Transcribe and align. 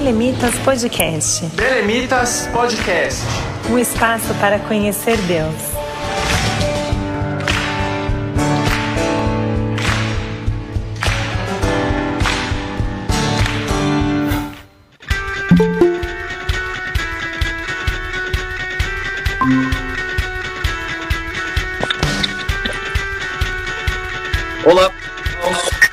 Belemitas 0.00 0.54
Podcast. 0.64 1.44
Belemitas 1.54 2.48
Podcast. 2.54 3.20
Um 3.70 3.78
espaço 3.78 4.34
para 4.40 4.58
conhecer 4.60 5.18
Deus. 5.18 5.54
Olá, 24.64 24.90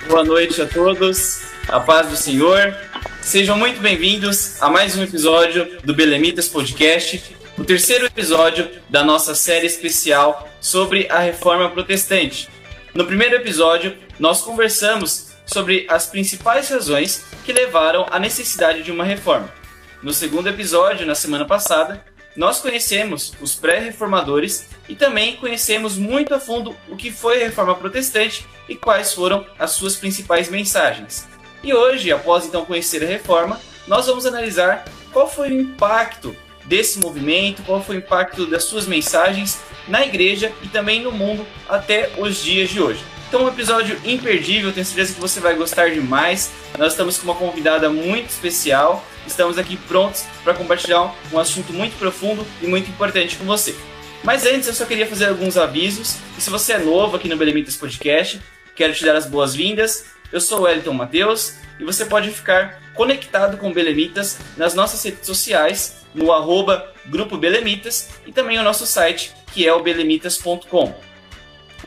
boa 0.08 0.24
noite 0.24 0.62
a 0.62 0.66
todos, 0.66 1.42
a 1.68 1.82
paz 1.82 2.08
do 2.08 2.16
Senhor. 2.16 2.87
Sejam 3.28 3.58
muito 3.58 3.82
bem-vindos 3.82 4.56
a 4.64 4.70
mais 4.70 4.96
um 4.96 5.04
episódio 5.04 5.82
do 5.84 5.94
Belemitas 5.94 6.48
Podcast, 6.48 7.36
o 7.58 7.64
terceiro 7.66 8.06
episódio 8.06 8.72
da 8.88 9.04
nossa 9.04 9.36
série 9.36 9.68
especial 9.68 10.48
sobre 10.62 11.10
a 11.10 11.20
reforma 11.20 11.70
protestante. 11.70 12.48
No 12.94 13.06
primeiro 13.06 13.36
episódio, 13.36 13.98
nós 14.18 14.40
conversamos 14.40 15.34
sobre 15.46 15.86
as 15.90 16.06
principais 16.06 16.70
razões 16.70 17.26
que 17.44 17.52
levaram 17.52 18.06
à 18.10 18.18
necessidade 18.18 18.82
de 18.82 18.94
uma 18.94 19.04
reforma. 19.04 19.54
No 20.02 20.14
segundo 20.14 20.48
episódio, 20.48 21.06
na 21.06 21.14
semana 21.14 21.44
passada, 21.44 22.06
nós 22.34 22.62
conhecemos 22.62 23.34
os 23.42 23.56
pré-reformadores 23.56 24.70
e 24.88 24.96
também 24.96 25.36
conhecemos 25.36 25.98
muito 25.98 26.34
a 26.34 26.40
fundo 26.40 26.78
o 26.88 26.96
que 26.96 27.12
foi 27.12 27.44
a 27.44 27.48
reforma 27.48 27.76
protestante 27.76 28.46
e 28.70 28.76
quais 28.76 29.14
foram 29.14 29.46
as 29.60 29.72
suas 29.72 29.98
principais 29.98 30.48
mensagens. 30.48 31.28
E 31.68 31.74
hoje, 31.74 32.14
após 32.14 32.46
então 32.46 32.64
conhecer 32.64 33.04
a 33.04 33.06
reforma, 33.06 33.60
nós 33.86 34.06
vamos 34.08 34.26
analisar 34.26 34.86
qual 35.12 35.30
foi 35.30 35.50
o 35.50 35.62
impacto 35.62 36.34
desse 36.64 36.98
movimento, 36.98 37.62
qual 37.64 37.84
foi 37.84 37.98
o 37.98 38.00
impacto 38.00 38.46
das 38.46 38.64
suas 38.64 38.88
mensagens 38.88 39.60
na 39.86 40.06
igreja 40.06 40.50
e 40.64 40.70
também 40.70 41.02
no 41.02 41.12
mundo 41.12 41.46
até 41.68 42.10
os 42.18 42.42
dias 42.42 42.70
de 42.70 42.82
hoje. 42.82 43.04
Então, 43.28 43.44
um 43.44 43.50
episódio 43.50 44.00
imperdível, 44.06 44.72
tenho 44.72 44.86
certeza 44.86 45.14
que 45.14 45.20
você 45.20 45.42
vai 45.42 45.56
gostar 45.56 45.92
demais. 45.92 46.54
Nós 46.78 46.94
estamos 46.94 47.18
com 47.18 47.26
uma 47.26 47.36
convidada 47.36 47.90
muito 47.90 48.30
especial, 48.30 49.06
estamos 49.28 49.58
aqui 49.58 49.76
prontos 49.76 50.24
para 50.46 50.54
compartilhar 50.54 51.14
um 51.34 51.38
assunto 51.38 51.74
muito 51.74 51.98
profundo 52.00 52.48
e 52.62 52.68
muito 52.68 52.90
importante 52.90 53.36
com 53.36 53.44
você. 53.44 53.76
Mas 54.24 54.46
antes, 54.46 54.70
eu 54.70 54.74
só 54.74 54.86
queria 54.86 55.06
fazer 55.06 55.26
alguns 55.26 55.58
avisos. 55.58 56.16
E 56.38 56.42
se 56.42 56.50
você 56.50 56.72
é 56.72 56.78
novo 56.78 57.18
aqui 57.18 57.28
no 57.28 57.36
Belemitas 57.36 57.76
Podcast, 57.76 58.40
quero 58.74 58.94
te 58.94 59.04
dar 59.04 59.18
as 59.18 59.26
boas-vindas. 59.26 60.06
Eu 60.32 60.42
sou 60.42 60.60
o 60.60 60.62
Wellington 60.64 60.94
Matheus 60.94 61.56
e 61.80 61.84
você 61.84 62.06
pode 62.06 62.32
ficar 62.32 62.82
conectado 62.94 63.58
com 63.58 63.72
Belemitas 63.72 64.40
nas 64.58 64.74
nossas 64.74 65.04
redes 65.04 65.26
sociais, 65.26 66.06
no 66.14 66.32
arroba 66.32 66.92
Grupo 67.06 67.38
Belemitas 67.38 68.10
e 68.26 68.32
também 68.32 68.58
o 68.58 68.64
nosso 68.64 68.86
site, 68.86 69.34
que 69.54 69.68
é 69.68 69.74
o 69.74 69.82
belemitas.com. 69.82 70.96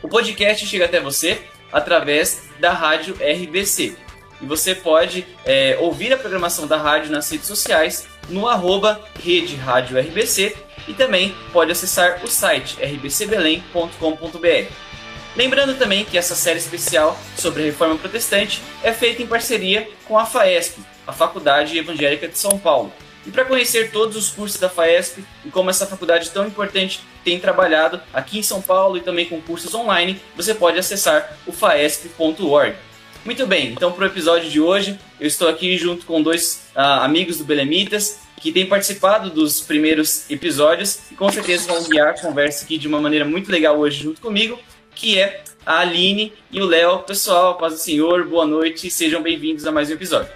O 0.01 0.07
podcast 0.07 0.65
chega 0.65 0.85
até 0.85 0.99
você 0.99 1.41
através 1.71 2.49
da 2.59 2.71
rádio 2.71 3.15
RBC. 3.15 3.95
E 4.41 4.45
você 4.45 4.73
pode 4.73 5.25
é, 5.45 5.77
ouvir 5.79 6.11
a 6.11 6.17
programação 6.17 6.65
da 6.65 6.77
rádio 6.77 7.11
nas 7.11 7.29
redes 7.29 7.47
sociais 7.47 8.07
no 8.27 8.47
arroba 8.47 8.99
Rede 9.23 9.55
Rádio 9.55 9.99
RBC 9.99 10.55
e 10.87 10.93
também 10.93 11.35
pode 11.53 11.71
acessar 11.71 12.23
o 12.23 12.27
site 12.27 12.77
rbcbelém.com.br. 12.81 14.90
Lembrando 15.35 15.77
também 15.77 16.03
que 16.03 16.17
essa 16.17 16.35
série 16.35 16.59
especial 16.59 17.17
sobre 17.37 17.63
a 17.63 17.65
reforma 17.65 17.97
protestante 17.97 18.61
é 18.83 18.91
feita 18.91 19.21
em 19.21 19.27
parceria 19.27 19.89
com 20.05 20.17
a 20.17 20.25
FAESP, 20.25 20.81
a 21.07 21.13
Faculdade 21.13 21.77
Evangélica 21.77 22.27
de 22.27 22.37
São 22.37 22.59
Paulo. 22.59 22.91
E 23.25 23.31
para 23.31 23.45
conhecer 23.45 23.91
todos 23.91 24.17
os 24.17 24.29
cursos 24.29 24.59
da 24.59 24.67
FAESP 24.67 25.23
e 25.45 25.49
como 25.49 25.69
essa 25.69 25.85
faculdade 25.85 26.31
tão 26.31 26.47
importante 26.47 26.99
tem 27.23 27.39
trabalhado 27.39 28.01
aqui 28.11 28.39
em 28.39 28.43
São 28.43 28.61
Paulo 28.61 28.97
e 28.97 29.01
também 29.01 29.25
com 29.25 29.39
cursos 29.39 29.73
online, 29.73 30.19
você 30.35 30.53
pode 30.53 30.77
acessar 30.77 31.37
o 31.45 31.53
faesp.org. 31.53 32.75
Muito 33.23 33.45
bem, 33.45 33.71
então 33.71 33.91
para 33.91 34.03
o 34.03 34.07
episódio 34.07 34.49
de 34.49 34.59
hoje, 34.59 34.99
eu 35.19 35.27
estou 35.27 35.47
aqui 35.47 35.77
junto 35.77 36.05
com 36.05 36.21
dois 36.21 36.63
uh, 36.75 37.03
amigos 37.03 37.37
do 37.37 37.45
Belemitas 37.45 38.21
que 38.37 38.51
têm 38.51 38.65
participado 38.65 39.29
dos 39.29 39.61
primeiros 39.61 40.27
episódios 40.29 41.01
e 41.11 41.15
com 41.15 41.31
certeza 41.31 41.71
vão 41.71 41.83
guiar 41.87 42.09
a 42.09 42.19
conversa 42.19 42.65
aqui 42.65 42.79
de 42.79 42.87
uma 42.87 42.99
maneira 42.99 43.23
muito 43.23 43.51
legal 43.51 43.77
hoje 43.77 44.01
junto 44.01 44.19
comigo 44.19 44.59
que 44.95 45.19
é 45.19 45.43
a 45.65 45.79
Aline 45.79 46.33
e 46.51 46.61
o 46.61 46.65
Léo. 46.65 46.99
Pessoal, 46.99 47.57
paz 47.57 47.73
do 47.73 47.79
Senhor, 47.79 48.27
boa 48.27 48.45
noite 48.45 48.87
e 48.87 48.91
sejam 48.91 49.21
bem-vindos 49.21 49.65
a 49.65 49.71
mais 49.71 49.89
um 49.89 49.93
episódio. 49.93 50.31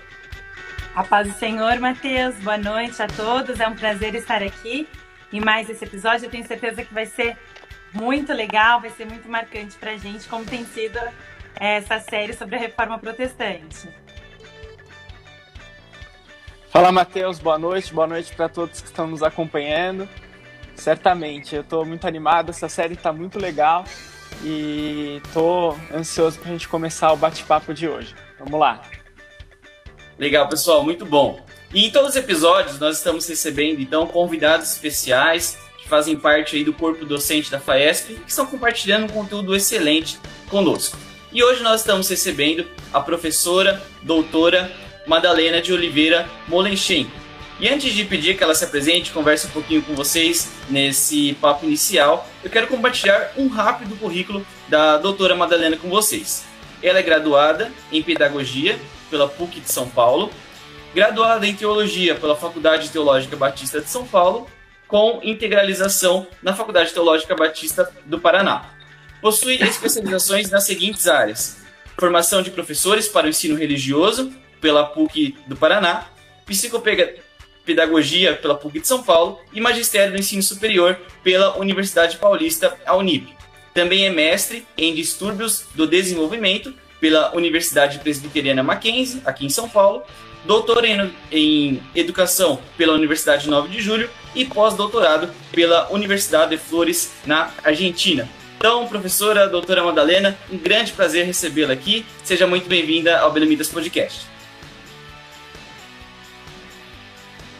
A 0.95 1.03
paz 1.03 1.27
do 1.27 1.37
Senhor, 1.37 1.77
Matheus, 1.79 2.35
boa 2.35 2.57
noite 2.57 3.01
a 3.01 3.07
todos. 3.07 3.59
É 3.59 3.67
um 3.67 3.75
prazer 3.75 4.15
estar 4.15 4.41
aqui 4.41 4.87
em 5.31 5.41
mais 5.41 5.69
esse 5.69 5.83
episódio. 5.83 6.25
Eu 6.25 6.31
tenho 6.31 6.47
certeza 6.47 6.83
que 6.83 6.93
vai 6.93 7.05
ser 7.05 7.37
muito 7.93 8.33
legal, 8.33 8.81
vai 8.81 8.89
ser 8.89 9.05
muito 9.05 9.29
marcante 9.29 9.75
para 9.77 9.91
a 9.91 9.97
gente, 9.97 10.27
como 10.27 10.45
tem 10.45 10.65
sido 10.65 10.99
essa 11.55 11.99
série 11.99 12.33
sobre 12.33 12.55
a 12.55 12.59
reforma 12.59 12.97
protestante. 12.97 13.89
Fala, 16.69 16.91
Matheus, 16.91 17.39
boa 17.39 17.57
noite, 17.57 17.93
boa 17.93 18.07
noite 18.07 18.33
para 18.35 18.49
todos 18.49 18.81
que 18.81 18.87
estão 18.87 19.07
nos 19.07 19.23
acompanhando. 19.23 20.07
Certamente, 20.75 21.55
eu 21.55 21.61
estou 21.61 21.85
muito 21.85 22.05
animado, 22.05 22.49
essa 22.49 22.67
série 22.67 22.95
está 22.95 23.13
muito 23.13 23.39
legal 23.39 23.85
e 24.45 25.19
tô 25.33 25.75
ansioso 25.91 26.37
para 26.37 26.49
a 26.49 26.51
gente 26.51 26.67
começar 26.67 27.11
o 27.11 27.17
bate-papo 27.17 27.73
de 27.73 27.87
hoje. 27.87 28.13
Vamos 28.37 28.59
lá. 28.59 28.81
Legal, 30.19 30.47
pessoal, 30.47 30.83
muito 30.83 31.03
bom. 31.03 31.43
E 31.73 31.87
em 31.87 31.91
todos 31.91 32.11
os 32.11 32.15
episódios 32.15 32.79
nós 32.79 32.97
estamos 32.97 33.27
recebendo 33.27 33.81
então 33.81 34.05
convidados 34.05 34.71
especiais 34.71 35.57
que 35.79 35.89
fazem 35.89 36.15
parte 36.15 36.55
aí 36.55 36.63
do 36.63 36.71
corpo 36.71 37.03
docente 37.05 37.49
da 37.49 37.59
FAESP 37.59 38.13
e 38.13 38.15
que 38.17 38.29
estão 38.29 38.45
compartilhando 38.45 39.05
um 39.05 39.13
conteúdo 39.13 39.55
excelente 39.55 40.19
conosco. 40.47 40.97
E 41.33 41.43
hoje 41.43 41.63
nós 41.63 41.81
estamos 41.81 42.07
recebendo 42.07 42.67
a 42.93 43.01
professora 43.01 43.81
doutora 44.03 44.71
Madalena 45.07 45.59
de 45.59 45.73
Oliveira 45.73 46.29
Molenchenko. 46.47 47.24
E 47.57 47.69
antes 47.69 47.93
de 47.93 48.03
pedir 48.03 48.35
que 48.35 48.43
ela 48.43 48.53
se 48.53 48.65
apresente, 48.65 49.11
converse 49.11 49.47
um 49.47 49.51
pouquinho 49.51 49.81
com 49.81 49.95
vocês 49.95 50.51
nesse 50.69 51.33
papo 51.35 51.65
inicial, 51.65 52.29
eu 52.43 52.49
quero 52.49 52.67
compartilhar 52.67 53.31
um 53.37 53.47
rápido 53.47 53.95
currículo 53.95 54.45
da 54.67 54.97
doutora 54.97 55.35
Madalena 55.35 55.77
com 55.77 55.87
vocês. 55.87 56.43
Ela 56.83 56.99
é 56.99 57.01
graduada 57.01 57.71
em 57.93 58.03
Pedagogia 58.03 58.77
pela 59.09 59.29
PUC 59.29 59.61
de 59.61 59.71
São 59.71 59.87
Paulo, 59.87 60.29
graduada 60.93 61.47
em 61.47 61.55
Teologia 61.55 62.15
pela 62.15 62.35
Faculdade 62.35 62.89
Teológica 62.89 63.37
Batista 63.37 63.79
de 63.79 63.89
São 63.89 64.05
Paulo, 64.05 64.49
com 64.85 65.21
integralização 65.23 66.27
na 66.43 66.53
Faculdade 66.53 66.91
Teológica 66.91 67.35
Batista 67.35 67.89
do 68.05 68.19
Paraná. 68.19 68.69
Possui 69.21 69.63
especializações 69.63 70.51
nas 70.51 70.65
seguintes 70.65 71.07
áreas: 71.07 71.61
formação 71.97 72.41
de 72.41 72.51
professores 72.51 73.07
para 73.07 73.27
o 73.27 73.29
ensino 73.29 73.55
religioso 73.55 74.33
pela 74.59 74.83
PUC 74.83 75.37
do 75.47 75.55
Paraná, 75.55 76.05
psicopedagogia 76.45 77.24
Pedagogia 77.65 78.35
pela 78.35 78.55
PUC 78.55 78.79
de 78.79 78.87
São 78.87 79.01
Paulo 79.03 79.39
e 79.51 79.59
Magistério 79.59 80.13
do 80.13 80.19
Ensino 80.19 80.43
Superior 80.43 80.97
pela 81.23 81.57
Universidade 81.57 82.17
Paulista, 82.17 82.77
a 82.85 82.95
Unip. 82.95 83.35
Também 83.73 84.05
é 84.05 84.09
mestre 84.09 84.65
em 84.77 84.93
Distúrbios 84.93 85.65
do 85.73 85.85
Desenvolvimento 85.85 86.73
pela 86.99 87.35
Universidade 87.35 87.99
Presbiteriana 87.99 88.63
Mackenzie, 88.63 89.21
aqui 89.25 89.45
em 89.45 89.49
São 89.49 89.67
Paulo, 89.67 90.03
doutor 90.45 90.85
em, 90.85 91.81
Educação 91.93 92.59
pela 92.77 92.93
Universidade 92.93 93.49
9 93.49 93.69
de 93.69 93.81
Julho 93.81 94.09
e 94.33 94.45
pós-doutorado 94.45 95.29
pela 95.51 95.91
Universidade 95.91 96.51
de 96.51 96.57
Flores, 96.57 97.11
na 97.25 97.51
Argentina. 97.63 98.29
Então, 98.57 98.87
professora, 98.87 99.47
doutora 99.47 99.83
Madalena, 99.83 100.37
um 100.51 100.57
grande 100.57 100.91
prazer 100.93 101.25
recebê-la 101.25 101.73
aqui. 101.73 102.05
Seja 102.23 102.47
muito 102.47 102.67
bem-vinda 102.67 103.19
ao 103.19 103.31
Belemidas 103.31 103.69
Podcast. 103.69 104.34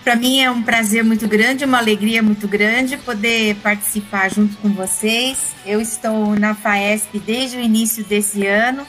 Para 0.06 0.16
mim 0.16 0.40
é 0.40 0.52
um 0.52 0.62
prazer 0.62 1.04
muito 1.04 1.28
grande, 1.28 1.66
uma 1.66 1.80
alegria 1.80 2.22
muito 2.22 2.48
grande 2.48 2.96
poder 2.96 3.56
participar 3.56 4.30
junto 4.30 4.56
com 4.58 4.70
vocês. 4.70 5.56
Eu 5.66 5.82
estou 5.82 6.40
na 6.40 6.54
FAESP 6.54 7.18
desde 7.18 7.58
o 7.58 7.60
início 7.60 8.04
desse 8.04 8.46
ano 8.46 8.86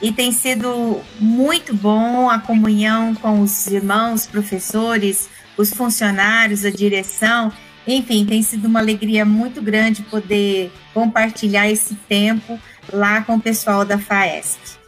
e 0.00 0.12
tem 0.12 0.30
sido 0.30 1.00
muito 1.18 1.74
bom 1.74 2.30
a 2.30 2.38
comunhão 2.38 3.16
com 3.16 3.40
os 3.40 3.66
irmãos, 3.66 4.28
professores, 4.28 5.28
os 5.56 5.74
funcionários, 5.74 6.64
a 6.64 6.70
direção. 6.70 7.52
Enfim, 7.84 8.24
tem 8.24 8.40
sido 8.40 8.66
uma 8.66 8.78
alegria 8.78 9.24
muito 9.24 9.60
grande 9.60 10.02
poder 10.02 10.70
compartilhar 10.94 11.68
esse 11.68 11.96
tempo 11.96 12.60
lá 12.92 13.22
com 13.22 13.34
o 13.34 13.40
pessoal 13.40 13.84
da 13.84 13.98
FAESP. 13.98 14.79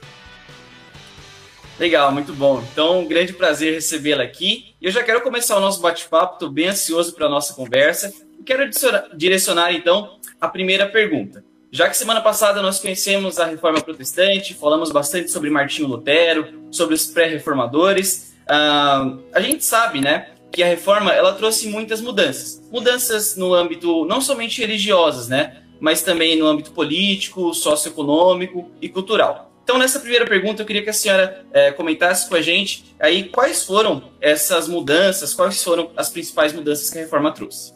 Legal, 1.78 2.12
muito 2.12 2.32
bom. 2.32 2.62
Então, 2.72 3.00
um 3.00 3.08
grande 3.08 3.32
prazer 3.32 3.74
recebê-la 3.74 4.22
aqui. 4.22 4.74
Eu 4.80 4.90
já 4.90 5.02
quero 5.02 5.20
começar 5.20 5.56
o 5.56 5.60
nosso 5.60 5.80
bate-papo, 5.80 6.34
estou 6.34 6.50
bem 6.50 6.68
ansioso 6.68 7.14
para 7.14 7.26
a 7.26 7.30
nossa 7.30 7.54
conversa. 7.54 8.12
E 8.38 8.42
quero 8.42 8.68
direcionar, 9.14 9.72
então, 9.72 10.18
a 10.40 10.48
primeira 10.48 10.86
pergunta. 10.86 11.44
Já 11.70 11.88
que 11.88 11.96
semana 11.96 12.20
passada 12.20 12.60
nós 12.60 12.78
conhecemos 12.78 13.38
a 13.38 13.46
reforma 13.46 13.80
protestante, 13.80 14.52
falamos 14.54 14.92
bastante 14.92 15.30
sobre 15.30 15.48
Martinho 15.48 15.88
Lutero, 15.88 16.68
sobre 16.70 16.94
os 16.94 17.06
pré-reformadores, 17.06 18.32
Uh, 18.42 19.22
a 19.32 19.40
gente 19.40 19.64
sabe, 19.64 20.00
né, 20.00 20.28
que 20.50 20.62
a 20.62 20.66
reforma 20.66 21.12
ela 21.12 21.32
trouxe 21.32 21.68
muitas 21.68 22.00
mudanças, 22.00 22.62
mudanças 22.70 23.36
no 23.36 23.54
âmbito 23.54 24.04
não 24.04 24.20
somente 24.20 24.60
religiosas, 24.60 25.28
né, 25.28 25.62
mas 25.80 26.02
também 26.02 26.36
no 26.36 26.46
âmbito 26.46 26.72
político, 26.72 27.54
socioeconômico 27.54 28.70
e 28.80 28.88
cultural. 28.88 29.51
Então, 29.64 29.78
nessa 29.78 30.00
primeira 30.00 30.26
pergunta, 30.26 30.62
eu 30.62 30.66
queria 30.66 30.82
que 30.82 30.90
a 30.90 30.92
senhora 30.92 31.46
é, 31.52 31.70
comentasse 31.70 32.28
com 32.28 32.34
a 32.34 32.42
gente 32.42 32.94
aí 32.98 33.28
quais 33.28 33.64
foram 33.64 34.10
essas 34.20 34.68
mudanças, 34.68 35.32
quais 35.34 35.62
foram 35.62 35.92
as 35.96 36.08
principais 36.08 36.52
mudanças 36.52 36.90
que 36.90 36.98
a 36.98 37.02
reforma 37.02 37.32
trouxe. 37.32 37.72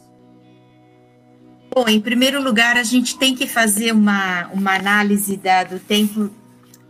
Bom, 1.72 1.86
em 1.88 2.00
primeiro 2.00 2.42
lugar, 2.42 2.76
a 2.76 2.82
gente 2.82 3.18
tem 3.18 3.34
que 3.34 3.46
fazer 3.46 3.92
uma, 3.92 4.48
uma 4.48 4.74
análise 4.74 5.36
da, 5.36 5.62
do 5.62 5.78
tempo 5.78 6.30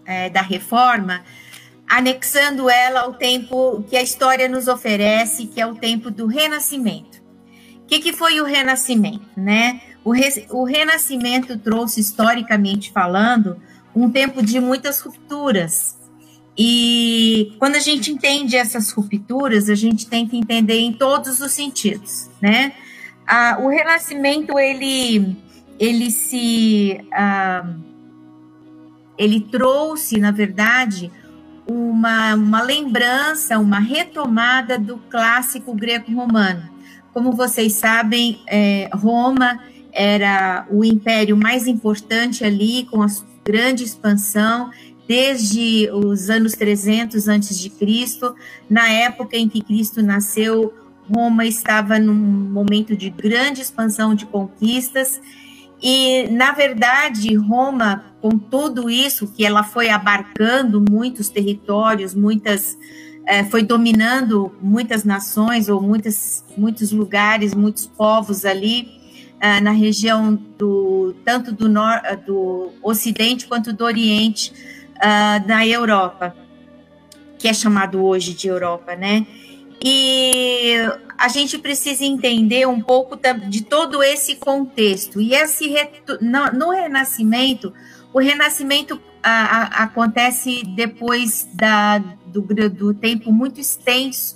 é, 0.07 0.31
da 0.31 0.41
reforma, 0.41 1.25
anexando 1.89 2.71
ela 2.71 3.01
ao 3.01 3.15
tempo 3.15 3.85
que 3.89 3.97
a 3.97 4.03
história 4.03 4.49
nos 4.49 4.69
oferece, 4.69 5.47
que 5.47 5.61
é 5.61 5.67
o 5.67 5.75
tempo 5.75 6.11
do 6.11 6.27
Renascimento. 6.27 7.21
O 7.83 7.87
que, 7.87 7.99
que 7.99 8.13
foi 8.13 8.41
o 8.41 8.45
Renascimento? 8.45 9.27
Né? 9.37 9.81
O, 10.05 10.13
re, 10.13 10.47
o 10.51 10.65
Renascimento 10.65 11.59
trouxe, 11.59 12.01
historicamente 12.01 12.93
falando, 12.93 13.61
um 13.97 14.11
tempo 14.11 14.45
de 14.45 14.61
muitas 14.61 15.01
rupturas. 15.01 15.97
E 16.57 17.55
quando 17.59 17.77
a 17.77 17.81
gente 17.81 18.13
entende 18.13 18.55
essas 18.55 18.91
rupturas, 18.93 19.71
a 19.71 19.75
gente 19.75 20.07
tem 20.07 20.29
que 20.29 20.37
entender 20.37 20.79
em 20.79 20.93
todos 20.93 21.41
os 21.41 21.53
sentidos, 21.53 22.29
né? 22.41 22.75
Ah, 23.27 23.57
o 23.59 23.69
Renascimento, 23.69 24.59
ele, 24.59 25.35
ele 25.79 26.11
se... 26.11 27.01
Ah, 27.11 27.67
ele 29.19 29.41
trouxe, 29.41 30.19
na 30.19 30.31
verdade, 30.31 31.11
uma, 31.67 32.35
uma 32.35 32.63
lembrança, 32.63 33.59
uma 33.59 33.79
retomada 33.79 34.79
do 34.79 34.99
clássico 35.11 35.75
greco-romano. 35.75 36.69
Como 37.15 37.33
vocês 37.33 37.73
sabem, 37.73 38.43
é, 38.47 38.91
Roma 38.93 39.59
era 39.91 40.67
o 40.71 40.85
império 40.85 41.35
mais 41.35 41.67
importante 41.67 42.45
ali, 42.45 42.87
com 42.91 43.03
a 43.03 43.09
grande 43.47 43.85
expansão, 43.85 44.71
desde 45.07 45.89
os 45.93 46.29
anos 46.29 46.53
300 46.53 47.29
antes 47.29 47.59
de 47.59 47.71
Cristo, 47.71 48.35
na 48.69 48.89
época 48.89 49.37
em 49.37 49.49
que 49.49 49.63
Cristo 49.63 50.03
nasceu, 50.03 50.75
Roma 51.09 51.47
estava 51.47 51.99
num 51.99 52.15
momento 52.15 52.97
de 52.97 53.09
grande 53.11 53.61
expansão 53.61 54.15
de 54.15 54.27
conquistas. 54.27 55.21
E, 55.81 56.29
na 56.31 56.51
verdade, 56.51 57.33
Roma, 57.37 58.07
com 58.21 58.31
tudo 58.31 58.91
isso, 58.91 59.29
que 59.29 59.45
ela 59.45 59.63
foi 59.63 59.91
abarcando 59.91 60.85
muitos 60.91 61.29
territórios, 61.29 62.13
muitas, 62.13 62.77
é, 63.25 63.45
foi 63.45 63.63
dominando 63.63 64.53
muitas 64.61 65.05
nações 65.05 65.69
ou 65.69 65.81
muitas, 65.81 66.45
muitos 66.57 66.91
lugares, 66.91 67.55
muitos 67.55 67.87
povos 67.87 68.45
ali 68.45 68.96
é, 69.41 69.61
na 69.61 69.71
região 69.71 70.35
do 70.35 71.15
tanto 71.25 71.53
do, 71.53 71.69
nor, 71.69 72.01
do 72.27 72.73
Ocidente 72.83 73.47
quanto 73.47 73.73
do 73.73 73.85
Oriente 73.85 74.53
uh, 74.97 75.47
na 75.47 75.67
Europa, 75.67 76.35
que 77.39 77.49
é 77.49 77.53
chamado 77.53 78.03
hoje 78.03 78.33
de 78.33 78.49
Europa, 78.49 78.97
né? 78.97 79.27
E 79.83 80.75
a 81.19 81.29
gente 81.29 81.59
precisa 81.59 82.05
entender 82.05 82.67
um 82.67 82.81
pouco 82.81 83.19
de 83.49 83.63
todo 83.63 84.03
esse 84.03 84.37
contexto. 84.37 85.21
E 85.21 85.35
esse 85.35 85.71
no, 86.21 86.71
Renascimento, 86.71 87.75
o 88.13 88.19
Renascimento 88.19 89.01
acontece 89.23 90.63
depois 90.75 91.47
da, 91.53 91.99
do, 92.27 92.43
do 92.71 92.95
tempo 92.95 93.31
muito 93.31 93.61
extenso 93.61 94.36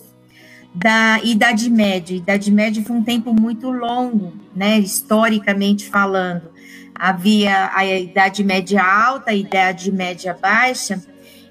da 0.75 1.21
Idade 1.23 1.69
Média. 1.69 2.17
Idade 2.17 2.51
Média 2.51 2.83
foi 2.85 2.97
um 2.97 3.03
tempo 3.03 3.33
muito 3.33 3.71
longo, 3.71 4.33
né, 4.55 4.79
historicamente 4.79 5.89
falando. 5.89 6.51
Havia 6.95 7.71
a 7.75 7.85
Idade 7.85 8.45
Média 8.45 8.83
Alta, 8.83 9.31
a 9.31 9.35
Idade 9.35 9.91
Média 9.91 10.37
Baixa, 10.41 11.03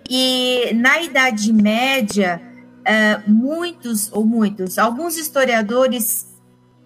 e 0.09 0.71
na 0.73 1.01
Idade 1.01 1.51
Média 1.51 2.41
uh, 2.79 3.29
muitos, 3.31 4.11
ou 4.11 4.25
muitos, 4.25 4.77
alguns 4.77 5.17
historiadores 5.17 6.27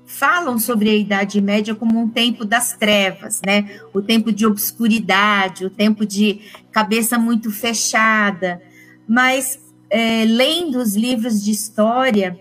falam 0.06 0.60
sobre 0.60 0.90
a 0.90 0.96
Idade 0.96 1.42
Média 1.42 1.74
como 1.74 2.00
um 2.00 2.10
tempo 2.10 2.46
das 2.46 2.74
trevas, 2.74 3.42
né? 3.46 3.80
O 3.94 4.02
tempo 4.02 4.32
de 4.32 4.46
obscuridade, 4.46 5.66
o 5.66 5.70
tempo 5.70 6.06
de 6.06 6.42
cabeça 6.72 7.18
muito 7.18 7.50
fechada. 7.50 8.62
Mas, 9.08 9.60
é, 9.94 10.26
lendo 10.26 10.80
os 10.80 10.96
livros 10.96 11.44
de 11.44 11.52
história, 11.52 12.40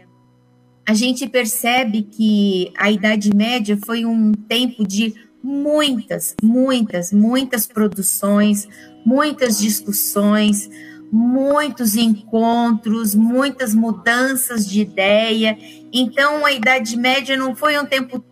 a 0.89 0.95
gente 0.95 1.29
percebe 1.29 2.03
que 2.03 2.73
a 2.79 2.91
Idade 2.91 3.31
Média 3.37 3.79
foi 3.85 4.07
um 4.07 4.33
tempo 4.33 4.89
de 4.89 5.13
muitas, 5.45 6.35
muitas, 6.43 7.13
muitas 7.13 7.67
produções, 7.67 8.67
muitas 9.05 9.59
discussões, 9.59 10.71
muitos 11.13 11.95
encontros, 11.95 13.15
muitas 13.15 13.75
mudanças 13.75 14.67
de 14.67 14.81
ideia. 14.81 15.59
Então, 15.93 16.47
a 16.47 16.53
Idade 16.53 16.97
Média 16.97 17.37
não 17.37 17.55
foi 17.55 17.79
um 17.79 17.85
tempo 17.85 18.25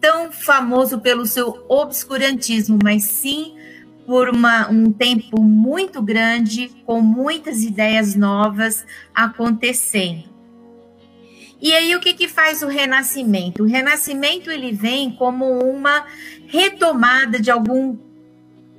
tão 0.00 0.32
famoso 0.32 0.98
pelo 0.98 1.26
seu 1.26 1.64
obscurantismo, 1.68 2.76
mas 2.82 3.04
sim 3.04 3.54
por 4.08 4.30
uma, 4.30 4.70
um 4.70 4.90
tempo 4.90 5.38
muito 5.38 6.00
grande, 6.00 6.70
com 6.86 7.02
muitas 7.02 7.62
ideias 7.62 8.14
novas 8.14 8.86
acontecendo. 9.14 10.24
E 11.60 11.74
aí 11.74 11.94
o 11.94 12.00
que, 12.00 12.14
que 12.14 12.26
faz 12.26 12.62
o 12.62 12.68
renascimento? 12.68 13.64
O 13.64 13.66
renascimento 13.66 14.50
ele 14.50 14.72
vem 14.72 15.10
como 15.10 15.44
uma 15.58 16.06
retomada 16.46 17.38
de 17.38 17.50
algum 17.50 17.98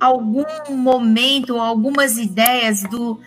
algum 0.00 0.42
momento, 0.70 1.60
algumas 1.60 2.18
ideias 2.18 2.82
do, 2.82 3.20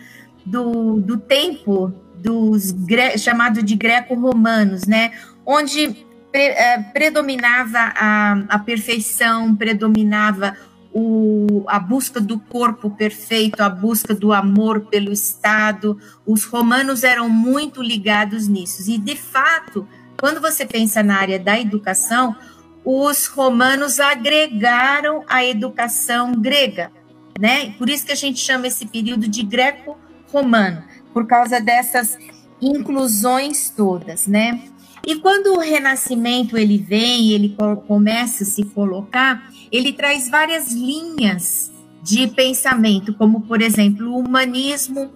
do, 0.44 1.00
do 1.00 1.16
tempo 1.16 1.90
dos 2.16 2.74
chamado 3.16 3.62
de 3.62 3.76
greco-romanos, 3.76 4.86
né? 4.86 5.12
Onde 5.46 6.04
pre, 6.30 6.42
é, 6.42 6.82
predominava 6.92 7.78
a, 7.78 8.32
a 8.50 8.58
perfeição, 8.58 9.56
predominava 9.56 10.54
o, 10.94 11.64
a 11.66 11.80
busca 11.80 12.20
do 12.20 12.38
corpo 12.38 12.88
perfeito, 12.88 13.60
a 13.60 13.68
busca 13.68 14.14
do 14.14 14.32
amor 14.32 14.82
pelo 14.82 15.12
Estado. 15.12 15.98
Os 16.24 16.44
romanos 16.44 17.02
eram 17.02 17.28
muito 17.28 17.82
ligados 17.82 18.46
nisso. 18.46 18.88
E, 18.88 18.96
de 18.96 19.16
fato, 19.16 19.88
quando 20.18 20.40
você 20.40 20.64
pensa 20.64 21.02
na 21.02 21.16
área 21.16 21.38
da 21.38 21.58
educação, 21.58 22.36
os 22.84 23.26
romanos 23.26 23.98
agregaram 23.98 25.24
a 25.26 25.44
educação 25.44 26.32
grega, 26.32 26.92
né? 27.40 27.72
Por 27.76 27.90
isso 27.90 28.06
que 28.06 28.12
a 28.12 28.16
gente 28.16 28.38
chama 28.38 28.68
esse 28.68 28.86
período 28.86 29.26
de 29.26 29.42
greco-romano, 29.42 30.84
por 31.12 31.26
causa 31.26 31.60
dessas 31.60 32.16
inclusões 32.60 33.68
todas, 33.70 34.28
né? 34.28 34.62
E 35.06 35.16
quando 35.16 35.54
o 35.54 35.58
Renascimento 35.58 36.56
ele 36.56 36.78
vem, 36.78 37.32
ele 37.32 37.56
começa 37.86 38.44
a 38.44 38.46
se 38.46 38.64
colocar, 38.64 39.50
ele 39.76 39.92
traz 39.92 40.28
várias 40.28 40.72
linhas 40.72 41.72
de 42.00 42.28
pensamento, 42.28 43.12
como 43.12 43.40
por 43.40 43.60
exemplo 43.60 44.08
o 44.08 44.20
humanismo, 44.20 45.10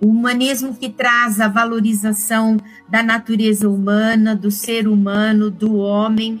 o 0.00 0.06
humanismo 0.06 0.72
que 0.76 0.88
traz 0.88 1.40
a 1.40 1.48
valorização 1.48 2.58
da 2.88 3.02
natureza 3.02 3.68
humana, 3.68 4.36
do 4.36 4.52
ser 4.52 4.86
humano, 4.86 5.50
do 5.50 5.78
homem, 5.78 6.40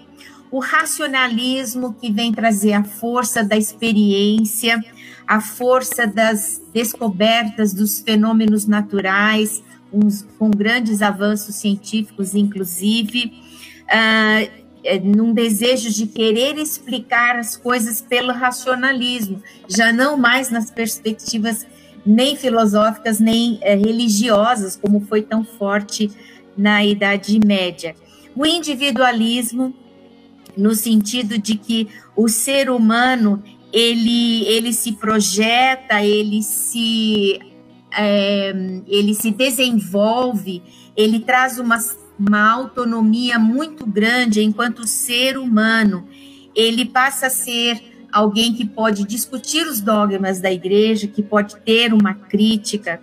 o 0.52 0.60
racionalismo 0.60 1.94
que 1.94 2.12
vem 2.12 2.32
trazer 2.32 2.74
a 2.74 2.84
força 2.84 3.42
da 3.42 3.56
experiência, 3.56 4.80
a 5.26 5.40
força 5.40 6.06
das 6.06 6.62
descobertas 6.72 7.74
dos 7.74 7.98
fenômenos 7.98 8.66
naturais, 8.66 9.64
uns, 9.92 10.24
com 10.38 10.48
grandes 10.48 11.02
avanços 11.02 11.56
científicos, 11.56 12.36
inclusive, 12.36 13.32
uh, 13.88 14.57
num 15.02 15.32
desejo 15.32 15.90
de 15.90 16.06
querer 16.06 16.56
explicar 16.56 17.36
as 17.36 17.56
coisas 17.56 18.00
pelo 18.00 18.32
racionalismo, 18.32 19.42
já 19.68 19.92
não 19.92 20.16
mais 20.16 20.50
nas 20.50 20.70
perspectivas 20.70 21.66
nem 22.06 22.36
filosóficas 22.36 23.20
nem 23.20 23.58
eh, 23.60 23.74
religiosas, 23.74 24.76
como 24.76 25.00
foi 25.00 25.22
tão 25.22 25.44
forte 25.44 26.10
na 26.56 26.84
Idade 26.84 27.38
Média. 27.44 27.94
O 28.34 28.46
individualismo, 28.46 29.74
no 30.56 30.74
sentido 30.74 31.38
de 31.38 31.56
que 31.56 31.88
o 32.16 32.28
ser 32.28 32.70
humano 32.70 33.42
ele, 33.72 34.44
ele 34.46 34.72
se 34.72 34.92
projeta, 34.92 36.02
ele 36.02 36.42
se, 36.42 37.38
é, 37.96 38.52
ele 38.86 39.14
se 39.14 39.30
desenvolve, 39.30 40.62
ele 40.96 41.20
traz 41.20 41.58
uma, 41.58 41.78
uma 42.18 42.50
autonomia 42.50 43.38
muito 43.38 43.86
grande 43.86 44.42
enquanto 44.42 44.86
ser 44.86 45.38
humano. 45.38 46.08
Ele 46.54 46.84
passa 46.84 47.26
a 47.26 47.30
ser 47.30 47.80
alguém 48.12 48.54
que 48.54 48.64
pode 48.64 49.04
discutir 49.04 49.66
os 49.66 49.80
dogmas 49.80 50.40
da 50.40 50.50
igreja, 50.50 51.06
que 51.06 51.22
pode 51.22 51.56
ter 51.58 51.92
uma 51.92 52.14
crítica. 52.14 53.00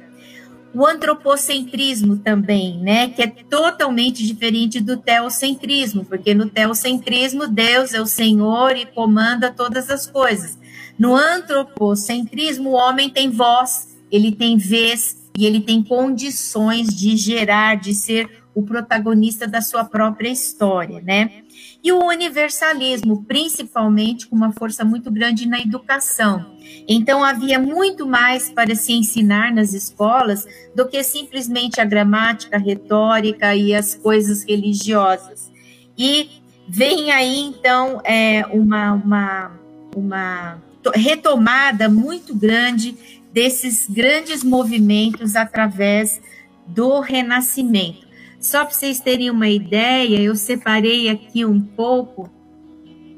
o 0.73 0.85
antropocentrismo 0.85 2.17
também, 2.17 2.77
né, 2.79 3.07
que 3.07 3.21
é 3.21 3.27
totalmente 3.27 4.27
diferente 4.27 4.81
do 4.81 4.97
teocentrismo, 4.97 6.03
porque 6.03 6.33
no 6.33 6.49
teocentrismo 6.49 7.47
Deus 7.47 7.93
é 7.93 8.01
o 8.01 8.05
Senhor 8.05 8.75
e 8.75 8.85
comanda 8.85 9.49
todas 9.49 9.89
as 9.89 10.05
coisas. 10.05 10.59
No 10.99 11.15
antropocentrismo, 11.15 12.71
o 12.71 12.73
homem 12.73 13.09
tem 13.09 13.29
voz, 13.29 13.95
ele 14.11 14.33
tem 14.33 14.57
vez 14.57 15.29
e 15.37 15.45
ele 15.45 15.61
tem 15.61 15.81
condições 15.81 16.87
de 16.93 17.15
gerar, 17.15 17.75
de 17.75 17.93
ser 17.93 18.44
o 18.55 18.63
protagonista 18.63 19.45
da 19.45 19.61
sua 19.61 19.83
própria 19.83 20.29
história, 20.29 21.01
né? 21.01 21.43
E 21.83 21.91
o 21.91 22.05
universalismo, 22.05 23.23
principalmente 23.25 24.25
com 24.27 24.35
uma 24.35 24.53
força 24.53 24.85
muito 24.85 25.11
grande 25.11 25.45
na 25.47 25.59
educação. 25.59 26.55
Então, 26.87 27.23
havia 27.23 27.59
muito 27.59 28.07
mais 28.07 28.49
para 28.49 28.73
se 28.73 28.93
ensinar 28.93 29.53
nas 29.53 29.73
escolas 29.73 30.47
do 30.73 30.87
que 30.87 31.03
simplesmente 31.03 31.81
a 31.81 31.85
gramática, 31.85 32.55
a 32.55 32.59
retórica 32.59 33.53
e 33.53 33.75
as 33.75 33.93
coisas 33.93 34.43
religiosas. 34.43 35.51
E 35.97 36.29
vem 36.67 37.11
aí, 37.11 37.39
então, 37.41 38.01
é, 38.05 38.45
uma, 38.47 38.93
uma, 38.93 39.51
uma 39.95 40.57
retomada 40.93 41.89
muito 41.89 42.33
grande 42.33 42.95
desses 43.33 43.85
grandes 43.89 44.45
movimentos 44.45 45.35
através 45.35 46.21
do 46.65 47.01
Renascimento. 47.01 48.04
Só 48.45 48.63
para 48.63 48.75
vocês 48.75 48.99
terem 48.99 49.31
uma 49.31 49.49
ideia, 49.49 50.21
eu 50.21 50.35
separei 50.35 51.09
aqui 51.09 51.43
um 51.43 51.59
pouco 51.59 52.29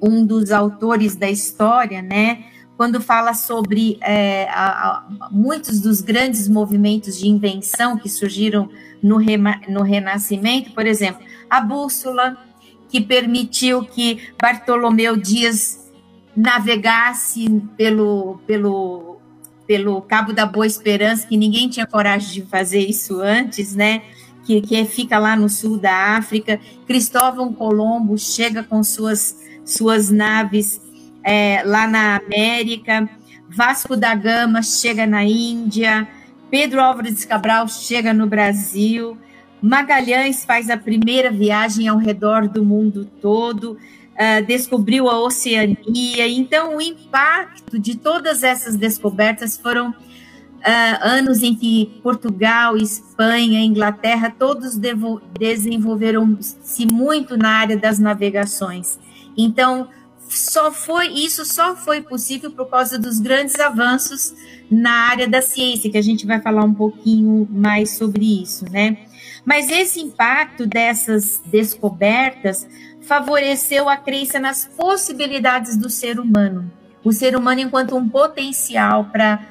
um 0.01 0.25
dos 0.25 0.53
autores 0.53 1.17
da 1.17 1.29
história, 1.29 2.01
né? 2.01 2.45
Quando 2.77 3.01
fala 3.01 3.33
sobre 3.33 3.97
é, 3.99 4.47
a, 4.49 4.69
a, 4.69 5.29
muitos 5.29 5.81
dos 5.81 5.99
grandes 5.99 6.47
movimentos 6.47 7.19
de 7.19 7.27
invenção 7.27 7.97
que 7.97 8.07
surgiram 8.07 8.69
no, 9.03 9.17
rema, 9.17 9.59
no 9.67 9.81
Renascimento, 9.83 10.71
por 10.71 10.87
exemplo, 10.87 11.25
a 11.49 11.59
bússola, 11.59 12.37
que 12.87 13.01
permitiu 13.01 13.83
que 13.83 14.29
Bartolomeu 14.41 15.17
Dias 15.17 15.91
navegasse 16.33 17.49
pelo, 17.75 18.39
pelo, 18.47 19.17
pelo 19.67 20.01
Cabo 20.03 20.31
da 20.31 20.45
Boa 20.45 20.65
Esperança, 20.65 21.27
que 21.27 21.35
ninguém 21.35 21.67
tinha 21.67 21.85
coragem 21.85 22.31
de 22.31 22.49
fazer 22.49 22.79
isso 22.79 23.19
antes, 23.19 23.75
né? 23.75 24.03
Que, 24.47 24.61
que 24.61 24.85
fica 24.85 25.19
lá 25.19 25.35
no 25.35 25.49
sul 25.49 25.77
da 25.77 26.15
África. 26.15 26.57
Cristóvão 26.87 27.51
Colombo 27.51 28.17
chega 28.17 28.63
com 28.63 28.81
suas, 28.81 29.37
suas 29.65 30.09
naves 30.09 30.81
é, 31.21 31.61
lá 31.65 31.85
na 31.85 32.15
América. 32.15 33.09
Vasco 33.49 33.97
da 33.97 34.15
Gama 34.15 34.63
chega 34.63 35.05
na 35.05 35.25
Índia. 35.25 36.07
Pedro 36.49 36.81
Álvares 36.81 37.25
Cabral 37.25 37.67
chega 37.67 38.13
no 38.13 38.25
Brasil. 38.25 39.17
Magalhães 39.61 40.45
faz 40.45 40.69
a 40.69 40.77
primeira 40.77 41.29
viagem 41.29 41.89
ao 41.89 41.97
redor 41.97 42.47
do 42.47 42.63
mundo 42.63 43.05
todo, 43.19 43.71
uh, 43.71 44.45
descobriu 44.45 45.09
a 45.09 45.19
Oceania. 45.19 46.27
Então, 46.27 46.77
o 46.77 46.81
impacto 46.81 47.79
de 47.79 47.97
todas 47.97 48.43
essas 48.43 48.75
descobertas 48.75 49.57
foram 49.57 49.93
uh, 50.67 50.99
anos 51.01 51.41
em 51.41 51.55
que 51.55 51.99
Portugal, 52.03 52.75
Espanha, 52.75 53.63
Inglaterra, 53.63 54.33
todos 54.37 54.77
desenvolveram-se 55.39 56.85
muito 56.91 57.37
na 57.37 57.49
área 57.49 57.77
das 57.77 57.97
navegações. 57.97 58.99
Então, 59.37 59.87
só 60.27 60.73
foi 60.73 61.07
isso 61.07 61.45
só 61.45 61.73
foi 61.73 62.01
possível 62.01 62.51
por 62.51 62.65
causa 62.65 62.99
dos 62.99 63.17
grandes 63.17 63.57
avanços 63.61 64.33
na 64.69 64.91
área 64.91 65.25
da 65.25 65.41
ciência, 65.41 65.89
que 65.89 65.97
a 65.97 66.03
gente 66.03 66.25
vai 66.25 66.41
falar 66.41 66.65
um 66.65 66.73
pouquinho 66.73 67.47
mais 67.49 67.91
sobre 67.91 68.41
isso, 68.41 68.69
né? 68.69 68.97
Mas 69.45 69.69
esse 69.69 70.01
impacto 70.01 70.67
dessas 70.67 71.41
descobertas 71.45 72.67
favoreceu 73.03 73.87
a 73.87 73.95
crença 73.95 74.37
nas 74.37 74.65
possibilidades 74.65 75.77
do 75.77 75.89
ser 75.89 76.19
humano. 76.19 76.69
O 77.05 77.13
ser 77.13 77.37
humano 77.37 77.61
enquanto 77.61 77.95
um 77.95 78.09
potencial 78.09 79.05
para 79.05 79.47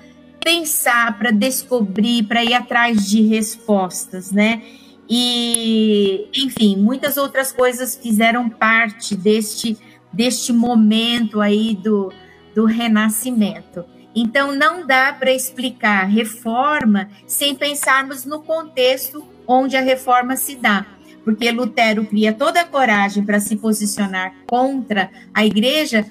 pensar, 0.46 1.18
para 1.18 1.32
descobrir, 1.32 2.22
para 2.28 2.44
ir 2.44 2.54
atrás 2.54 3.04
de 3.10 3.20
respostas, 3.20 4.30
né? 4.30 4.62
E, 5.10 6.28
enfim, 6.32 6.76
muitas 6.76 7.16
outras 7.16 7.50
coisas 7.50 7.96
fizeram 8.00 8.48
parte 8.48 9.16
deste, 9.16 9.76
deste 10.12 10.52
momento 10.52 11.40
aí 11.40 11.74
do, 11.74 12.12
do 12.54 12.64
renascimento. 12.64 13.84
Então, 14.14 14.54
não 14.54 14.86
dá 14.86 15.12
para 15.12 15.32
explicar 15.32 16.04
reforma 16.04 17.10
sem 17.26 17.52
pensarmos 17.52 18.24
no 18.24 18.40
contexto 18.40 19.26
onde 19.48 19.76
a 19.76 19.80
reforma 19.80 20.36
se 20.36 20.54
dá. 20.54 20.86
Porque 21.24 21.50
Lutero 21.50 22.06
cria 22.06 22.32
toda 22.32 22.60
a 22.60 22.64
coragem 22.64 23.24
para 23.24 23.40
se 23.40 23.56
posicionar 23.56 24.32
contra 24.46 25.10
a 25.34 25.44
igreja, 25.44 26.06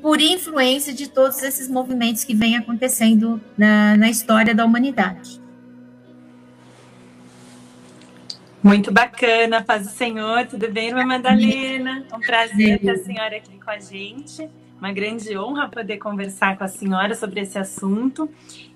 por 0.00 0.20
influência 0.20 0.92
de 0.92 1.08
todos 1.08 1.42
esses 1.42 1.68
movimentos 1.68 2.24
que 2.24 2.34
vêm 2.34 2.56
acontecendo 2.56 3.40
na, 3.56 3.96
na 3.96 4.08
história 4.08 4.54
da 4.54 4.64
humanidade. 4.64 5.40
Muito 8.62 8.92
bacana, 8.92 9.62
paz 9.62 9.86
do 9.86 9.92
Senhor, 9.92 10.46
tudo 10.46 10.70
bem, 10.70 10.88
irmã 10.88 11.04
Madalena? 11.04 12.04
Um 12.12 12.20
prazer 12.20 12.80
ter 12.80 12.90
a 12.90 12.98
senhora 12.98 13.36
aqui 13.36 13.58
com 13.58 13.70
a 13.70 13.78
gente. 13.78 14.48
Uma 14.78 14.92
grande 14.92 15.36
honra 15.36 15.68
poder 15.68 15.98
conversar 15.98 16.56
com 16.58 16.64
a 16.64 16.68
senhora 16.68 17.14
sobre 17.14 17.40
esse 17.40 17.58
assunto. 17.58 18.28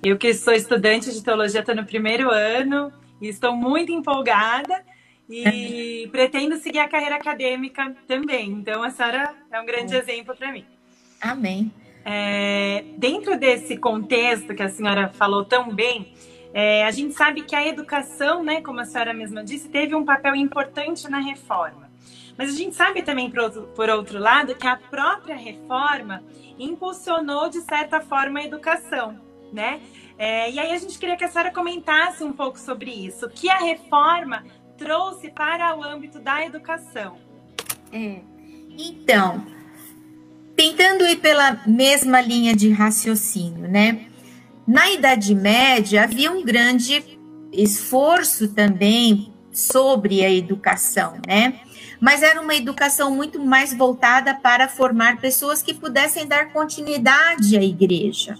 Eu 0.02 0.16
que 0.16 0.32
sou 0.34 0.52
estudante 0.52 1.12
de 1.12 1.22
teologia, 1.22 1.60
estou 1.60 1.74
no 1.74 1.84
primeiro 1.84 2.30
ano 2.30 2.92
e 3.20 3.28
estou 3.28 3.54
muito 3.54 3.92
empolgada 3.92 4.84
e 5.28 6.08
pretendo 6.10 6.56
seguir 6.56 6.80
a 6.80 6.88
carreira 6.88 7.16
acadêmica 7.16 7.94
também. 8.06 8.50
Então, 8.50 8.82
a 8.82 8.90
senhora 8.90 9.34
é 9.50 9.60
um 9.60 9.66
grande 9.66 9.94
exemplo 9.94 10.34
para 10.34 10.52
mim. 10.52 10.64
Amém. 11.22 11.72
É, 12.04 12.84
dentro 12.98 13.38
desse 13.38 13.76
contexto 13.76 14.52
que 14.56 14.62
a 14.62 14.68
senhora 14.68 15.08
falou 15.08 15.44
tão 15.44 15.72
bem, 15.72 16.12
é, 16.52 16.84
a 16.84 16.90
gente 16.90 17.14
sabe 17.14 17.42
que 17.42 17.54
a 17.54 17.66
educação, 17.66 18.42
né, 18.42 18.60
como 18.60 18.80
a 18.80 18.84
senhora 18.84 19.14
mesma 19.14 19.44
disse, 19.44 19.68
teve 19.68 19.94
um 19.94 20.04
papel 20.04 20.34
importante 20.34 21.08
na 21.08 21.20
reforma. 21.20 21.90
Mas 22.36 22.50
a 22.52 22.56
gente 22.56 22.74
sabe 22.74 23.02
também, 23.02 23.30
por 23.30 23.38
outro, 23.38 23.62
por 23.74 23.88
outro 23.88 24.18
lado, 24.18 24.56
que 24.56 24.66
a 24.66 24.76
própria 24.76 25.36
reforma 25.36 26.24
impulsionou, 26.58 27.48
de 27.48 27.60
certa 27.60 28.00
forma, 28.00 28.40
a 28.40 28.44
educação, 28.44 29.20
né? 29.52 29.80
É, 30.18 30.50
e 30.50 30.58
aí 30.58 30.72
a 30.72 30.78
gente 30.78 30.98
queria 30.98 31.16
que 31.16 31.24
a 31.24 31.28
senhora 31.28 31.52
comentasse 31.52 32.24
um 32.24 32.32
pouco 32.32 32.58
sobre 32.58 32.90
isso. 32.90 33.26
O 33.26 33.30
que 33.30 33.48
a 33.48 33.58
reforma 33.58 34.44
trouxe 34.76 35.30
para 35.30 35.76
o 35.76 35.84
âmbito 35.84 36.18
da 36.18 36.44
educação? 36.44 37.16
É. 37.92 38.20
Então, 38.76 39.44
tentando 40.56 41.06
ir 41.06 41.16
pela 41.16 41.60
mesma 41.66 42.20
linha 42.20 42.54
de 42.54 42.70
raciocínio, 42.70 43.68
né? 43.68 44.06
Na 44.66 44.90
Idade 44.90 45.34
Média 45.34 46.04
havia 46.04 46.30
um 46.30 46.44
grande 46.44 47.02
esforço 47.52 48.48
também 48.48 49.32
sobre 49.52 50.24
a 50.24 50.30
educação, 50.30 51.14
né? 51.26 51.60
Mas 52.00 52.22
era 52.22 52.40
uma 52.40 52.54
educação 52.54 53.14
muito 53.14 53.38
mais 53.38 53.72
voltada 53.74 54.34
para 54.34 54.68
formar 54.68 55.20
pessoas 55.20 55.62
que 55.62 55.74
pudessem 55.74 56.26
dar 56.26 56.52
continuidade 56.52 57.56
à 57.56 57.62
igreja. 57.62 58.36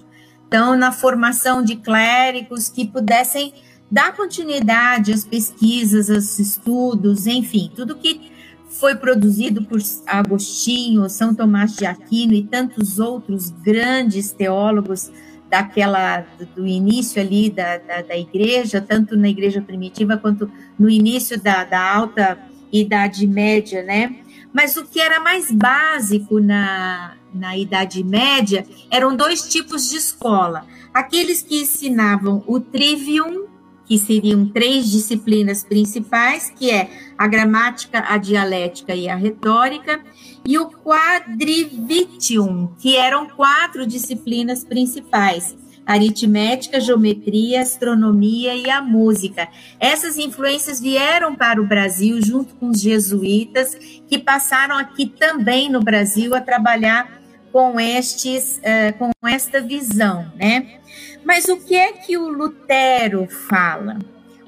Então, 0.49 0.77
na 0.77 0.91
formação 0.91 1.63
de 1.63 1.77
clérigos 1.77 2.69
que 2.69 2.87
pudessem 2.87 3.55
dar 3.91 4.17
continuidade 4.17 5.13
às 5.13 5.25
pesquisas, 5.25 6.11
aos 6.11 6.39
estudos, 6.39 7.27
enfim, 7.27 7.71
tudo 7.75 7.97
que 7.97 8.32
foi 8.79 8.95
produzido 8.97 9.63
por 9.65 9.79
Agostinho, 10.07 11.09
São 11.09 11.35
Tomás 11.35 11.77
de 11.77 11.85
Aquino 11.85 12.33
e 12.33 12.43
tantos 12.43 12.99
outros 12.99 13.51
grandes 13.51 14.33
teólogos 14.33 15.11
daquela 15.49 16.27
do 16.57 16.67
início 16.67 17.21
ali 17.21 17.51
da, 17.51 17.77
da, 17.77 18.01
da, 18.01 18.17
igreja, 18.17 18.81
tanto 18.81 19.17
na 19.17 19.29
igreja 19.29 19.61
primitiva 19.61 20.17
quanto 20.17 20.51
no 20.79 20.89
início 20.89 21.39
da, 21.39 21.63
da 21.65 21.95
alta 21.95 22.39
idade 22.73 23.27
média, 23.27 23.83
né? 23.83 24.17
Mas 24.53 24.77
o 24.77 24.87
que 24.87 24.99
era 24.99 25.21
mais 25.21 25.51
básico 25.51 26.41
na, 26.41 27.13
na 27.35 27.57
idade 27.57 28.03
média 28.03 28.67
eram 28.91 29.15
dois 29.15 29.43
tipos 29.43 29.91
de 29.91 29.97
escola: 29.97 30.67
aqueles 30.95 31.43
que 31.43 31.61
ensinavam 31.61 32.43
o 32.47 32.59
trivium 32.59 33.52
que 33.87 33.99
seriam 33.99 34.47
três 34.47 34.91
disciplinas 34.91 35.65
principais, 35.65 36.51
que 36.51 36.71
é 36.71 36.91
a 37.17 37.27
gramática, 37.27 38.05
a 38.09 38.17
dialética 38.17 38.95
e 38.95 39.09
a 39.09 39.17
retórica, 39.17 40.01
e 40.45 40.59
o 40.59 40.71
quadrivitium, 40.71 42.75
que 42.79 42.97
eram 42.97 43.29
quatro 43.29 43.87
disciplinas 43.87 44.65
principais: 44.65 45.57
aritmética, 45.87 46.81
geometria, 46.81 47.63
astronomia 47.63 48.55
e 48.55 48.71
a 48.71 48.81
música. 48.81 49.49
Essas 49.79 50.19
influências 50.19 50.81
vieram 50.81 51.35
para 51.35 51.61
o 51.61 51.67
Brasil 51.67 52.21
junto 52.21 52.55
com 52.55 52.71
os 52.71 52.81
jesuítas, 52.81 53.77
que 54.09 54.19
passaram 54.19 54.77
aqui 54.77 55.07
também 55.07 55.71
no 55.71 55.81
Brasil 55.81 56.35
a 56.35 56.41
trabalhar 56.41 57.22
com 57.53 57.79
estes, 57.79 58.59
uh, 58.59 58.99
com 58.99 59.13
esta 59.29 59.61
visão, 59.61 60.33
né? 60.37 60.79
Mas 61.25 61.45
o 61.45 61.59
que 61.59 61.77
é 61.77 61.93
que 61.93 62.17
o 62.17 62.29
Lutero 62.29 63.29
fala? 63.29 63.99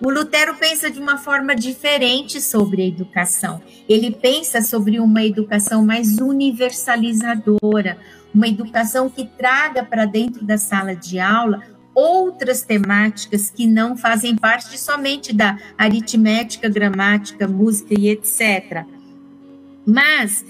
O 0.02 0.10
Lutero 0.10 0.54
pensa 0.56 0.90
de 0.90 0.98
uma 0.98 1.16
forma 1.16 1.54
diferente 1.54 2.40
sobre 2.40 2.82
a 2.82 2.86
educação. 2.86 3.62
Ele 3.88 4.10
pensa 4.10 4.60
sobre 4.60 4.98
uma 4.98 5.22
educação 5.22 5.84
mais 5.84 6.18
universalizadora, 6.18 7.96
uma 8.34 8.48
educação 8.48 9.08
que 9.08 9.24
traga 9.24 9.84
para 9.84 10.04
dentro 10.04 10.44
da 10.44 10.58
sala 10.58 10.96
de 10.96 11.18
aula 11.20 11.62
outras 11.94 12.62
temáticas 12.62 13.48
que 13.48 13.66
não 13.66 13.96
fazem 13.96 14.34
parte 14.34 14.76
somente 14.78 15.32
da 15.32 15.58
aritmética, 15.78 16.68
gramática, 16.68 17.46
música 17.46 17.94
e 17.96 18.08
etc. 18.08 18.84
Mas 19.86 20.44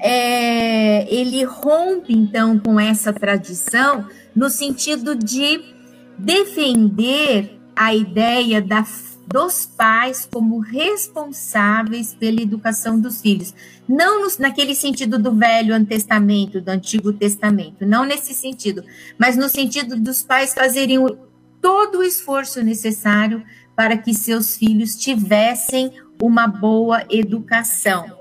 é, 0.00 1.12
ele 1.14 1.44
rompe 1.44 2.12
então 2.12 2.58
com 2.58 2.80
essa 2.80 3.12
tradição 3.12 4.06
no 4.34 4.48
sentido 4.48 5.14
de 5.14 5.60
defender 6.18 7.58
a 7.76 7.94
ideia 7.94 8.60
da 8.60 8.84
dos 9.32 9.64
pais 9.64 10.28
como 10.30 10.58
responsáveis 10.58 12.12
pela 12.12 12.42
educação 12.42 12.98
dos 12.98 13.22
filhos. 13.22 13.54
Não 13.88 14.22
nos, 14.22 14.38
naquele 14.38 14.74
sentido 14.74 15.20
do 15.20 15.32
Velho 15.32 15.86
Testamento, 15.86 16.60
do 16.60 16.68
Antigo 16.68 17.12
Testamento, 17.12 17.86
não 17.86 18.04
nesse 18.04 18.34
sentido, 18.34 18.82
mas 19.16 19.36
no 19.36 19.48
sentido 19.48 19.94
dos 19.94 20.24
pais 20.24 20.52
fazerem 20.52 20.98
todo 21.62 21.98
o 21.98 22.02
esforço 22.02 22.60
necessário 22.60 23.44
para 23.76 23.96
que 23.96 24.12
seus 24.12 24.56
filhos 24.56 24.96
tivessem 24.96 25.92
uma 26.20 26.48
boa 26.48 27.04
educação. 27.08 28.19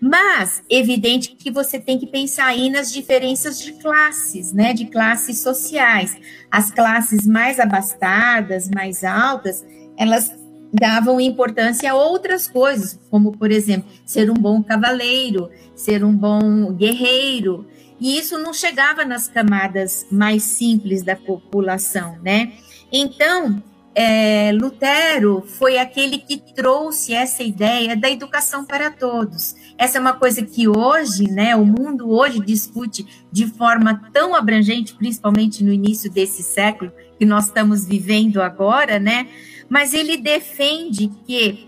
Mas, 0.00 0.62
evidente 0.68 1.34
que 1.36 1.50
você 1.50 1.78
tem 1.78 1.98
que 1.98 2.06
pensar 2.06 2.46
aí 2.46 2.68
nas 2.68 2.92
diferenças 2.92 3.58
de 3.58 3.72
classes, 3.72 4.52
né? 4.52 4.72
De 4.72 4.86
classes 4.86 5.38
sociais. 5.38 6.16
As 6.50 6.70
classes 6.70 7.26
mais 7.26 7.58
abastadas, 7.58 8.68
mais 8.68 9.02
altas, 9.02 9.64
elas 9.96 10.30
davam 10.72 11.20
importância 11.20 11.90
a 11.90 11.94
outras 11.94 12.46
coisas, 12.46 13.00
como, 13.10 13.32
por 13.32 13.50
exemplo, 13.50 13.90
ser 14.04 14.30
um 14.30 14.34
bom 14.34 14.62
cavaleiro, 14.62 15.50
ser 15.74 16.04
um 16.04 16.14
bom 16.14 16.72
guerreiro. 16.72 17.66
E 17.98 18.18
isso 18.18 18.38
não 18.38 18.52
chegava 18.52 19.04
nas 19.04 19.26
camadas 19.26 20.06
mais 20.10 20.42
simples 20.42 21.02
da 21.02 21.16
população, 21.16 22.18
né? 22.22 22.52
Então, 22.92 23.62
é, 23.98 24.52
Lutero 24.52 25.42
foi 25.58 25.78
aquele 25.78 26.18
que 26.18 26.36
trouxe 26.36 27.14
essa 27.14 27.42
ideia 27.42 27.96
da 27.96 28.10
educação 28.10 28.64
para 28.64 28.90
todos. 28.90 29.54
Essa 29.78 29.96
é 29.96 30.00
uma 30.00 30.12
coisa 30.12 30.42
que 30.42 30.68
hoje, 30.68 31.30
né, 31.30 31.56
o 31.56 31.64
mundo 31.64 32.10
hoje 32.10 32.38
discute 32.40 33.24
de 33.32 33.46
forma 33.46 34.10
tão 34.12 34.34
abrangente, 34.34 34.94
principalmente 34.94 35.64
no 35.64 35.72
início 35.72 36.10
desse 36.10 36.42
século 36.42 36.92
que 37.18 37.24
nós 37.24 37.46
estamos 37.46 37.86
vivendo 37.86 38.42
agora, 38.42 38.98
né? 38.98 39.26
mas 39.68 39.94
ele 39.94 40.16
defende 40.16 41.10
que 41.26 41.66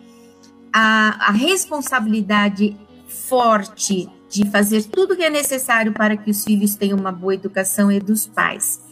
a, 0.72 1.28
a 1.28 1.32
responsabilidade 1.32 2.76
forte 3.06 4.08
de 4.30 4.48
fazer 4.50 4.84
tudo 4.84 5.16
que 5.16 5.24
é 5.24 5.30
necessário 5.30 5.92
para 5.92 6.16
que 6.16 6.30
os 6.30 6.44
filhos 6.44 6.74
tenham 6.74 6.98
uma 6.98 7.10
boa 7.10 7.34
educação 7.34 7.90
é 7.90 7.98
dos 7.98 8.26
pais. 8.26 8.87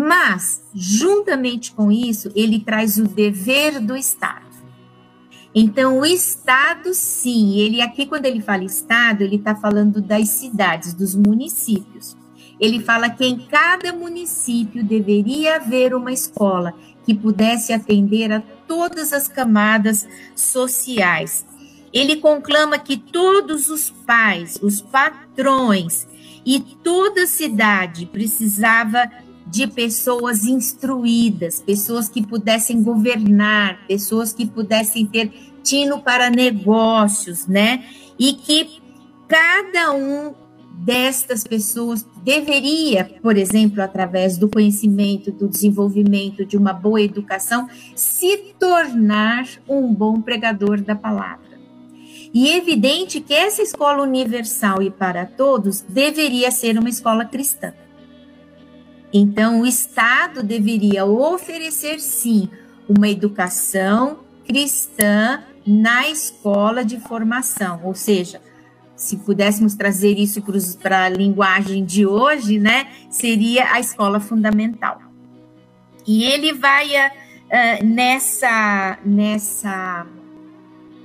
Mas, 0.00 0.62
juntamente 0.74 1.72
com 1.72 1.92
isso, 1.92 2.32
ele 2.34 2.60
traz 2.60 2.96
o 2.96 3.04
dever 3.04 3.78
do 3.78 3.94
Estado. 3.94 4.46
Então, 5.54 5.98
o 5.98 6.06
Estado, 6.06 6.94
sim, 6.94 7.58
ele 7.58 7.82
aqui, 7.82 8.06
quando 8.06 8.24
ele 8.24 8.40
fala 8.40 8.64
Estado, 8.64 9.22
ele 9.22 9.36
está 9.36 9.54
falando 9.54 10.00
das 10.00 10.30
cidades, 10.30 10.94
dos 10.94 11.14
municípios. 11.14 12.16
Ele 12.58 12.80
fala 12.80 13.10
que 13.10 13.26
em 13.26 13.36
cada 13.38 13.92
município 13.92 14.82
deveria 14.82 15.56
haver 15.56 15.94
uma 15.94 16.10
escola 16.10 16.72
que 17.04 17.12
pudesse 17.12 17.74
atender 17.74 18.32
a 18.32 18.40
todas 18.66 19.12
as 19.12 19.28
camadas 19.28 20.08
sociais. 20.34 21.44
Ele 21.92 22.16
conclama 22.16 22.78
que 22.78 22.96
todos 22.96 23.68
os 23.68 23.90
pais, 23.90 24.58
os 24.62 24.80
patrões 24.80 26.06
e 26.46 26.60
toda 26.60 27.26
cidade 27.26 28.06
precisava 28.06 29.10
de 29.52 29.66
pessoas 29.66 30.44
instruídas, 30.44 31.60
pessoas 31.60 32.08
que 32.08 32.26
pudessem 32.26 32.82
governar, 32.82 33.86
pessoas 33.86 34.32
que 34.32 34.46
pudessem 34.46 35.04
ter 35.04 35.30
tino 35.62 36.00
para 36.00 36.30
negócios, 36.30 37.46
né? 37.46 37.84
E 38.18 38.32
que 38.32 38.80
cada 39.28 39.92
um 39.92 40.32
destas 40.72 41.44
pessoas 41.44 42.02
deveria, 42.24 43.04
por 43.20 43.36
exemplo, 43.36 43.82
através 43.82 44.38
do 44.38 44.48
conhecimento, 44.48 45.30
do 45.30 45.46
desenvolvimento 45.46 46.46
de 46.46 46.56
uma 46.56 46.72
boa 46.72 47.02
educação, 47.02 47.68
se 47.94 48.54
tornar 48.58 49.46
um 49.68 49.92
bom 49.92 50.22
pregador 50.22 50.80
da 50.80 50.94
palavra. 50.94 51.60
E 52.32 52.48
é 52.48 52.56
evidente 52.56 53.20
que 53.20 53.34
essa 53.34 53.60
escola 53.60 54.02
universal 54.02 54.82
e 54.82 54.90
para 54.90 55.26
todos 55.26 55.82
deveria 55.82 56.50
ser 56.50 56.78
uma 56.78 56.88
escola 56.88 57.26
cristã. 57.26 57.74
Então, 59.12 59.60
o 59.60 59.66
Estado 59.66 60.42
deveria 60.42 61.04
oferecer, 61.04 62.00
sim, 62.00 62.48
uma 62.88 63.08
educação 63.08 64.20
cristã 64.46 65.42
na 65.66 66.08
escola 66.08 66.84
de 66.84 66.98
formação, 66.98 67.80
ou 67.84 67.94
seja, 67.94 68.40
se 68.96 69.16
pudéssemos 69.18 69.74
trazer 69.74 70.18
isso 70.18 70.42
para 70.80 71.04
a 71.04 71.08
linguagem 71.08 71.84
de 71.84 72.06
hoje, 72.06 72.58
né, 72.58 72.88
seria 73.10 73.72
a 73.72 73.80
escola 73.80 74.18
fundamental. 74.18 75.00
E 76.06 76.24
ele 76.24 76.52
vai 76.52 76.88
uh, 76.88 77.84
nessa, 77.84 78.98
nessa, 79.04 80.06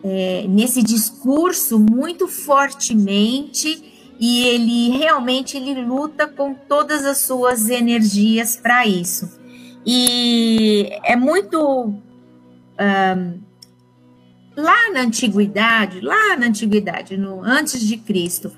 é, 0.04 0.46
nesse 0.48 0.82
discurso 0.82 1.80
muito 1.80 2.28
fortemente 2.28 3.97
e 4.20 4.44
ele 4.46 4.98
realmente 4.98 5.58
ele 5.58 5.82
luta 5.82 6.28
com 6.28 6.54
todas 6.54 7.06
as 7.06 7.20
suas 7.20 7.70
energias 7.70 8.56
para 8.56 8.86
isso. 8.86 9.38
E 9.86 10.90
é 11.04 11.16
muito 11.16 11.60
um, 11.60 13.40
lá 14.56 14.92
na 14.92 15.02
antiguidade, 15.02 16.02
lá 16.02 16.36
na 16.36 16.48
antiguidade, 16.48 17.16
no 17.16 17.42
antes 17.44 17.80
de 17.82 17.98
Cristo, 17.98 18.52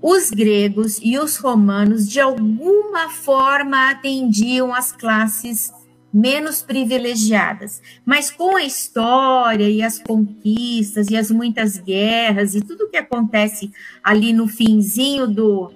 os 0.00 0.30
gregos 0.30 0.98
e 1.02 1.18
os 1.18 1.36
romanos 1.36 2.08
de 2.08 2.20
alguma 2.20 3.10
forma 3.10 3.90
atendiam 3.90 4.72
as 4.72 4.92
classes 4.92 5.72
menos 6.12 6.60
privilegiadas, 6.60 7.80
mas 8.04 8.30
com 8.30 8.56
a 8.56 8.64
história 8.64 9.68
e 9.68 9.82
as 9.82 9.98
conquistas 9.98 11.08
e 11.08 11.16
as 11.16 11.30
muitas 11.30 11.78
guerras 11.78 12.54
e 12.54 12.60
tudo 12.60 12.88
que 12.88 12.96
acontece 12.96 13.70
ali 14.02 14.32
no 14.32 14.48
finzinho 14.48 15.28
do, 15.28 15.72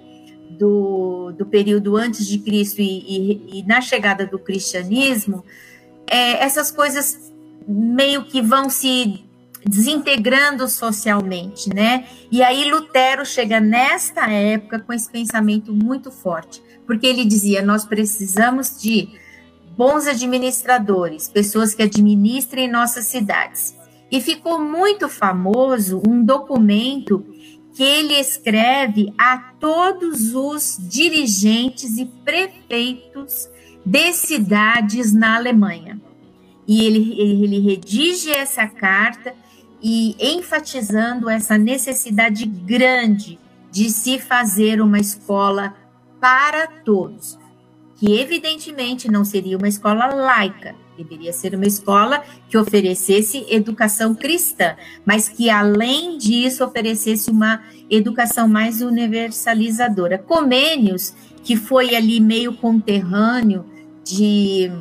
do, 0.57 1.31
do 1.31 1.45
período 1.45 1.95
antes 1.95 2.27
de 2.27 2.39
Cristo 2.39 2.81
e, 2.81 2.83
e, 2.83 3.59
e 3.59 3.63
na 3.63 3.79
chegada 3.79 4.25
do 4.25 4.37
cristianismo, 4.37 5.43
é, 6.07 6.43
essas 6.43 6.69
coisas 6.69 7.33
meio 7.67 8.25
que 8.25 8.41
vão 8.41 8.69
se 8.69 9.23
desintegrando 9.65 10.67
socialmente, 10.67 11.73
né? 11.73 12.05
E 12.31 12.43
aí 12.43 12.69
Lutero 12.69 13.25
chega 13.25 13.59
nesta 13.59 14.29
época 14.29 14.79
com 14.79 14.93
esse 14.93 15.09
pensamento 15.09 15.73
muito 15.73 16.11
forte, 16.11 16.61
porque 16.85 17.07
ele 17.07 17.25
dizia: 17.25 17.63
nós 17.63 17.83
precisamos 17.83 18.79
de 18.79 19.09
bons 19.77 20.07
administradores, 20.07 21.27
pessoas 21.27 21.73
que 21.73 21.83
administrem 21.83 22.69
nossas 22.69 23.05
cidades. 23.05 23.75
E 24.11 24.21
ficou 24.21 24.59
muito 24.59 25.09
famoso 25.09 26.01
um 26.07 26.23
documento 26.23 27.25
que 27.73 27.83
ele 27.83 28.13
escreve 28.13 29.13
a 29.17 29.37
todos 29.59 30.33
os 30.33 30.77
dirigentes 30.79 31.97
e 31.97 32.05
prefeitos 32.05 33.49
de 33.85 34.13
cidades 34.13 35.13
na 35.13 35.35
Alemanha. 35.35 35.99
E 36.67 36.83
ele, 36.83 37.19
ele 37.19 37.59
redige 37.59 38.31
essa 38.31 38.65
carta 38.67 39.33
e 39.81 40.15
enfatizando 40.19 41.29
essa 41.29 41.57
necessidade 41.57 42.45
grande 42.45 43.37
de 43.71 43.89
se 43.89 44.17
fazer 44.19 44.81
uma 44.81 44.97
escola 44.97 45.75
para 46.19 46.65
todos, 46.65 47.37
que 48.05 48.19
evidentemente 48.19 49.09
não 49.09 49.25
seria 49.25 49.57
uma 49.57 49.67
escola 49.67 50.05
laica, 50.05 50.75
deveria 50.95 51.33
ser 51.33 51.55
uma 51.55 51.65
escola 51.65 52.23
que 52.47 52.55
oferecesse 52.55 53.43
educação 53.49 54.13
cristã, 54.13 54.75
mas 55.03 55.27
que 55.27 55.49
além 55.49 56.15
disso 56.15 56.63
oferecesse 56.63 57.31
uma 57.31 57.63
educação 57.89 58.47
mais 58.47 58.83
universalizadora. 58.83 60.19
Comênios, 60.19 61.15
que 61.43 61.55
foi 61.55 61.95
ali 61.95 62.19
meio 62.19 62.53
conterrâneo 62.53 63.65
de 64.03 64.71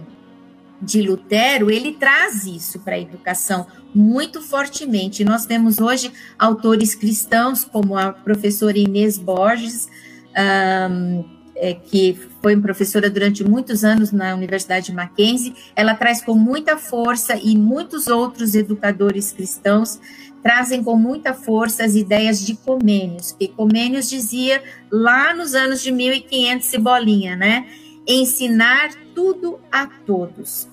de 0.82 1.00
Lutero, 1.00 1.70
ele 1.70 1.92
traz 1.92 2.44
isso 2.44 2.78
para 2.80 2.96
a 2.96 3.00
educação 3.00 3.66
muito 3.94 4.42
fortemente. 4.42 5.24
Nós 5.24 5.46
temos 5.46 5.78
hoje 5.78 6.12
autores 6.38 6.94
cristãos, 6.94 7.64
como 7.64 7.96
a 7.96 8.12
professora 8.12 8.76
Inês 8.76 9.16
Borges, 9.16 9.88
um, 10.36 11.24
é, 11.56 11.74
que 11.74 12.18
foi 12.42 12.56
professora 12.56 13.08
durante 13.08 13.44
muitos 13.44 13.84
anos 13.84 14.12
na 14.12 14.34
Universidade 14.34 14.86
de 14.86 14.92
Mackenzie, 14.92 15.54
ela 15.76 15.94
traz 15.94 16.22
com 16.22 16.34
muita 16.34 16.76
força 16.76 17.36
e 17.36 17.56
muitos 17.56 18.06
outros 18.06 18.54
educadores 18.54 19.32
cristãos 19.32 20.00
trazem 20.42 20.84
com 20.84 20.94
muita 20.94 21.32
força 21.32 21.84
as 21.84 21.94
ideias 21.94 22.44
de 22.44 22.54
Comênios, 22.54 23.32
que 23.32 23.48
Comênios 23.48 24.10
dizia 24.10 24.62
lá 24.90 25.32
nos 25.32 25.54
anos 25.54 25.82
de 25.82 25.90
1500 25.90 26.74
e 26.74 26.78
bolinha, 26.78 27.34
né? 27.34 27.66
Ensinar 28.06 28.90
tudo 29.14 29.58
a 29.72 29.86
todos. 29.86 30.68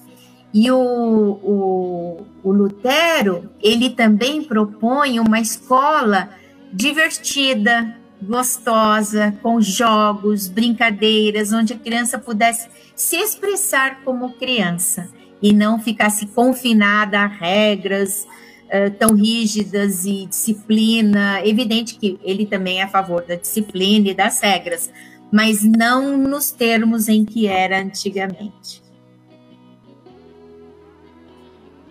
E 0.54 0.70
o, 0.70 0.78
o, 0.78 2.22
o 2.44 2.52
Lutero, 2.52 3.50
ele 3.64 3.92
também 3.92 4.44
propõe 4.44 5.22
uma 5.22 5.40
escola 5.40 6.30
divertida, 6.74 7.96
gostosa, 8.22 9.34
com 9.42 9.60
jogos, 9.60 10.48
brincadeiras, 10.48 11.52
onde 11.52 11.74
a 11.74 11.78
criança 11.78 12.20
pudesse 12.20 12.70
se 12.96 13.16
expressar 13.16 14.04
como 14.04 14.34
criança 14.34 15.10
e 15.42 15.52
não 15.52 15.80
ficasse 15.80 16.28
confinada 16.28 17.20
a 17.20 17.26
regras 17.26 18.28
uh, 18.68 18.92
tão 19.00 19.16
rígidas 19.16 20.06
e 20.06 20.28
disciplina. 20.28 21.42
Evidente 21.44 21.96
que 21.96 22.20
ele 22.24 22.46
também 22.46 22.80
é 22.80 22.84
a 22.84 22.88
favor 22.88 23.24
da 23.26 23.36
disciplina 23.36 24.10
e 24.10 24.14
das 24.14 24.40
regras, 24.40 24.92
mas 25.32 25.64
não 25.64 26.18
nos 26.18 26.52
termos 26.52 27.10
em 27.10 27.26
que 27.26 27.48
era 27.48 27.82
antigamente. 27.82 28.82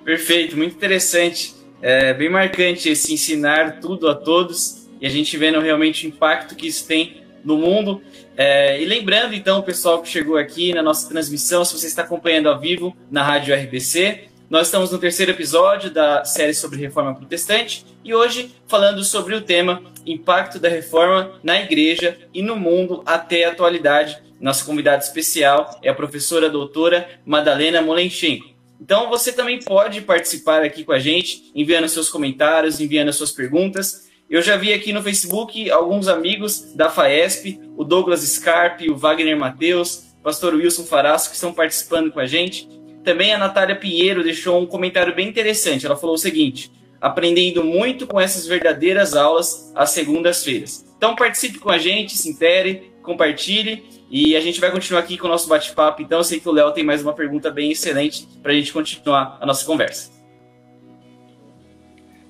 Perfeito, 0.04 0.56
muito 0.56 0.76
interessante. 0.76 1.54
É 1.82 2.14
bem 2.14 2.28
marcante 2.28 2.88
esse 2.88 3.12
ensinar 3.12 3.80
tudo 3.80 4.08
a 4.08 4.14
todos 4.14 4.79
e 5.00 5.06
a 5.06 5.10
gente 5.10 5.36
vendo 5.36 5.60
realmente 5.60 6.06
o 6.06 6.08
impacto 6.08 6.54
que 6.54 6.66
isso 6.66 6.86
tem 6.86 7.22
no 7.44 7.56
mundo. 7.56 8.02
É, 8.36 8.80
e 8.80 8.84
lembrando, 8.84 9.34
então, 9.34 9.58
o 9.58 9.62
pessoal 9.62 10.02
que 10.02 10.08
chegou 10.08 10.36
aqui 10.36 10.74
na 10.74 10.82
nossa 10.82 11.08
transmissão, 11.08 11.64
se 11.64 11.78
você 11.78 11.86
está 11.86 12.02
acompanhando 12.02 12.48
ao 12.48 12.58
vivo 12.58 12.96
na 13.10 13.22
Rádio 13.22 13.54
RBC, 13.54 14.30
nós 14.50 14.66
estamos 14.66 14.90
no 14.90 14.98
terceiro 14.98 15.30
episódio 15.30 15.90
da 15.90 16.24
série 16.24 16.52
sobre 16.52 16.80
reforma 16.80 17.14
protestante 17.14 17.86
e 18.04 18.12
hoje 18.12 18.52
falando 18.66 19.04
sobre 19.04 19.36
o 19.36 19.40
tema 19.40 19.80
Impacto 20.04 20.58
da 20.58 20.68
Reforma 20.68 21.38
na 21.42 21.60
Igreja 21.60 22.18
e 22.34 22.42
no 22.42 22.56
Mundo 22.56 23.00
até 23.06 23.44
a 23.44 23.50
atualidade. 23.50 24.18
Nossa 24.40 24.64
convidada 24.64 25.04
especial 25.04 25.78
é 25.82 25.88
a 25.88 25.94
professora 25.94 26.50
doutora 26.50 27.08
Madalena 27.24 27.80
Molenchenko. 27.80 28.50
Então 28.80 29.08
você 29.08 29.32
também 29.32 29.60
pode 29.60 30.00
participar 30.00 30.64
aqui 30.64 30.82
com 30.82 30.92
a 30.92 30.98
gente, 30.98 31.52
enviando 31.54 31.88
seus 31.88 32.08
comentários, 32.08 32.80
enviando 32.80 33.12
suas 33.12 33.30
perguntas. 33.30 34.09
Eu 34.30 34.40
já 34.42 34.56
vi 34.56 34.72
aqui 34.72 34.92
no 34.92 35.02
Facebook 35.02 35.68
alguns 35.72 36.06
amigos 36.06 36.72
da 36.72 36.88
FAESP, 36.88 37.58
o 37.76 37.82
Douglas 37.82 38.20
Scarpe, 38.20 38.88
o 38.88 38.96
Wagner 38.96 39.36
Matheus, 39.36 40.04
o 40.20 40.22
pastor 40.22 40.54
Wilson 40.54 40.84
Faraço, 40.84 41.30
que 41.30 41.34
estão 41.34 41.52
participando 41.52 42.12
com 42.12 42.20
a 42.20 42.26
gente. 42.26 42.68
Também 43.02 43.34
a 43.34 43.38
Natália 43.38 43.74
Pinheiro 43.74 44.22
deixou 44.22 44.62
um 44.62 44.66
comentário 44.66 45.12
bem 45.12 45.28
interessante. 45.28 45.84
Ela 45.84 45.96
falou 45.96 46.14
o 46.14 46.18
seguinte: 46.18 46.70
aprendendo 47.00 47.64
muito 47.64 48.06
com 48.06 48.20
essas 48.20 48.46
verdadeiras 48.46 49.16
aulas 49.16 49.72
às 49.74 49.90
segundas-feiras. 49.90 50.86
Então 50.96 51.16
participe 51.16 51.58
com 51.58 51.70
a 51.70 51.78
gente, 51.78 52.16
se 52.16 52.30
intere, 52.30 52.92
compartilhe 53.02 53.82
e 54.08 54.36
a 54.36 54.40
gente 54.40 54.60
vai 54.60 54.70
continuar 54.70 55.00
aqui 55.00 55.18
com 55.18 55.26
o 55.26 55.30
nosso 55.30 55.48
bate-papo. 55.48 56.02
Então, 56.02 56.18
eu 56.18 56.24
sei 56.24 56.38
que 56.38 56.48
o 56.48 56.52
Léo 56.52 56.70
tem 56.72 56.84
mais 56.84 57.02
uma 57.02 57.12
pergunta 57.12 57.50
bem 57.50 57.72
excelente 57.72 58.28
para 58.40 58.52
a 58.52 58.54
gente 58.54 58.72
continuar 58.72 59.38
a 59.40 59.46
nossa 59.46 59.64
conversa. 59.64 60.19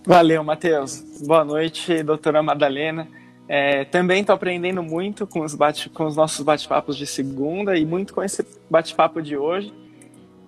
Valeu, 0.07 0.43
Matheus. 0.43 1.05
Boa 1.27 1.45
noite, 1.45 2.03
doutora 2.03 2.43
Madalena. 2.43 3.07
É, 3.47 3.85
também 3.85 4.23
estou 4.23 4.35
aprendendo 4.35 4.83
muito 4.83 5.27
com 5.27 5.41
os, 5.41 5.55
bate, 5.55 5.91
com 5.91 6.07
os 6.07 6.17
nossos 6.17 6.43
bate-papos 6.43 6.97
de 6.97 7.07
segunda 7.07 7.77
e 7.77 7.85
muito 7.85 8.15
com 8.15 8.23
esse 8.23 8.47
bate-papo 8.71 9.21
de 9.21 9.37
hoje. 9.37 9.75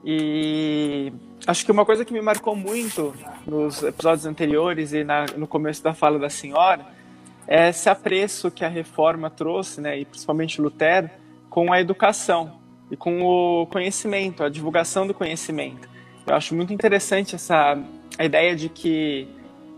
E 0.02 1.12
acho 1.46 1.66
que 1.66 1.70
uma 1.70 1.84
coisa 1.84 2.02
que 2.02 2.14
me 2.14 2.22
marcou 2.22 2.56
muito 2.56 3.14
nos 3.46 3.82
episódios 3.82 4.24
anteriores 4.24 4.94
e 4.94 5.04
na, 5.04 5.26
no 5.36 5.46
começo 5.46 5.82
da 5.82 5.92
fala 5.92 6.18
da 6.18 6.30
senhora 6.30 6.86
é 7.46 7.68
esse 7.68 7.90
apreço 7.90 8.50
que 8.50 8.64
a 8.64 8.68
reforma 8.68 9.28
trouxe, 9.28 9.80
né, 9.80 9.98
e 9.98 10.04
principalmente 10.04 10.62
Lutero, 10.62 11.10
com 11.50 11.72
a 11.72 11.80
educação 11.80 12.58
e 12.90 12.96
com 12.96 13.20
o 13.22 13.66
conhecimento, 13.66 14.42
a 14.42 14.48
divulgação 14.48 15.06
do 15.06 15.12
conhecimento. 15.12 15.88
Eu 16.26 16.34
acho 16.34 16.54
muito 16.54 16.72
interessante 16.72 17.34
essa 17.34 17.76
a 18.18 18.24
ideia 18.24 18.54
de 18.54 18.68
que 18.68 19.28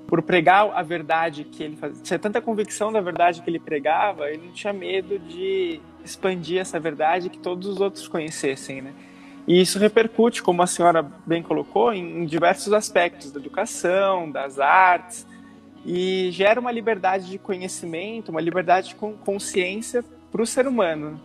por 0.06 0.22
pregar 0.22 0.70
a 0.74 0.82
verdade 0.82 1.44
que 1.44 1.62
ele 1.62 1.76
fazia, 1.76 2.02
tinha 2.02 2.18
tanta 2.18 2.40
convicção 2.40 2.92
da 2.92 3.00
verdade 3.00 3.42
que 3.42 3.50
ele 3.50 3.58
pregava, 3.58 4.28
ele 4.28 4.46
não 4.46 4.52
tinha 4.52 4.72
medo 4.72 5.18
de 5.18 5.80
expandir 6.04 6.60
essa 6.60 6.78
verdade 6.78 7.30
que 7.30 7.38
todos 7.38 7.66
os 7.66 7.80
outros 7.80 8.06
conhecessem, 8.06 8.82
né? 8.82 8.92
E 9.46 9.60
isso 9.60 9.78
repercute, 9.78 10.42
como 10.42 10.62
a 10.62 10.66
senhora 10.66 11.02
bem 11.26 11.42
colocou, 11.42 11.92
em, 11.92 12.24
diversos 12.24 12.72
aspectos 12.72 13.30
da 13.30 13.38
educação, 13.38 14.30
das 14.30 14.58
artes, 14.58 15.26
e 15.84 16.30
gera 16.30 16.58
uma 16.58 16.72
liberdade 16.72 17.28
de 17.28 17.38
conhecimento, 17.38 18.30
uma 18.30 18.40
liberdade 18.40 18.88
de 18.88 18.94
consciência 18.94 20.02
para 20.32 20.42
o 20.42 20.46
ser 20.46 20.66
humano. 20.66 21.20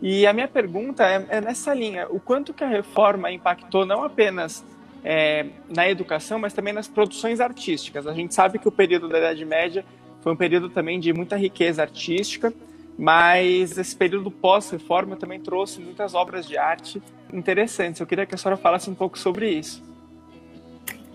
E 0.00 0.24
a 0.26 0.32
minha 0.32 0.46
pergunta 0.46 1.04
é, 1.04 1.26
é, 1.28 1.40
nessa 1.40 1.74
linha: 1.74 2.06
o 2.08 2.20
quanto 2.20 2.54
que 2.54 2.62
a 2.62 2.68
reforma 2.68 3.30
impactou 3.32 3.84
não 3.84 4.04
apenas 4.04 4.64
é, 5.04 5.46
na 5.68 5.88
educação, 5.88 6.38
mas 6.38 6.52
também 6.52 6.72
nas 6.72 6.88
produções 6.88 7.40
artísticas? 7.40 8.06
A 8.06 8.14
gente 8.14 8.34
sabe 8.34 8.58
que 8.58 8.66
o 8.66 8.72
período 8.72 9.08
da 9.08 9.18
Idade 9.18 9.44
Média 9.44 9.84
foi 10.22 10.32
um 10.32 10.36
período 10.36 10.70
também 10.70 10.98
de 10.98 11.12
muita 11.12 11.36
riqueza 11.36 11.82
artística, 11.82 12.52
mas 12.98 13.76
esse 13.76 13.94
período 13.94 14.30
pós-reforma 14.30 15.16
também 15.16 15.40
trouxe 15.40 15.80
muitas 15.80 16.14
obras 16.14 16.46
de 16.46 16.56
arte 16.56 17.02
interessantes. 17.32 18.00
Eu 18.00 18.06
queria 18.06 18.24
que 18.24 18.34
a 18.34 18.38
senhora 18.38 18.56
falasse 18.56 18.88
um 18.88 18.94
pouco 18.94 19.18
sobre 19.18 19.50
isso. 19.50 19.82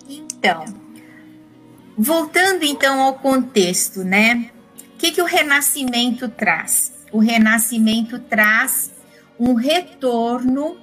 Então, 0.07 0.65
voltando 1.97 2.63
então 2.63 3.01
ao 3.01 3.15
contexto, 3.15 4.03
né? 4.03 4.51
O 4.93 4.97
que, 4.99 5.11
que 5.11 5.21
o 5.21 5.25
Renascimento 5.25 6.29
traz? 6.29 6.99
o 7.11 7.19
Renascimento 7.19 8.19
traz 8.19 8.91
um 9.39 9.53
retorno 9.53 10.77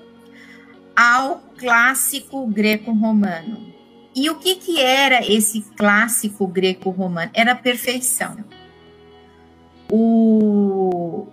ao 0.95 1.43
clássico 1.57 2.47
greco-romano. 2.47 3.75
E 4.15 4.31
o 4.31 4.37
que, 4.37 4.55
que 4.57 4.81
era 4.81 5.27
esse 5.27 5.63
clássico 5.77 6.47
greco-romano? 6.47 7.31
Era 7.35 7.53
a 7.53 7.57
perfeição. 7.57 8.37
O, 9.91 11.27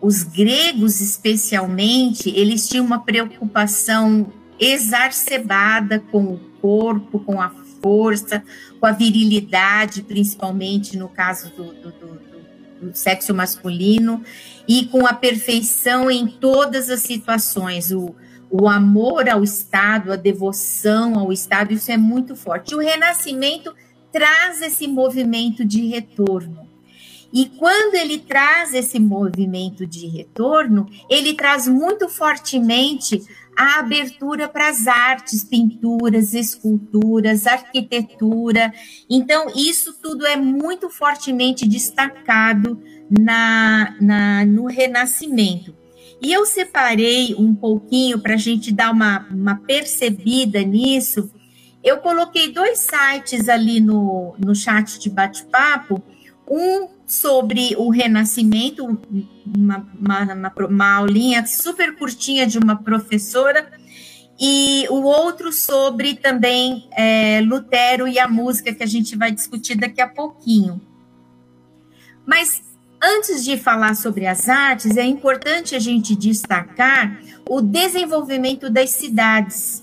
os 0.00 0.22
gregos, 0.22 1.00
especialmente, 1.00 2.28
eles 2.30 2.68
tinham 2.68 2.84
uma 2.84 3.04
preocupação 3.04 4.32
exacerbada 4.58 6.00
com 6.10 6.24
o 6.24 6.38
corpo, 6.60 7.20
com 7.20 7.40
a 7.40 7.50
força, 7.80 8.42
com 8.80 8.86
a 8.86 8.92
virilidade, 8.92 10.02
principalmente 10.02 10.96
no 10.96 11.08
caso 11.08 11.50
do, 11.50 11.72
do, 11.72 11.90
do 11.92 12.26
do 12.80 12.94
sexo 12.94 13.34
masculino 13.34 14.22
e 14.68 14.86
com 14.86 15.06
a 15.06 15.12
perfeição 15.12 16.10
em 16.10 16.26
todas 16.26 16.90
as 16.90 17.00
situações. 17.00 17.90
O, 17.90 18.14
o 18.50 18.68
amor 18.68 19.28
ao 19.28 19.42
Estado, 19.42 20.12
a 20.12 20.16
devoção 20.16 21.18
ao 21.18 21.32
Estado, 21.32 21.72
isso 21.72 21.90
é 21.90 21.96
muito 21.96 22.36
forte. 22.36 22.74
O 22.74 22.78
Renascimento 22.78 23.74
traz 24.12 24.62
esse 24.62 24.86
movimento 24.86 25.64
de 25.64 25.86
retorno. 25.86 26.66
E 27.32 27.46
quando 27.46 27.96
ele 27.96 28.18
traz 28.18 28.72
esse 28.72 28.98
movimento 28.98 29.86
de 29.86 30.06
retorno, 30.06 30.88
ele 31.10 31.34
traz 31.34 31.66
muito 31.66 32.08
fortemente 32.08 33.22
a 33.56 33.80
abertura 33.80 34.48
para 34.48 34.68
as 34.68 34.86
artes, 34.86 35.42
pinturas, 35.42 36.34
esculturas, 36.34 37.46
arquitetura. 37.46 38.72
Então, 39.08 39.46
isso 39.56 39.94
tudo 40.00 40.26
é 40.26 40.36
muito 40.36 40.88
fortemente 40.88 41.66
destacado 41.66 42.80
na, 43.10 43.96
na 44.00 44.44
no 44.44 44.66
Renascimento. 44.66 45.74
E 46.20 46.32
eu 46.32 46.46
separei 46.46 47.34
um 47.34 47.54
pouquinho 47.54 48.18
para 48.18 48.34
a 48.34 48.38
gente 48.38 48.72
dar 48.72 48.90
uma, 48.90 49.26
uma 49.30 49.56
percebida 49.56 50.62
nisso. 50.62 51.30
Eu 51.84 51.98
coloquei 51.98 52.52
dois 52.52 52.78
sites 52.78 53.48
ali 53.48 53.80
no, 53.80 54.34
no 54.38 54.54
chat 54.54 54.98
de 54.98 55.10
bate-papo. 55.10 56.02
Um 56.48 56.88
sobre 57.06 57.74
o 57.76 57.90
Renascimento, 57.90 58.84
uma, 59.56 59.86
uma, 59.98 60.34
uma, 60.34 60.52
uma 60.68 60.94
aulinha 60.94 61.46
super 61.46 61.96
curtinha 61.96 62.46
de 62.46 62.58
uma 62.58 62.76
professora, 62.76 63.70
e 64.38 64.86
o 64.90 65.02
outro 65.02 65.52
sobre 65.52 66.14
também 66.14 66.88
é, 66.92 67.40
Lutero 67.40 68.06
e 68.06 68.18
a 68.18 68.28
música, 68.28 68.74
que 68.74 68.82
a 68.82 68.86
gente 68.86 69.16
vai 69.16 69.30
discutir 69.30 69.76
daqui 69.76 70.00
a 70.00 70.08
pouquinho. 70.08 70.80
Mas 72.26 72.62
antes 73.02 73.44
de 73.44 73.56
falar 73.56 73.94
sobre 73.94 74.26
as 74.26 74.48
artes, 74.48 74.96
é 74.96 75.04
importante 75.04 75.74
a 75.74 75.78
gente 75.78 76.14
destacar 76.16 77.20
o 77.48 77.60
desenvolvimento 77.60 78.68
das 78.70 78.90
cidades, 78.90 79.82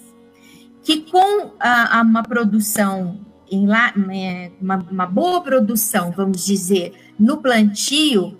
que 0.83 1.01
com 1.01 1.53
uma 2.01 2.23
produção 2.23 3.19
em 3.49 3.67
lá, 3.67 3.93
é, 4.11 4.51
uma, 4.59 4.77
uma 4.89 5.05
boa 5.05 5.41
produção, 5.41 6.11
vamos 6.11 6.43
dizer, 6.43 6.93
no 7.19 7.37
plantio, 7.37 8.37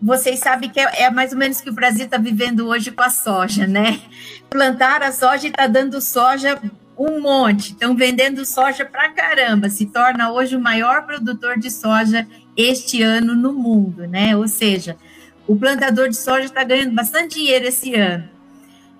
vocês 0.00 0.38
sabem 0.38 0.70
que 0.70 0.78
é, 0.78 1.02
é 1.02 1.10
mais 1.10 1.32
ou 1.32 1.38
menos 1.38 1.60
que 1.60 1.70
o 1.70 1.72
Brasil 1.72 2.04
está 2.04 2.18
vivendo 2.18 2.68
hoje 2.68 2.92
com 2.92 3.02
a 3.02 3.10
soja, 3.10 3.66
né? 3.66 4.00
Plantar 4.48 5.02
a 5.02 5.10
soja 5.10 5.46
e 5.46 5.50
está 5.50 5.66
dando 5.66 6.00
soja 6.00 6.60
um 6.96 7.20
monte, 7.20 7.72
estão 7.72 7.96
vendendo 7.96 8.44
soja 8.44 8.84
para 8.84 9.10
caramba, 9.10 9.68
se 9.68 9.86
torna 9.86 10.30
hoje 10.30 10.54
o 10.54 10.60
maior 10.60 11.04
produtor 11.04 11.58
de 11.58 11.70
soja 11.70 12.26
este 12.56 13.02
ano 13.02 13.34
no 13.34 13.52
mundo, 13.52 14.06
né? 14.06 14.36
Ou 14.36 14.46
seja, 14.48 14.96
o 15.46 15.56
plantador 15.56 16.08
de 16.08 16.16
soja 16.16 16.46
está 16.46 16.64
ganhando 16.64 16.94
bastante 16.94 17.36
dinheiro 17.36 17.66
esse 17.66 17.94
ano. 17.94 18.28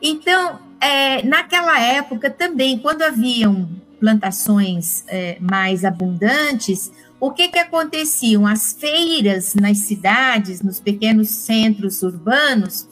Então, 0.02 0.58
é, 0.80 1.22
naquela 1.22 1.80
época 1.80 2.30
também, 2.30 2.78
quando 2.78 3.02
haviam 3.02 3.68
plantações 3.98 5.04
é, 5.08 5.38
mais 5.40 5.84
abundantes, 5.84 6.92
o 7.18 7.30
que 7.30 7.48
que 7.48 7.58
aconteciam? 7.58 8.46
As 8.46 8.74
feiras 8.74 9.54
nas 9.54 9.78
cidades, 9.78 10.60
nos 10.60 10.78
pequenos 10.80 11.30
centros 11.30 12.02
urbanos, 12.02 12.86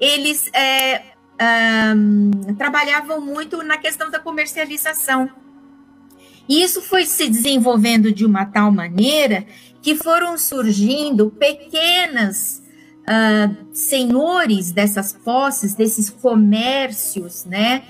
eles 0.00 0.50
é, 0.54 1.02
um, 1.94 2.54
trabalhavam 2.54 3.20
muito 3.20 3.62
na 3.62 3.76
questão 3.76 4.10
da 4.10 4.18
comercialização. 4.18 5.28
E 6.48 6.62
isso 6.62 6.80
foi 6.82 7.04
se 7.04 7.28
desenvolvendo 7.28 8.12
de 8.12 8.24
uma 8.24 8.44
tal 8.44 8.70
maneira 8.70 9.46
que 9.84 9.94
foram 9.94 10.38
surgindo 10.38 11.30
pequenas 11.30 12.62
uh, 13.02 13.54
senhores 13.70 14.72
dessas 14.72 15.12
posses, 15.12 15.74
desses 15.74 16.08
comércios, 16.08 17.44
né? 17.44 17.82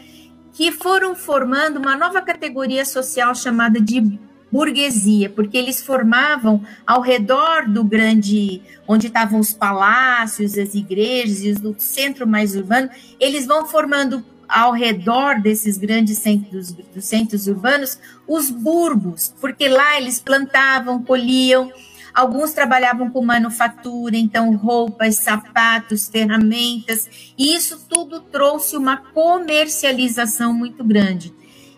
Que 0.52 0.72
foram 0.72 1.14
formando 1.14 1.76
uma 1.76 1.94
nova 1.94 2.20
categoria 2.20 2.84
social 2.84 3.32
chamada 3.32 3.80
de 3.80 4.18
burguesia, 4.50 5.30
porque 5.30 5.56
eles 5.56 5.84
formavam 5.84 6.64
ao 6.84 7.00
redor 7.00 7.68
do 7.68 7.84
grande, 7.84 8.60
onde 8.88 9.06
estavam 9.06 9.38
os 9.38 9.54
palácios, 9.54 10.58
as 10.58 10.74
igrejas 10.74 11.60
e 11.62 11.64
o 11.64 11.76
centro 11.78 12.26
mais 12.26 12.56
urbano, 12.56 12.90
eles 13.20 13.46
vão 13.46 13.66
formando 13.66 14.24
ao 14.48 14.72
redor 14.72 15.40
desses 15.40 15.76
grandes 15.76 16.18
centros, 16.18 16.72
dos 16.72 17.04
centros 17.04 17.46
urbanos, 17.46 17.98
os 18.26 18.50
burgos, 18.50 19.34
porque 19.40 19.68
lá 19.68 19.98
eles 19.98 20.20
plantavam, 20.20 21.02
colhiam, 21.02 21.72
alguns 22.14 22.52
trabalhavam 22.52 23.10
com 23.10 23.24
manufatura, 23.24 24.16
então 24.16 24.54
roupas, 24.56 25.16
sapatos, 25.16 26.08
ferramentas, 26.08 27.32
e 27.36 27.54
isso 27.54 27.84
tudo 27.88 28.20
trouxe 28.20 28.76
uma 28.76 28.96
comercialização 28.96 30.52
muito 30.52 30.84
grande. 30.84 31.34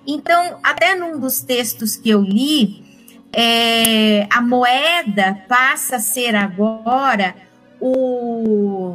Então, 0.07 0.59
até 0.63 0.95
num 0.95 1.19
dos 1.19 1.41
textos 1.41 1.97
que 1.97 2.11
eu 2.11 2.23
li, 2.23 2.85
é, 3.33 4.27
a 4.31 4.41
moeda 4.41 5.43
passa 5.49 5.97
a 5.97 6.01
ser 6.01 6.37
agora 6.37 7.35
o, 7.81 8.95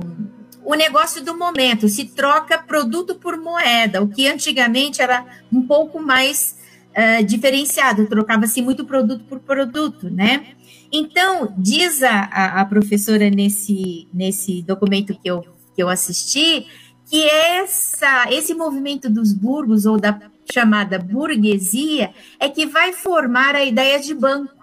o 0.71 0.75
negócio 0.75 1.21
do 1.21 1.38
momento, 1.38 1.89
se 1.89 2.05
troca 2.05 2.57
produto 2.57 3.15
por 3.15 3.36
moeda, 3.36 4.01
o 4.01 4.07
que 4.07 4.25
antigamente 4.25 5.01
era 5.01 5.25
um 5.51 5.62
pouco 5.67 6.01
mais 6.01 6.57
uh, 6.91 7.21
diferenciado, 7.25 8.07
trocava-se 8.07 8.62
muito 8.62 8.86
produto 8.86 9.25
por 9.25 9.41
produto, 9.41 10.10
né? 10.10 10.55
Então, 10.89 11.53
diz 11.57 12.01
a, 12.01 12.21
a, 12.62 12.65
professora 12.65 13.29
nesse, 13.29 14.07
nesse 14.13 14.62
documento 14.62 15.13
que 15.13 15.29
eu, 15.29 15.41
que 15.75 15.84
eu 15.84 15.89
assisti, 15.89 16.65
que 17.05 17.21
essa, 17.21 18.27
esse 18.31 18.53
movimento 18.53 19.10
dos 19.10 19.34
burgos 19.34 19.86
ou 19.86 19.99
da 19.99 20.21
chamada 20.53 20.97
burguesia 20.97 22.13
é 22.39 22.47
que 22.47 22.65
vai 22.65 22.93
formar 22.93 23.55
a 23.55 23.65
ideia 23.65 23.99
de 23.99 24.13
banco. 24.13 24.55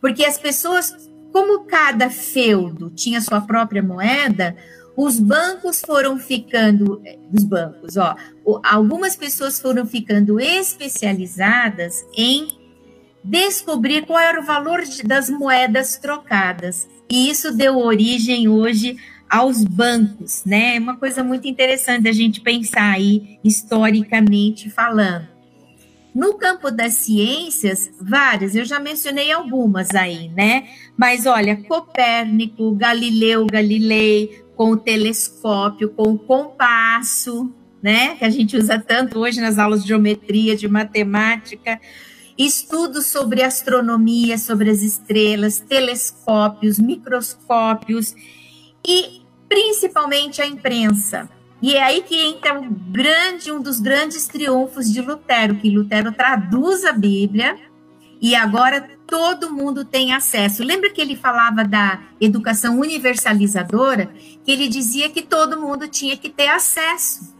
Porque 0.00 0.24
as 0.24 0.38
pessoas, 0.38 1.08
como 1.32 1.66
cada 1.66 2.10
feudo 2.10 2.90
tinha 2.90 3.20
sua 3.20 3.40
própria 3.40 3.82
moeda, 3.82 4.56
os 4.96 5.18
bancos 5.18 5.80
foram 5.80 6.18
ficando, 6.18 7.02
os 7.32 7.44
bancos, 7.44 7.96
ó, 7.96 8.16
algumas 8.64 9.16
pessoas 9.16 9.60
foram 9.60 9.86
ficando 9.86 10.38
especializadas 10.40 12.04
em 12.16 12.48
descobrir 13.22 14.06
qual 14.06 14.18
era 14.18 14.40
o 14.40 14.44
valor 14.44 14.82
das 15.04 15.28
moedas 15.28 15.96
trocadas. 15.98 16.88
E 17.08 17.28
isso 17.28 17.54
deu 17.56 17.78
origem 17.78 18.48
hoje 18.48 18.96
aos 19.28 19.64
bancos, 19.64 20.44
né? 20.44 20.76
É 20.76 20.78
uma 20.78 20.96
coisa 20.96 21.22
muito 21.22 21.46
interessante 21.46 22.08
a 22.08 22.12
gente 22.12 22.40
pensar 22.40 22.94
aí 22.94 23.38
historicamente 23.44 24.70
falando. 24.70 25.28
No 26.12 26.34
campo 26.34 26.72
das 26.72 26.94
ciências, 26.94 27.88
várias, 28.00 28.56
eu 28.56 28.64
já 28.64 28.80
mencionei 28.80 29.30
algumas 29.30 29.94
aí, 29.94 30.28
né? 30.30 30.68
Mas 30.96 31.24
olha, 31.24 31.56
Copérnico, 31.56 32.74
Galileu 32.74 33.46
Galilei, 33.46 34.42
com 34.60 34.72
o 34.72 34.76
telescópio, 34.76 35.88
com 35.88 36.12
o 36.12 36.18
compasso, 36.18 37.50
né? 37.82 38.14
Que 38.16 38.26
a 38.26 38.28
gente 38.28 38.58
usa 38.58 38.78
tanto 38.78 39.18
hoje 39.18 39.40
nas 39.40 39.58
aulas 39.58 39.80
de 39.80 39.88
geometria, 39.88 40.54
de 40.54 40.68
matemática. 40.68 41.80
Estudos 42.36 43.06
sobre 43.06 43.42
astronomia, 43.42 44.36
sobre 44.36 44.68
as 44.68 44.82
estrelas, 44.82 45.60
telescópios, 45.60 46.78
microscópios 46.78 48.14
e 48.86 49.22
principalmente 49.48 50.42
a 50.42 50.46
imprensa. 50.46 51.26
E 51.62 51.76
é 51.76 51.82
aí 51.82 52.02
que 52.02 52.22
entra 52.22 52.52
um 52.52 52.70
grande, 52.70 53.50
um 53.50 53.62
dos 53.62 53.80
grandes 53.80 54.26
triunfos 54.26 54.92
de 54.92 55.00
Lutero, 55.00 55.56
que 55.56 55.70
Lutero 55.70 56.12
traduz 56.12 56.84
a 56.84 56.92
Bíblia 56.92 57.56
e 58.20 58.34
agora 58.34 58.86
todo 59.10 59.52
mundo 59.52 59.84
tem 59.84 60.12
acesso. 60.12 60.62
Lembra 60.62 60.88
que 60.88 61.00
ele 61.00 61.16
falava 61.16 61.64
da 61.64 62.00
educação 62.20 62.78
universalizadora? 62.78 64.06
Que 64.44 64.52
ele 64.52 64.68
dizia 64.68 65.10
que 65.10 65.20
todo 65.20 65.60
mundo 65.60 65.88
tinha 65.88 66.16
que 66.16 66.30
ter 66.30 66.48
acesso. 66.48 67.34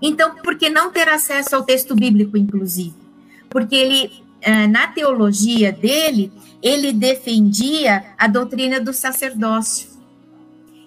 Então, 0.00 0.36
por 0.36 0.56
que 0.56 0.68
não 0.68 0.92
ter 0.92 1.08
acesso 1.08 1.56
ao 1.56 1.62
texto 1.62 1.96
bíblico, 1.96 2.36
inclusive? 2.36 2.94
Porque 3.48 3.74
ele, 3.74 4.12
eh, 4.42 4.66
na 4.66 4.86
teologia 4.86 5.72
dele, 5.72 6.30
ele 6.62 6.92
defendia 6.92 8.04
a 8.18 8.28
doutrina 8.28 8.78
do 8.78 8.92
sacerdócio. 8.92 9.88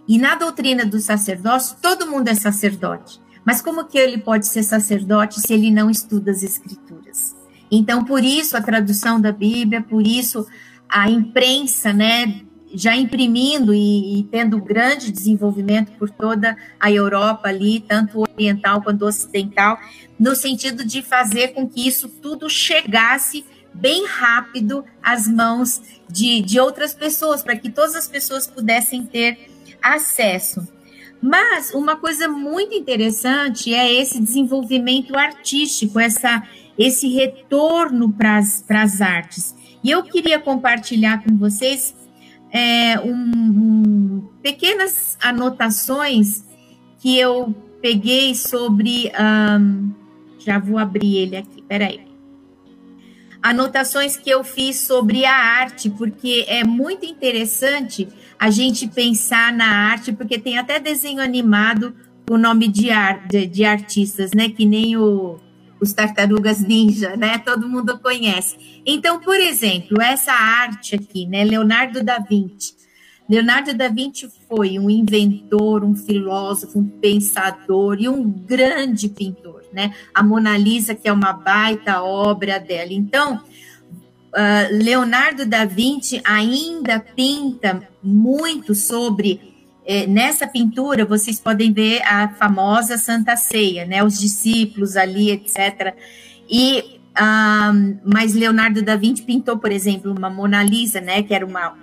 E 0.08 0.18
na 0.18 0.36
doutrina 0.36 0.86
do 0.86 1.00
sacerdócio, 1.00 1.78
todo 1.82 2.10
mundo 2.10 2.28
é 2.28 2.36
sacerdote. 2.36 3.20
Mas 3.44 3.62
como 3.62 3.86
que 3.86 3.98
ele 3.98 4.20
pode 4.20 4.48
ser 4.48 4.62
sacerdote 4.62 5.42
se 5.42 5.54
ele 5.54 5.72
não 5.72 5.90
estuda 5.90 6.32
as 6.32 6.44
escrituras? 6.44 7.37
Então, 7.72 8.04
por 8.04 8.24
isso 8.24 8.56
a 8.56 8.62
tradução 8.62 9.20
da 9.20 9.32
Bíblia, 9.32 9.82
por 9.82 10.06
isso 10.06 10.46
a 10.88 11.10
imprensa, 11.10 11.92
né, 11.92 12.42
já 12.74 12.96
imprimindo 12.96 13.74
e, 13.74 14.20
e, 14.20 14.24
tendo 14.24 14.62
grande 14.62 15.12
desenvolvimento 15.12 15.92
por 15.94 16.10
toda 16.10 16.58
a 16.80 16.92
Europa 16.92 17.48
ali, 17.48 17.80
tanto 17.80 18.22
oriental 18.22 18.82
quanto 18.82 19.06
ocidental, 19.06 19.80
no 20.20 20.36
sentido 20.36 20.86
de 20.86 21.02
fazer 21.02 21.50
com 21.50 21.68
que 21.68 21.88
isso 21.88 22.10
tudo 22.10 22.50
chegasse 22.50 23.46
bem 23.74 24.06
rápido 24.06 24.84
às 25.02 25.28
mãos 25.28 25.82
de, 26.10 26.42
de 26.42 26.60
outras 26.60 26.94
pessoas, 26.94 27.42
para 27.44 27.56
que 27.56 27.70
todas 27.70 27.96
as 27.96 28.08
pessoas 28.08 28.48
pudessem 28.48 29.06
ter 29.06 29.50
acesso. 29.82 30.68
Mas 31.22 31.74
uma 31.74 31.96
coisa 31.96 32.28
muito 32.28 32.74
interessante 32.76 33.74
é 33.74 33.92
esse 33.92 34.20
desenvolvimento 34.20 35.18
artístico, 35.18 36.00
essa, 36.00 36.44
esse 36.78 37.08
retorno 37.10 38.12
para 38.12 38.38
as 38.38 39.02
artes. 39.02 39.56
E 39.84 39.92
eu 39.92 40.04
queria 40.04 40.40
compartilhar 40.40 41.24
com 41.24 41.38
vocês 41.38 41.96
é, 42.52 43.00
um, 43.00 43.14
um, 43.14 44.30
pequenas 44.42 45.18
anotações 45.22 46.44
que 47.00 47.18
eu 47.18 47.56
peguei 47.82 48.36
sobre. 48.36 49.12
Um, 49.20 49.92
já 50.40 50.60
vou 50.60 50.78
abrir 50.78 51.18
ele 51.18 51.38
aqui, 51.38 51.62
peraí 51.62 52.08
anotações 53.42 54.18
que 54.18 54.30
eu 54.30 54.44
fiz 54.44 54.80
sobre 54.80 55.24
a 55.24 55.34
arte, 55.34 55.90
porque 55.90 56.46
é 56.48 56.64
muito 56.66 57.06
interessante 57.06 58.08
a 58.38 58.50
gente 58.50 58.88
pensar 58.88 59.54
na 59.54 59.66
arte, 59.90 60.12
porque 60.12 60.38
tem 60.38 60.58
até 60.58 60.80
desenho 60.80 61.22
animado 61.22 61.96
com 62.28 62.38
nome 62.38 62.68
de, 62.68 62.90
ar, 62.90 63.26
de, 63.28 63.48
de 63.48 63.64
artistas, 63.64 64.32
né? 64.34 64.50
Que 64.50 64.66
nem 64.66 64.98
o, 64.98 65.40
os 65.80 65.94
tartarugas 65.94 66.60
ninja, 66.60 67.16
né? 67.16 67.38
Todo 67.38 67.68
mundo 67.68 68.00
conhece. 68.00 68.82
Então, 68.86 69.20
por 69.20 69.40
exemplo, 69.40 70.02
essa 70.02 70.32
arte 70.32 70.96
aqui, 70.96 71.26
né? 71.26 71.44
Leonardo 71.44 72.04
da 72.04 72.20
Vinci. 72.20 72.76
Leonardo 73.30 73.74
da 73.74 73.90
Vinci 73.90 74.30
foi 74.48 74.80
um 74.80 74.90
inventor, 74.90 75.84
um 75.84 75.96
filósofo, 75.96 76.80
um 76.80 76.88
pensador 76.88 77.98
e 78.00 78.08
um 78.08 78.24
grande 78.24 79.10
pintor, 79.10 79.64
né? 79.74 79.94
A 80.14 80.24
Mona 80.24 80.58
Lisa, 80.58 80.96
que 80.96 81.08
é 81.10 81.12
uma 81.12 81.34
baita 81.34 82.02
obra 82.02 82.58
dela. 82.58 82.94
Então, 82.94 83.36
uh, 83.36 84.72
Leonardo 84.72 85.46
da 85.46 85.66
Vinci 85.66 86.22
ainda 86.24 87.00
pinta 87.00 87.88
muito 88.02 88.74
sobre. 88.74 89.47
Eh, 89.90 90.06
nessa 90.06 90.46
pintura, 90.46 91.06
vocês 91.06 91.40
podem 91.40 91.72
ver 91.72 92.02
a 92.04 92.28
famosa 92.28 92.98
Santa 92.98 93.38
Ceia, 93.38 93.86
né? 93.86 94.04
Os 94.04 94.20
discípulos 94.20 94.98
ali, 94.98 95.32
etc. 95.32 95.96
E 96.50 97.00
um, 97.18 97.98
mas 98.04 98.34
Leonardo 98.34 98.82
da 98.82 98.98
Vinci 98.98 99.24
pintou, 99.24 99.58
por 99.58 99.72
exemplo, 99.72 100.14
uma 100.14 100.30
Mona 100.30 100.62
Lisa, 100.62 101.00
né? 101.00 101.24
Que 101.24 101.34
era 101.34 101.46
uma, 101.46 101.74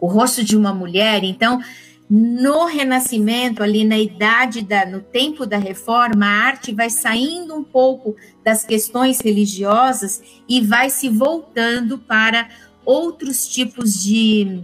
o 0.00 0.06
rosto 0.06 0.44
de 0.44 0.56
uma 0.56 0.72
mulher. 0.72 1.24
Então, 1.24 1.60
no 2.08 2.66
Renascimento, 2.66 3.60
ali 3.60 3.84
na 3.84 3.98
idade 3.98 4.62
da, 4.62 4.86
no 4.86 5.00
tempo 5.00 5.44
da 5.44 5.58
Reforma, 5.58 6.26
a 6.26 6.46
arte 6.46 6.72
vai 6.72 6.90
saindo 6.90 7.56
um 7.56 7.64
pouco 7.64 8.14
das 8.44 8.64
questões 8.64 9.20
religiosas 9.20 10.22
e 10.48 10.60
vai 10.60 10.90
se 10.90 11.08
voltando 11.08 11.98
para 11.98 12.48
outros 12.84 13.48
tipos 13.48 14.00
de, 14.00 14.62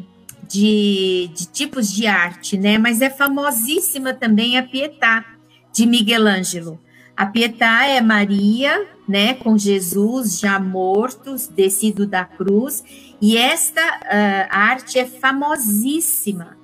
de, 0.49 1.31
de 1.35 1.47
tipos 1.47 1.93
de 1.93 2.07
arte, 2.07 2.57
né? 2.57 2.79
Mas 2.79 3.01
é 3.03 3.11
famosíssima 3.11 4.15
também 4.15 4.57
a 4.57 4.63
Pietà 4.63 5.25
de 5.73 5.87
Miguel 5.87 6.27
Ângelo. 6.27 6.81
A 7.15 7.27
Pietà 7.27 7.85
é 7.85 8.01
Maria, 8.01 8.87
né, 9.07 9.35
com 9.35 9.59
Jesus 9.59 10.39
já 10.39 10.59
morto, 10.61 11.35
descido 11.53 12.07
da 12.07 12.25
cruz, 12.25 12.85
e 13.21 13.37
esta 13.37 13.81
uh, 13.83 14.49
arte 14.49 15.01
é 15.01 15.05
famosíssima, 15.05 16.57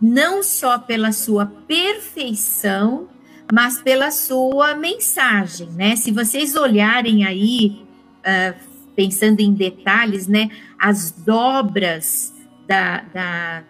não 0.00 0.42
só 0.42 0.78
pela 0.78 1.12
sua 1.12 1.44
perfeição, 1.44 3.08
mas 3.52 3.82
pela 3.82 4.10
sua 4.10 4.74
mensagem, 4.74 5.68
né? 5.72 5.96
Se 5.96 6.10
vocês 6.10 6.56
olharem 6.56 7.26
aí, 7.26 7.84
uh, 8.20 8.56
pensando 8.96 9.40
em 9.40 9.52
detalhes, 9.52 10.26
né, 10.26 10.48
as 10.78 11.10
dobras 11.10 12.39
da, 12.70 13.00
da, 13.12 13.64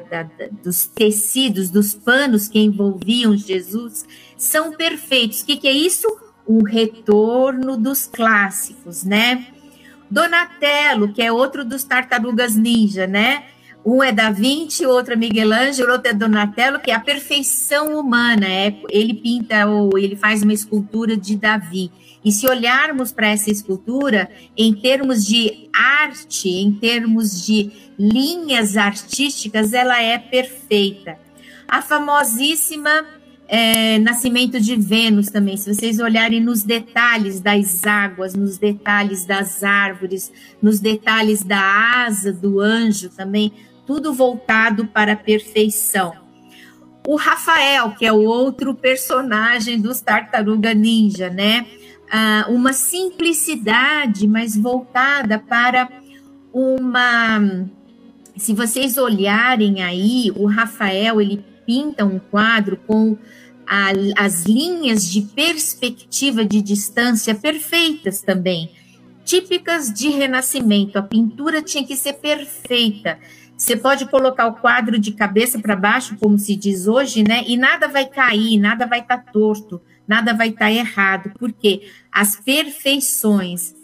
da, 0.00 0.30
dos 0.62 0.86
tecidos, 0.86 1.68
dos 1.68 1.92
panos 1.92 2.48
que 2.48 2.58
envolviam 2.58 3.36
Jesus, 3.36 4.06
são 4.34 4.72
perfeitos. 4.72 5.42
O 5.42 5.46
que, 5.46 5.58
que 5.58 5.68
é 5.68 5.72
isso? 5.72 6.08
O 6.46 6.64
retorno 6.64 7.76
dos 7.76 8.06
clássicos, 8.06 9.04
né? 9.04 9.46
Donatello, 10.10 11.12
que 11.12 11.20
é 11.20 11.30
outro 11.30 11.66
dos 11.66 11.84
tartarugas 11.84 12.56
ninja, 12.56 13.06
né? 13.06 13.44
Um 13.84 14.02
é 14.02 14.10
Da 14.10 14.30
Vinci, 14.30 14.86
outro 14.86 15.12
é 15.12 15.16
Miguel 15.16 15.52
Ângelo, 15.52 15.92
outro 15.92 16.10
é 16.10 16.14
Donatello, 16.14 16.80
que 16.80 16.90
é 16.90 16.94
a 16.94 17.00
perfeição 17.00 17.98
humana. 17.98 18.46
É, 18.46 18.74
ele 18.88 19.14
pinta 19.14 19.66
ou 19.66 19.98
ele 19.98 20.16
faz 20.16 20.42
uma 20.42 20.52
escultura 20.52 21.14
de 21.14 21.36
Davi. 21.36 21.90
E 22.22 22.30
se 22.30 22.46
olharmos 22.46 23.12
para 23.12 23.28
essa 23.28 23.50
escultura, 23.50 24.30
em 24.56 24.74
termos 24.74 25.24
de 25.24 25.69
arte, 25.80 26.48
em 26.48 26.72
termos 26.72 27.44
de 27.44 27.70
linhas 27.98 28.76
artísticas, 28.76 29.72
ela 29.72 30.00
é 30.02 30.18
perfeita. 30.18 31.18
A 31.68 31.80
famosíssima 31.82 33.06
é, 33.52 33.98
Nascimento 33.98 34.60
de 34.60 34.76
Vênus 34.76 35.28
também, 35.28 35.56
se 35.56 35.74
vocês 35.74 35.98
olharem 35.98 36.40
nos 36.40 36.62
detalhes 36.62 37.40
das 37.40 37.84
águas, 37.84 38.32
nos 38.32 38.58
detalhes 38.58 39.24
das 39.24 39.64
árvores, 39.64 40.32
nos 40.62 40.78
detalhes 40.78 41.42
da 41.42 42.04
asa 42.06 42.32
do 42.32 42.60
anjo 42.60 43.10
também, 43.10 43.52
tudo 43.84 44.14
voltado 44.14 44.86
para 44.86 45.14
a 45.14 45.16
perfeição. 45.16 46.14
O 47.04 47.16
Rafael, 47.16 47.90
que 47.98 48.06
é 48.06 48.12
o 48.12 48.22
outro 48.22 48.72
personagem 48.72 49.80
dos 49.80 50.00
Tartaruga 50.00 50.72
Ninja, 50.72 51.28
né? 51.28 51.66
Uma 52.48 52.72
simplicidade, 52.72 54.26
mas 54.26 54.56
voltada 54.56 55.38
para 55.38 55.88
uma. 56.52 57.68
Se 58.36 58.54
vocês 58.54 58.96
olharem 58.96 59.82
aí, 59.82 60.32
o 60.34 60.46
Rafael 60.46 61.20
ele 61.20 61.44
pinta 61.66 62.04
um 62.04 62.18
quadro 62.18 62.76
com 62.76 63.16
a, 63.66 63.90
as 64.16 64.44
linhas 64.44 65.08
de 65.08 65.22
perspectiva 65.22 66.44
de 66.44 66.60
distância 66.60 67.34
perfeitas 67.34 68.20
também, 68.20 68.72
típicas 69.24 69.92
de 69.92 70.08
renascimento. 70.08 70.98
A 70.98 71.02
pintura 71.02 71.62
tinha 71.62 71.86
que 71.86 71.96
ser 71.96 72.14
perfeita. 72.14 73.18
Você 73.56 73.76
pode 73.76 74.06
colocar 74.06 74.46
o 74.46 74.54
quadro 74.54 74.98
de 74.98 75.12
cabeça 75.12 75.58
para 75.58 75.76
baixo, 75.76 76.16
como 76.18 76.38
se 76.38 76.56
diz 76.56 76.88
hoje, 76.88 77.22
né? 77.22 77.44
E 77.46 77.56
nada 77.56 77.86
vai 77.86 78.06
cair, 78.06 78.58
nada 78.58 78.86
vai 78.86 79.00
estar 79.00 79.18
tá 79.18 79.32
torto, 79.32 79.80
nada 80.10 80.34
vai 80.34 80.48
estar 80.48 80.66
tá 80.66 80.72
errado, 80.72 81.32
porque 81.38 81.88
as 82.10 82.34
perfeições 82.34 83.74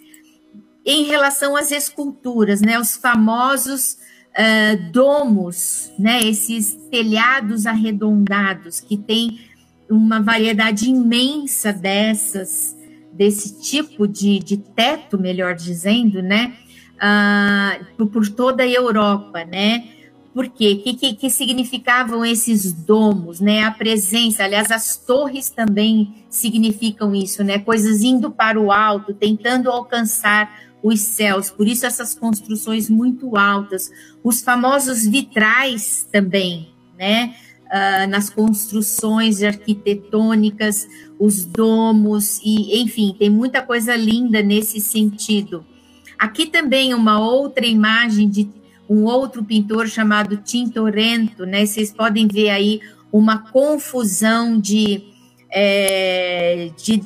em 0.84 1.04
relação 1.04 1.56
às 1.56 1.70
esculturas, 1.70 2.60
né? 2.60 2.78
Os 2.78 2.96
famosos 2.96 3.96
uh, 4.32 4.92
domos, 4.92 5.92
né? 5.98 6.20
Esses 6.22 6.74
telhados 6.90 7.64
arredondados 7.64 8.80
que 8.80 8.96
tem 8.96 9.40
uma 9.88 10.20
variedade 10.20 10.90
imensa 10.90 11.72
dessas, 11.72 12.76
desse 13.12 13.62
tipo 13.62 14.08
de, 14.08 14.40
de 14.40 14.56
teto, 14.56 15.16
melhor 15.16 15.54
dizendo, 15.54 16.20
né? 16.20 16.56
uh, 16.96 17.84
por, 17.96 18.06
por, 18.08 18.28
toda 18.28 18.62
a 18.62 18.68
Europa, 18.68 19.44
né? 19.44 19.88
Por 20.36 20.48
quê? 20.48 20.74
Que, 20.74 20.92
que, 20.92 21.14
que, 21.14 21.30
significavam 21.30 22.22
esses 22.22 22.70
domos, 22.70 23.40
né? 23.40 23.64
A 23.64 23.70
presença, 23.70 24.44
aliás, 24.44 24.70
as 24.70 24.94
torres 24.94 25.48
também 25.48 26.26
significam 26.28 27.14
isso, 27.14 27.42
né? 27.42 27.58
Coisas 27.58 28.02
indo 28.02 28.30
para 28.30 28.60
o 28.60 28.70
alto, 28.70 29.14
tentando 29.14 29.70
alcançar 29.70 30.60
os 30.82 31.00
céus. 31.00 31.50
Por 31.50 31.66
isso 31.66 31.86
essas 31.86 32.14
construções 32.14 32.90
muito 32.90 33.34
altas, 33.34 33.90
os 34.22 34.42
famosos 34.42 35.06
vitrais 35.06 36.06
também, 36.12 36.68
né? 36.98 37.34
Uh, 37.64 38.06
nas 38.10 38.28
construções 38.28 39.42
arquitetônicas, 39.42 40.86
os 41.18 41.46
domos 41.46 42.42
e, 42.44 42.82
enfim, 42.82 43.16
tem 43.18 43.30
muita 43.30 43.62
coisa 43.62 43.96
linda 43.96 44.42
nesse 44.42 44.82
sentido. 44.82 45.64
Aqui 46.18 46.44
também 46.44 46.92
uma 46.92 47.18
outra 47.18 47.64
imagem 47.64 48.28
de 48.28 48.50
um 48.88 49.04
outro 49.04 49.44
pintor 49.44 49.88
chamado 49.88 50.36
Tintorento, 50.36 51.44
né? 51.44 51.64
Vocês 51.66 51.92
podem 51.92 52.26
ver 52.26 52.50
aí 52.50 52.80
uma 53.12 53.38
confusão 53.50 54.58
de, 54.58 55.02
é, 55.50 56.70
de 56.76 57.02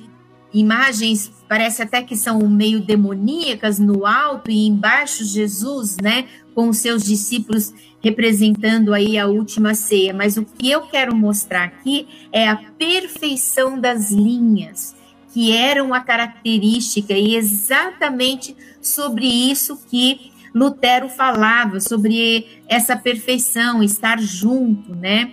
imagens, 0.53 1.31
parece 1.49 1.83
até 1.83 2.03
que 2.03 2.17
são 2.17 2.41
meio 2.49 2.81
demoníacas 2.81 3.79
no 3.79 4.05
alto 4.07 4.51
e 4.51 4.67
embaixo 4.67 5.25
Jesus, 5.25 5.97
né? 6.03 6.27
Com 6.55 6.69
os 6.69 6.79
seus 6.79 7.05
discípulos 7.05 7.73
representando 8.03 8.93
aí 8.93 9.19
a 9.19 9.27
última 9.27 9.75
ceia. 9.75 10.13
Mas 10.13 10.37
o 10.37 10.45
que 10.45 10.71
eu 10.71 10.83
quero 10.83 11.15
mostrar 11.15 11.65
aqui 11.65 12.09
é 12.33 12.49
a 12.49 12.57
perfeição 12.57 13.79
das 13.79 14.11
linhas 14.11 14.97
que 15.33 15.53
eram 15.57 15.95
a 15.95 16.01
característica 16.01 17.13
e 17.15 17.37
exatamente 17.37 18.57
sobre 18.81 19.27
isso 19.27 19.81
que 19.89 20.30
Lutero 20.55 21.09
falava, 21.09 21.81
sobre 21.81 22.47
essa 22.69 22.97
perfeição, 22.97 23.83
estar 23.83 24.21
junto, 24.21 24.95
né? 24.95 25.33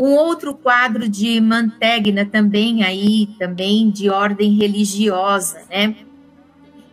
Um 0.00 0.12
outro 0.12 0.54
quadro 0.54 1.08
de 1.08 1.40
Mantegna 1.40 2.24
também 2.24 2.82
aí, 2.82 3.28
também 3.38 3.90
de 3.90 4.10
ordem 4.10 4.56
religiosa, 4.56 5.62
né? 5.70 5.96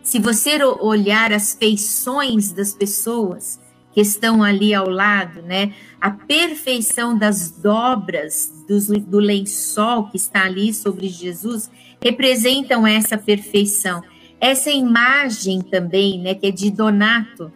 Se 0.02 0.18
você 0.18 0.62
olhar 0.64 1.32
as 1.32 1.54
feições 1.54 2.52
das 2.52 2.72
pessoas 2.72 3.60
que 3.92 4.00
estão 4.00 4.42
ali 4.42 4.74
ao 4.74 4.88
lado, 4.88 5.42
né? 5.42 5.74
A 6.00 6.10
perfeição 6.10 7.16
das 7.16 7.50
dobras 7.50 8.50
do, 8.66 9.00
do 9.00 9.18
lençol 9.18 10.08
que 10.08 10.16
está 10.16 10.44
ali 10.44 10.72
sobre 10.72 11.08
Jesus 11.08 11.70
representam 12.02 12.86
essa 12.86 13.16
perfeição. 13.16 14.02
Essa 14.42 14.72
imagem 14.72 15.60
também, 15.60 16.18
né, 16.20 16.34
que 16.34 16.48
é 16.48 16.50
de 16.50 16.68
Donato, 16.68 17.52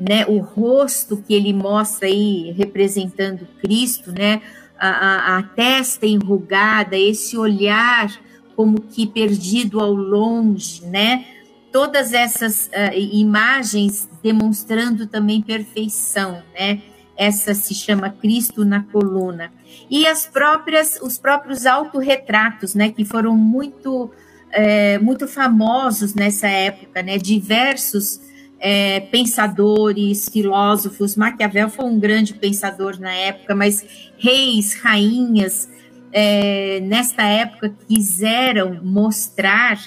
né, 0.00 0.24
o 0.26 0.38
rosto 0.38 1.18
que 1.18 1.34
ele 1.34 1.52
mostra 1.52 2.08
aí 2.08 2.54
representando 2.56 3.46
Cristo, 3.60 4.10
né, 4.10 4.40
a, 4.80 4.88
a, 4.88 5.38
a 5.38 5.42
testa 5.42 6.06
enrugada, 6.06 6.96
esse 6.96 7.36
olhar 7.36 8.10
como 8.56 8.80
que 8.80 9.06
perdido 9.06 9.78
ao 9.78 9.92
longe, 9.92 10.82
né, 10.86 11.26
todas 11.70 12.14
essas 12.14 12.68
uh, 12.68 12.98
imagens 12.98 14.08
demonstrando 14.22 15.06
também 15.06 15.42
perfeição, 15.42 16.42
né, 16.58 16.80
essa 17.14 17.52
se 17.52 17.74
chama 17.74 18.08
Cristo 18.08 18.64
na 18.64 18.82
coluna. 18.84 19.52
E 19.90 20.06
as 20.06 20.26
próprias, 20.26 20.98
os 21.02 21.18
próprios 21.18 21.66
autorretratos, 21.66 22.74
né, 22.74 22.90
que 22.90 23.04
foram 23.04 23.36
muito, 23.36 24.10
é, 24.52 24.98
muito 24.98 25.26
famosos 25.26 26.14
nessa 26.14 26.46
época, 26.46 27.02
né, 27.02 27.18
diversos 27.18 28.20
é, 28.60 29.00
pensadores, 29.00 30.28
filósofos, 30.28 31.16
Maquiavel 31.16 31.68
foi 31.68 31.84
um 31.86 31.98
grande 31.98 32.34
pensador 32.34 33.00
na 33.00 33.12
época, 33.12 33.54
mas 33.54 33.84
reis, 34.18 34.74
rainhas, 34.74 35.68
é, 36.12 36.78
nesta 36.80 37.24
época 37.24 37.74
quiseram 37.88 38.78
mostrar, 38.84 39.80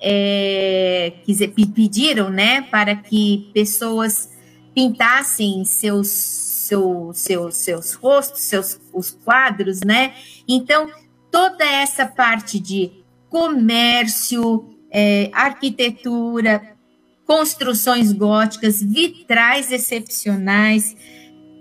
é, 0.00 1.12
quiser, 1.24 1.48
pediram, 1.48 2.28
né, 2.28 2.62
para 2.62 2.96
que 2.96 3.50
pessoas 3.54 4.30
pintassem 4.74 5.64
seus 5.64 6.50
seu, 6.70 7.10
seu, 7.12 7.50
seus 7.50 7.94
rostos, 7.94 8.42
seus 8.42 8.80
os 8.92 9.10
quadros, 9.10 9.80
né? 9.80 10.14
Então, 10.46 10.88
toda 11.28 11.64
essa 11.64 12.06
parte 12.06 12.60
de 12.60 12.92
comércio, 13.30 14.68
é, 14.90 15.30
arquitetura, 15.32 16.76
construções 17.24 18.12
góticas, 18.12 18.82
vitrais 18.82 19.70
excepcionais, 19.70 20.96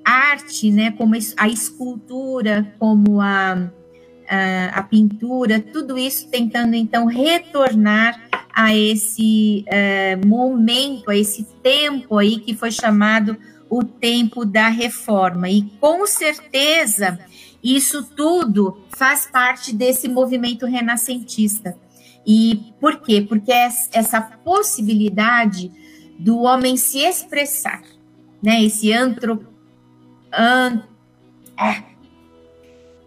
arte, 0.03 0.71
né, 0.71 0.91
como 0.91 1.13
a 1.37 1.47
escultura, 1.47 2.73
como 2.79 3.21
a, 3.21 3.71
a, 4.27 4.65
a 4.79 4.83
pintura, 4.83 5.59
tudo 5.59 5.95
isso 5.97 6.27
tentando 6.29 6.73
então 6.73 7.05
retornar 7.05 8.19
a 8.51 8.75
esse 8.75 9.63
uh, 9.67 10.27
momento, 10.27 11.11
a 11.11 11.15
esse 11.15 11.45
tempo 11.61 12.17
aí 12.17 12.39
que 12.39 12.55
foi 12.55 12.71
chamado 12.71 13.37
o 13.69 13.83
tempo 13.83 14.43
da 14.43 14.69
reforma. 14.69 15.49
E 15.49 15.61
com 15.79 16.07
certeza 16.07 17.19
isso 17.63 18.03
tudo 18.15 18.81
faz 18.89 19.25
parte 19.25 19.73
desse 19.73 20.07
movimento 20.07 20.65
renascentista. 20.65 21.75
E 22.25 22.73
por 22.79 22.99
quê? 22.99 23.25
Porque 23.27 23.51
essa 23.51 24.21
possibilidade 24.21 25.71
do 26.17 26.39
homem 26.41 26.77
se 26.77 26.99
expressar, 26.99 27.81
né? 28.43 28.63
Esse 28.63 28.91
antro, 28.93 29.47
an, 30.31 30.83
é, 31.57 31.83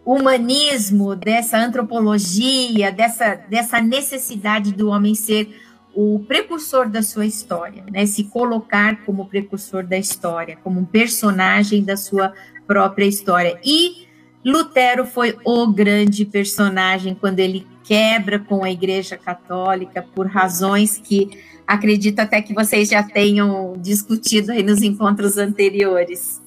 humanismo, 0.05 1.15
dessa 1.15 1.59
antropologia, 1.59 2.91
dessa, 2.91 3.35
dessa 3.35 3.81
necessidade 3.81 4.73
do 4.73 4.89
homem 4.89 5.15
ser 5.15 5.61
o 5.95 6.21
precursor 6.27 6.89
da 6.89 7.03
sua 7.03 7.27
história, 7.27 7.85
né? 7.91 8.07
Se 8.07 8.25
colocar 8.25 9.05
como 9.05 9.29
precursor 9.29 9.87
da 9.87 9.99
história, 9.99 10.59
como 10.65 10.81
um 10.81 10.85
personagem 10.85 11.85
da 11.85 11.97
sua 11.97 12.33
própria 12.67 13.05
história. 13.05 13.61
E 13.63 14.09
Lutero 14.45 15.07
foi 15.07 15.37
o 15.45 15.67
grande 15.69 16.25
personagem 16.25 17.15
quando 17.15 17.39
ele 17.39 17.67
quebra 17.85 18.39
com 18.39 18.65
a 18.65 18.71
Igreja 18.71 19.17
Católica 19.17 20.05
por 20.15 20.27
razões 20.27 20.99
que 20.99 21.31
acredito 21.67 22.21
até 22.21 22.43
que 22.43 22.53
vocês 22.53 22.89
já 22.89 23.03
tenham 23.03 23.75
discutido 23.79 24.53
aí 24.53 24.63
nos 24.63 24.83
encontros 24.83 25.39
anteriores. 25.39 26.43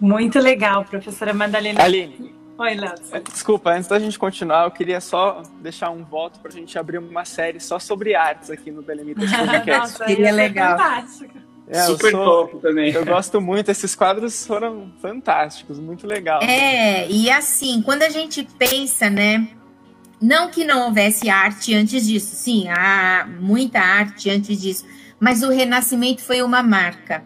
Muito 0.00 0.38
legal, 0.38 0.84
professora 0.84 1.34
Madalena. 1.34 1.82
Aline. 1.82 2.34
Oi, 2.56 2.74
Léo. 2.74 2.94
É, 3.12 3.20
desculpa, 3.20 3.70
antes 3.70 3.88
da 3.88 3.98
gente 3.98 4.18
continuar, 4.18 4.64
eu 4.64 4.70
queria 4.70 5.00
só 5.00 5.42
deixar 5.62 5.90
um 5.90 6.04
voto 6.04 6.40
para 6.40 6.50
a 6.50 6.54
gente 6.54 6.78
abrir 6.78 6.98
uma 6.98 7.24
série 7.24 7.58
só 7.58 7.78
sobre 7.78 8.14
artes 8.14 8.50
aqui 8.50 8.70
no 8.70 8.82
Belemitas 8.82 9.30
Podcast. 9.32 9.70
Nossa, 9.70 10.04
Seria 10.04 10.32
legal. 10.32 10.78
Fantástico. 10.78 11.49
É, 11.70 11.82
Super 11.84 12.10
sou, 12.10 12.24
top 12.24 12.60
também. 12.60 12.92
Eu 12.92 13.04
gosto 13.06 13.40
muito, 13.40 13.70
esses 13.70 13.94
quadros 13.94 14.44
foram 14.44 14.92
fantásticos, 15.00 15.78
muito 15.78 16.04
legal. 16.04 16.42
É, 16.42 17.08
e 17.08 17.30
assim, 17.30 17.80
quando 17.82 18.02
a 18.02 18.08
gente 18.08 18.46
pensa, 18.58 19.08
né? 19.08 19.48
Não 20.20 20.50
que 20.50 20.64
não 20.64 20.86
houvesse 20.86 21.30
arte 21.30 21.72
antes 21.72 22.06
disso, 22.06 22.34
sim, 22.34 22.68
há 22.68 23.26
muita 23.40 23.78
arte 23.78 24.28
antes 24.28 24.60
disso, 24.60 24.84
mas 25.18 25.42
o 25.42 25.48
Renascimento 25.48 26.22
foi 26.22 26.42
uma 26.42 26.62
marca, 26.62 27.24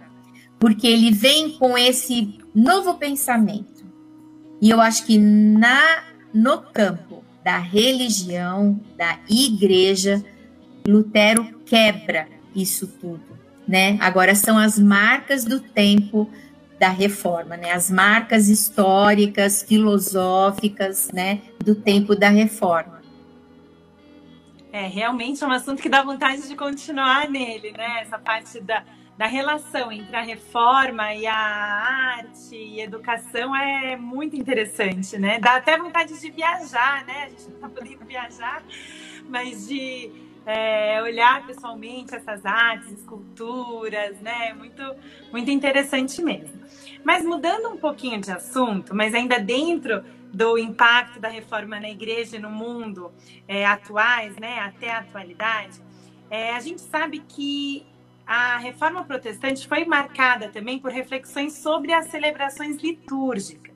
porque 0.61 0.87
ele 0.87 1.11
vem 1.11 1.51
com 1.59 1.77
esse 1.77 2.39
novo 2.55 2.95
pensamento. 2.95 3.85
E 4.61 4.71
eu 4.71 4.81
acho 4.81 5.07
que 5.07 5.19
na 5.19 6.05
no 6.33 6.59
campo 6.59 7.25
da 7.43 7.59
religião, 7.59 8.81
da 8.97 9.19
igreja, 9.29 10.25
Lutero 10.87 11.61
quebra 11.65 12.29
isso 12.55 12.87
tudo 12.87 13.34
né? 13.67 13.97
Agora 14.01 14.35
são 14.35 14.59
as 14.59 14.79
marcas 14.79 15.45
do 15.45 15.61
tempo 15.61 16.31
da 16.79 16.89
reforma, 16.89 17.57
né? 17.57 17.73
As 17.73 17.91
marcas 17.91 18.49
históricas, 18.49 19.63
filosóficas, 19.63 21.11
né, 21.13 21.41
do 21.59 21.75
tempo 21.75 22.15
da 22.15 22.29
reforma. 22.29 23.03
É, 24.73 24.89
realmente 24.89 25.43
é 25.43 25.47
um 25.47 25.53
assunto 25.53 25.81
que 25.81 25.89
dá 25.89 26.03
vontade 26.03 26.49
de 26.49 26.57
continuar 26.57 27.29
nele, 27.31 27.71
né? 27.73 28.01
Essa 28.01 28.19
parte 28.19 28.61
da, 28.61 28.83
da 29.17 29.27
relação 29.27 29.93
entre 29.93 30.17
a 30.17 30.21
reforma 30.21 31.15
e 31.15 31.29
a 31.29 31.37
arte 31.37 32.57
e 32.57 32.81
educação 32.81 33.55
é 33.55 33.97
muito 33.97 34.35
interessante, 34.35 35.17
né? 35.17 35.39
Dá 35.39 35.57
até 35.57 35.79
vontade 35.79 36.19
de 36.21 36.29
viajar, 36.29 37.05
né? 37.07 37.25
A 37.25 37.29
gente 37.29 37.51
não 37.51 37.61
tá 37.61 37.69
podendo 37.69 38.05
viajar, 38.05 38.65
mas 39.29 39.69
de 39.69 40.11
é, 40.47 41.01
olhar 41.03 41.47
pessoalmente 41.47 42.15
essas 42.15 42.45
artes, 42.45 42.93
esculturas, 42.93 44.21
né? 44.21 44.53
Muito, 44.55 44.83
muito 45.33 45.51
interessante 45.51 46.23
mesmo. 46.23 46.61
Mas 47.03 47.25
mudando 47.25 47.69
um 47.69 47.77
pouquinho 47.77 48.21
de 48.21 48.31
assunto, 48.31 48.95
mas 48.95 49.15
ainda 49.15 49.39
dentro 49.39 50.05
do 50.33 50.59
impacto 50.59 51.21
da 51.21 51.29
reforma 51.29 51.79
na 51.79 51.89
igreja 51.89 52.37
e 52.37 52.41
no 52.41 52.51
mundo 52.51 53.13
é, 53.47 53.65
atuais, 53.65 54.37
né? 54.37 54.59
Até 54.61 54.91
a 54.91 54.99
atualidade, 54.99 55.81
é, 56.31 56.55
a 56.55 56.61
gente 56.61 56.81
sabe 56.81 57.21
que 57.21 57.87
a 58.27 58.57
reforma 58.59 59.05
protestante 59.05 59.69
foi 59.69 59.85
marcada 59.85 60.49
também 60.49 60.79
por 60.79 60.91
reflexões 60.91 61.53
sobre 61.55 61.93
as 61.93 62.07
celebrações 62.07 62.77
litúrgicas. 62.79 63.75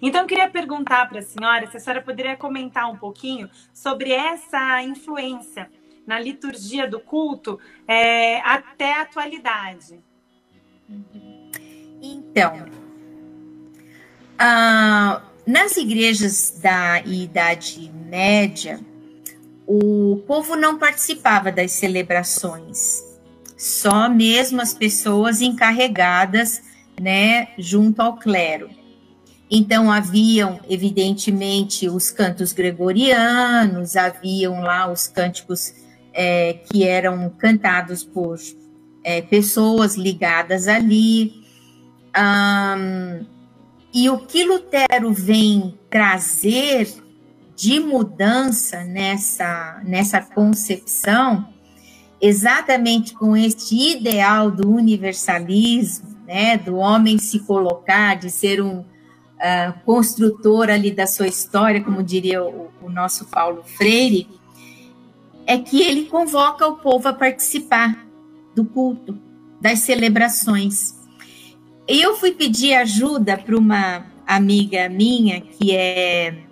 Então, 0.00 0.22
eu 0.22 0.26
queria 0.26 0.48
perguntar 0.48 1.08
para 1.08 1.18
a 1.18 1.22
senhora 1.22 1.70
se 1.70 1.76
a 1.76 1.80
senhora 1.80 2.00
poderia 2.00 2.36
comentar 2.36 2.90
um 2.90 2.96
pouquinho 2.96 3.50
sobre 3.74 4.12
essa 4.12 4.82
influência 4.82 5.68
na 6.08 6.18
liturgia 6.18 6.88
do 6.88 6.98
culto 6.98 7.60
é, 7.86 8.40
até 8.40 8.94
a 8.94 9.02
atualidade? 9.02 10.00
Então, 12.00 12.64
ah, 14.38 15.20
nas 15.46 15.76
igrejas 15.76 16.58
da 16.62 17.00
Idade 17.00 17.92
Média, 18.08 18.80
o 19.66 20.22
povo 20.26 20.56
não 20.56 20.78
participava 20.78 21.52
das 21.52 21.72
celebrações, 21.72 23.04
só 23.54 24.08
mesmo 24.08 24.62
as 24.62 24.72
pessoas 24.72 25.42
encarregadas, 25.42 26.62
né, 26.98 27.48
junto 27.58 28.00
ao 28.00 28.16
clero. 28.16 28.70
Então, 29.50 29.92
haviam, 29.92 30.58
evidentemente, 30.70 31.86
os 31.86 32.10
cantos 32.10 32.52
gregorianos, 32.54 33.94
haviam 33.94 34.60
lá 34.62 34.90
os 34.90 35.06
cânticos 35.06 35.86
é, 36.20 36.54
que 36.54 36.82
eram 36.82 37.30
cantados 37.30 38.02
por 38.02 38.36
é, 39.04 39.22
pessoas 39.22 39.94
ligadas 39.94 40.66
ali. 40.66 41.44
Um, 42.18 43.24
e 43.94 44.10
o 44.10 44.18
que 44.18 44.42
Lutero 44.42 45.12
vem 45.12 45.78
trazer 45.88 46.92
de 47.54 47.78
mudança 47.78 48.82
nessa, 48.82 49.80
nessa 49.84 50.20
concepção, 50.20 51.48
exatamente 52.20 53.14
com 53.14 53.36
este 53.36 53.92
ideal 53.92 54.50
do 54.50 54.68
universalismo, 54.68 56.16
né, 56.26 56.56
do 56.58 56.78
homem 56.78 57.16
se 57.16 57.38
colocar, 57.40 58.16
de 58.16 58.28
ser 58.28 58.60
um 58.60 58.80
uh, 58.80 59.72
construtor 59.84 60.68
ali 60.68 60.90
da 60.90 61.06
sua 61.06 61.28
história, 61.28 61.82
como 61.82 62.02
diria 62.02 62.42
o, 62.42 62.70
o 62.82 62.90
nosso 62.90 63.24
Paulo 63.26 63.62
Freire, 63.62 64.37
é 65.48 65.56
que 65.56 65.80
ele 65.80 66.04
convoca 66.04 66.66
o 66.66 66.76
povo 66.76 67.08
a 67.08 67.12
participar 67.14 68.06
do 68.54 68.66
culto, 68.66 69.18
das 69.58 69.78
celebrações. 69.78 70.94
Eu 71.88 72.16
fui 72.16 72.32
pedir 72.32 72.74
ajuda 72.74 73.38
para 73.38 73.56
uma 73.56 74.04
amiga 74.26 74.90
minha 74.90 75.40
que 75.40 75.74
é 75.74 76.44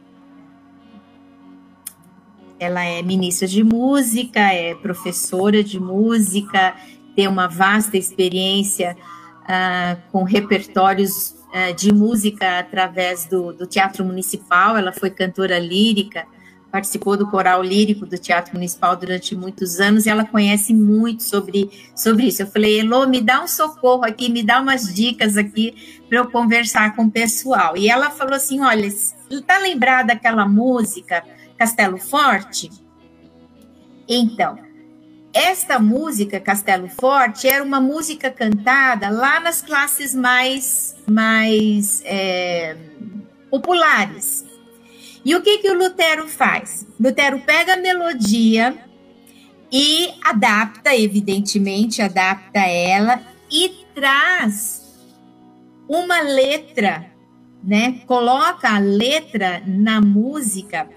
ela 2.58 2.82
é 2.82 3.02
ministra 3.02 3.46
de 3.46 3.62
música, 3.62 4.40
é 4.40 4.74
professora 4.74 5.62
de 5.62 5.78
música, 5.78 6.74
tem 7.14 7.28
uma 7.28 7.48
vasta 7.48 7.98
experiência 7.98 8.96
uh, 9.42 10.00
com 10.10 10.22
repertórios 10.22 11.36
uh, 11.52 11.74
de 11.76 11.92
música 11.92 12.60
através 12.60 13.26
do, 13.26 13.52
do 13.52 13.66
Teatro 13.66 14.06
Municipal. 14.06 14.74
Ela 14.74 14.90
foi 14.90 15.10
cantora 15.10 15.58
lírica 15.58 16.26
participou 16.70 17.16
do 17.16 17.30
coral 17.30 17.62
lírico 17.62 18.04
do 18.04 18.18
Teatro 18.18 18.54
Municipal 18.54 18.96
durante 18.96 19.34
muitos 19.34 19.80
anos 19.80 20.04
e 20.04 20.10
ela 20.10 20.24
conhece 20.24 20.74
muito 20.74 21.22
sobre, 21.22 21.70
sobre 21.94 22.26
isso. 22.26 22.42
Eu 22.42 22.46
falei, 22.46 22.80
Elô, 22.80 23.06
me 23.06 23.20
dá 23.20 23.42
um 23.42 23.48
socorro 23.48 24.04
aqui, 24.04 24.28
me 24.28 24.42
dá 24.42 24.60
umas 24.60 24.92
dicas 24.94 25.36
aqui 25.36 26.00
para 26.08 26.18
eu 26.18 26.30
conversar 26.30 26.94
com 26.94 27.04
o 27.04 27.10
pessoal. 27.10 27.76
E 27.76 27.88
ela 27.88 28.10
falou 28.10 28.34
assim: 28.34 28.60
olha, 28.60 28.86
está 28.86 29.58
lembrada 29.58 30.12
aquela 30.12 30.46
música 30.46 31.24
Castelo 31.56 31.98
Forte? 31.98 32.70
Então, 34.08 34.58
esta 35.32 35.78
música 35.78 36.40
Castelo 36.40 36.88
Forte 36.88 37.46
era 37.46 37.62
uma 37.62 37.80
música 37.80 38.30
cantada 38.30 39.10
lá 39.10 39.38
nas 39.38 39.60
classes 39.60 40.14
mais, 40.14 40.96
mais 41.06 42.02
é, 42.04 42.76
populares. 43.50 44.44
E 45.26 45.34
o 45.34 45.42
que, 45.42 45.58
que 45.58 45.68
o 45.68 45.74
Lutero 45.74 46.28
faz? 46.28 46.86
Lutero 47.00 47.40
pega 47.40 47.74
a 47.74 47.76
melodia 47.76 48.78
e 49.72 50.14
adapta, 50.22 50.94
evidentemente, 50.94 52.00
adapta 52.00 52.60
ela 52.60 53.20
e 53.50 53.84
traz 53.92 54.96
uma 55.88 56.20
letra, 56.20 57.10
né? 57.60 58.02
Coloca 58.06 58.68
a 58.68 58.78
letra 58.78 59.64
na 59.66 60.00
música, 60.00 60.88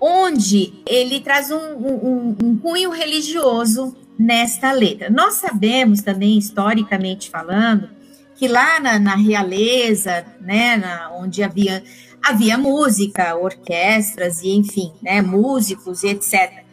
onde 0.00 0.74
ele 0.84 1.20
traz 1.20 1.52
um, 1.52 1.76
um, 1.76 2.36
um 2.42 2.58
cunho 2.58 2.90
religioso 2.90 3.96
nesta 4.18 4.72
letra. 4.72 5.08
Nós 5.08 5.34
sabemos 5.34 6.02
também, 6.02 6.36
historicamente 6.36 7.30
falando, 7.30 7.88
que 8.34 8.48
lá 8.48 8.80
na, 8.80 8.98
na 8.98 9.14
realeza, 9.14 10.26
né, 10.40 10.76
na, 10.76 11.12
onde 11.12 11.40
havia 11.40 11.84
havia 12.24 12.56
música, 12.56 13.36
orquestras 13.36 14.42
e 14.42 14.50
enfim, 14.50 14.92
né, 15.02 15.20
músicos 15.20 16.02
e 16.02 16.08
etc. 16.08 16.64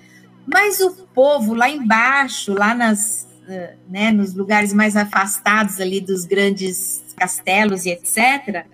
Mas 0.45 0.80
o 0.80 0.91
povo 1.14 1.54
lá 1.54 1.70
embaixo, 1.70 2.54
lá 2.54 2.74
nas, 2.74 3.28
eh, 3.47 3.76
né, 3.89 4.12
nos 4.12 4.34
lugares 4.34 4.72
mais 4.72 4.95
afastados 4.95 5.80
ali 5.80 5.99
dos 5.99 6.26
grandes 6.26 7.04
castelos 7.18 7.86
e 7.86 7.89
etc., 7.89 8.66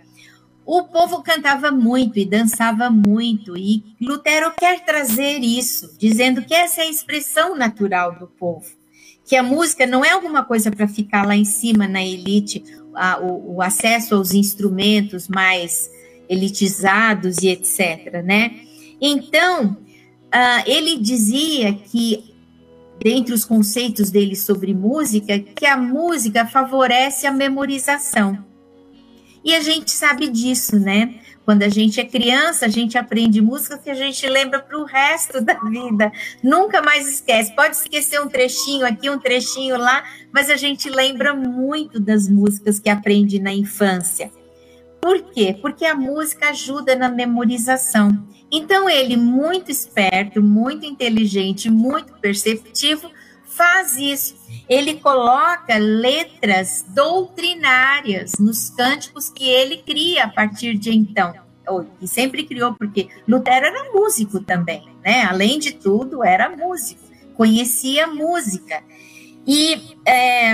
o 0.65 0.84
povo 0.84 1.23
cantava 1.23 1.71
muito 1.71 2.19
e 2.19 2.25
dançava 2.25 2.89
muito, 2.89 3.57
e 3.57 3.95
Lutero 4.01 4.51
quer 4.51 4.84
trazer 4.84 5.39
isso, 5.39 5.95
dizendo 5.97 6.43
que 6.43 6.53
essa 6.53 6.82
é 6.82 6.84
a 6.84 6.89
expressão 6.89 7.55
natural 7.55 8.19
do 8.19 8.28
povo, 8.28 8.67
que 9.25 9.38
a 9.38 9.41
música 9.41 9.86
não 9.86 10.03
é 10.03 10.11
alguma 10.11 10.43
coisa 10.43 10.69
para 10.69 10.88
ficar 10.88 11.25
lá 11.25 11.38
em 11.38 11.45
cima 11.45 11.88
na 11.88 12.03
elite, 12.03 12.63
a, 12.93 13.17
o, 13.19 13.55
o 13.55 13.61
acesso 13.61 14.15
aos 14.15 14.34
instrumentos 14.34 15.30
mais 15.30 15.89
elitizados 16.30 17.38
e 17.39 17.49
etc. 17.49 18.21
Né? 18.23 18.61
Então, 19.01 19.78
uh, 20.28 20.63
ele 20.65 20.97
dizia 20.97 21.73
que, 21.73 22.34
dentre 22.99 23.34
os 23.34 23.45
conceitos 23.45 24.09
dele 24.09 24.36
sobre 24.36 24.73
música, 24.73 25.39
que 25.39 25.65
a 25.65 25.78
música 25.78 26.45
favorece 26.45 27.28
a 27.28 27.32
memorização. 27.32 28.45
E 29.43 29.55
a 29.55 29.61
gente 29.61 29.91
sabe 29.91 30.28
disso, 30.28 30.78
né? 30.78 31.19
Quando 31.47 31.63
a 31.63 31.69
gente 31.69 32.01
é 32.01 32.03
criança, 32.03 32.65
a 32.65 32.67
gente 32.67 32.97
aprende 32.97 33.41
música 33.41 33.78
que 33.78 33.89
a 33.89 33.93
gente 33.93 34.28
lembra 34.28 34.59
para 34.59 34.78
o 34.78 34.84
resto 34.84 35.39
da 35.39 35.53
vida. 35.53 36.11
Nunca 36.43 36.82
mais 36.82 37.07
esquece. 37.07 37.55
Pode 37.55 37.78
esquecer 37.78 38.19
um 38.19 38.28
trechinho 38.28 38.86
aqui, 38.86 39.09
um 39.09 39.17
trechinho 39.17 39.78
lá, 39.78 40.03
mas 40.34 40.49
a 40.49 40.57
gente 40.57 40.89
lembra 40.89 41.34
muito 41.34 42.01
das 42.01 42.28
músicas 42.28 42.80
que 42.80 42.89
aprende 42.89 43.39
na 43.39 43.53
infância. 43.53 44.30
Por 45.08 45.22
quê? 45.22 45.58
Porque 45.62 45.86
a 45.86 45.95
música 45.95 46.49
ajuda 46.49 46.93
na 46.93 47.08
memorização. 47.08 48.28
Então, 48.51 48.89
ele, 48.89 49.16
muito 49.16 49.72
esperto, 49.72 50.43
muito 50.43 50.86
inteligente, 50.86 51.72
muito 51.72 52.12
perceptivo, 52.16 53.10
faz 53.45 53.95
isso. 53.95 54.36
Ele 54.68 54.95
coloca 54.95 55.78
letras 55.78 56.84
doutrinárias 56.89 58.34
nos 58.38 58.70
cânticos 58.70 59.30
que 59.30 59.47
ele 59.47 59.78
cria 59.78 60.26
a 60.26 60.28
partir 60.28 60.78
de 60.78 60.93
então. 60.93 61.34
E 62.01 62.05
sempre 62.05 62.43
criou, 62.43 62.74
porque 62.74 63.08
Lutero 63.26 63.66
era 63.66 63.93
músico 63.93 64.41
também, 64.41 64.89
né? 65.01 65.24
Além 65.24 65.58
de 65.58 65.72
tudo, 65.72 66.22
era 66.22 66.49
músico, 66.49 67.01
conhecia 67.34 68.08
música. 68.08 68.84
E 69.47 69.95
é, 70.05 70.53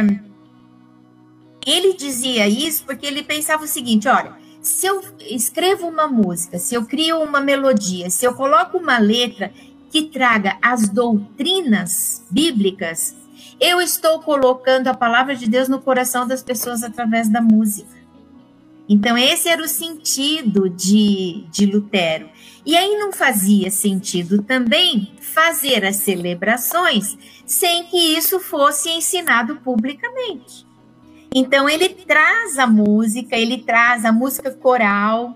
ele 1.66 1.93
dizia 1.95 2.47
isso 2.47 2.84
porque 2.86 3.08
ele 3.08 3.24
pensava 3.24 3.64
o 3.64 3.68
seguinte: 3.68 4.08
olha, 4.08 4.42
se 4.64 4.88
eu 4.88 5.03
escrevo 5.30 5.88
uma 5.88 6.07
música, 6.07 6.57
se 6.57 6.74
eu 6.74 6.86
crio 6.86 7.22
uma 7.22 7.41
melodia, 7.41 8.09
se 8.09 8.26
eu 8.26 8.34
coloco 8.34 8.78
uma 8.78 8.97
letra 8.97 9.53
que 9.91 10.03
traga 10.03 10.57
as 10.61 10.88
doutrinas 10.88 12.26
bíblicas, 12.32 13.16
eu 13.59 13.82
estou 13.82 14.20
colocando 14.22 14.88
a 14.88 14.93
palavra 14.93 15.36
de 15.36 15.47
Deus 15.47 15.68
no 15.68 15.82
coração 15.82 16.26
das 16.26 16.41
pessoas 16.41 16.82
através 16.82 17.30
da 17.30 17.41
música. 17.41 18.01
Então, 18.88 19.18
esse 19.18 19.49
era 19.49 19.61
o 19.61 19.68
sentido 19.68 20.70
de, 20.70 21.45
de 21.51 21.66
Lutero. 21.66 22.30
E 22.66 22.76
aí 22.76 22.97
não 22.97 23.11
fazia 23.11 23.70
sentido 23.70 24.41
também 24.43 25.14
fazer 25.20 25.86
as 25.86 25.97
celebrações 25.97 27.18
sem 27.45 27.86
que 27.86 27.97
isso 27.97 28.39
fosse 28.39 28.89
ensinado 28.89 29.57
publicamente. 29.57 30.66
Então 31.34 31.67
ele 31.67 31.89
traz 31.89 32.59
a 32.59 32.67
música, 32.67 33.36
ele 33.36 33.57
traz 33.59 34.05
a 34.05 34.11
música 34.11 34.51
coral, 34.51 35.36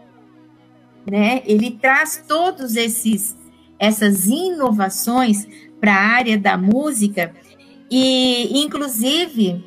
né? 1.10 1.42
Ele 1.46 1.72
traz 1.72 2.24
todos 2.28 2.76
esses 2.76 3.36
essas 3.80 4.26
inovações 4.26 5.48
para 5.80 5.94
a 5.94 6.02
área 6.02 6.38
da 6.38 6.58
música 6.58 7.34
e 7.90 8.60
inclusive 8.60 9.64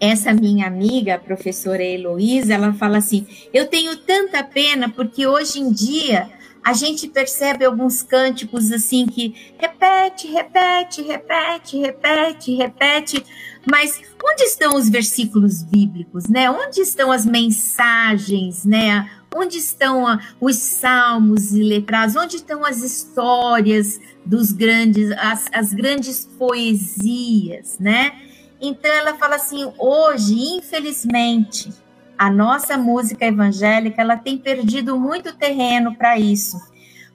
essa 0.00 0.32
minha 0.32 0.66
amiga, 0.66 1.14
a 1.14 1.18
professora 1.18 1.82
Heloísa, 1.82 2.54
ela 2.54 2.72
fala 2.72 2.98
assim: 2.98 3.26
"Eu 3.52 3.66
tenho 3.66 3.96
tanta 3.96 4.42
pena 4.42 4.88
porque 4.88 5.26
hoje 5.26 5.60
em 5.60 5.72
dia 5.72 6.30
a 6.64 6.72
gente 6.72 7.06
percebe 7.08 7.64
alguns 7.64 8.02
cânticos 8.02 8.72
assim 8.72 9.06
que 9.06 9.34
repete, 9.58 10.28
repete, 10.28 11.02
repete, 11.02 11.78
repete, 11.78 12.54
repete, 12.54 13.26
mas 13.70 14.00
onde 14.22 14.44
estão 14.44 14.74
os 14.76 14.88
versículos 14.88 15.62
bíblicos, 15.62 16.26
né? 16.28 16.50
Onde 16.50 16.80
estão 16.80 17.10
as 17.10 17.24
mensagens, 17.24 18.64
né? 18.64 19.10
Onde 19.34 19.58
estão 19.58 20.06
a, 20.06 20.20
os 20.40 20.56
salmos 20.56 21.52
e 21.52 21.62
letrados? 21.62 22.16
Onde 22.16 22.36
estão 22.36 22.64
as 22.64 22.82
histórias 22.82 24.00
dos 24.24 24.52
grandes, 24.52 25.10
as, 25.12 25.46
as 25.52 25.72
grandes 25.72 26.26
poesias, 26.38 27.78
né? 27.78 28.12
Então 28.60 28.90
ela 28.90 29.14
fala 29.14 29.36
assim, 29.36 29.70
hoje, 29.78 30.34
infelizmente, 30.56 31.70
a 32.16 32.30
nossa 32.30 32.78
música 32.78 33.26
evangélica 33.26 34.00
ela 34.00 34.16
tem 34.16 34.38
perdido 34.38 34.98
muito 34.98 35.34
terreno 35.34 35.94
para 35.94 36.18
isso 36.18 36.73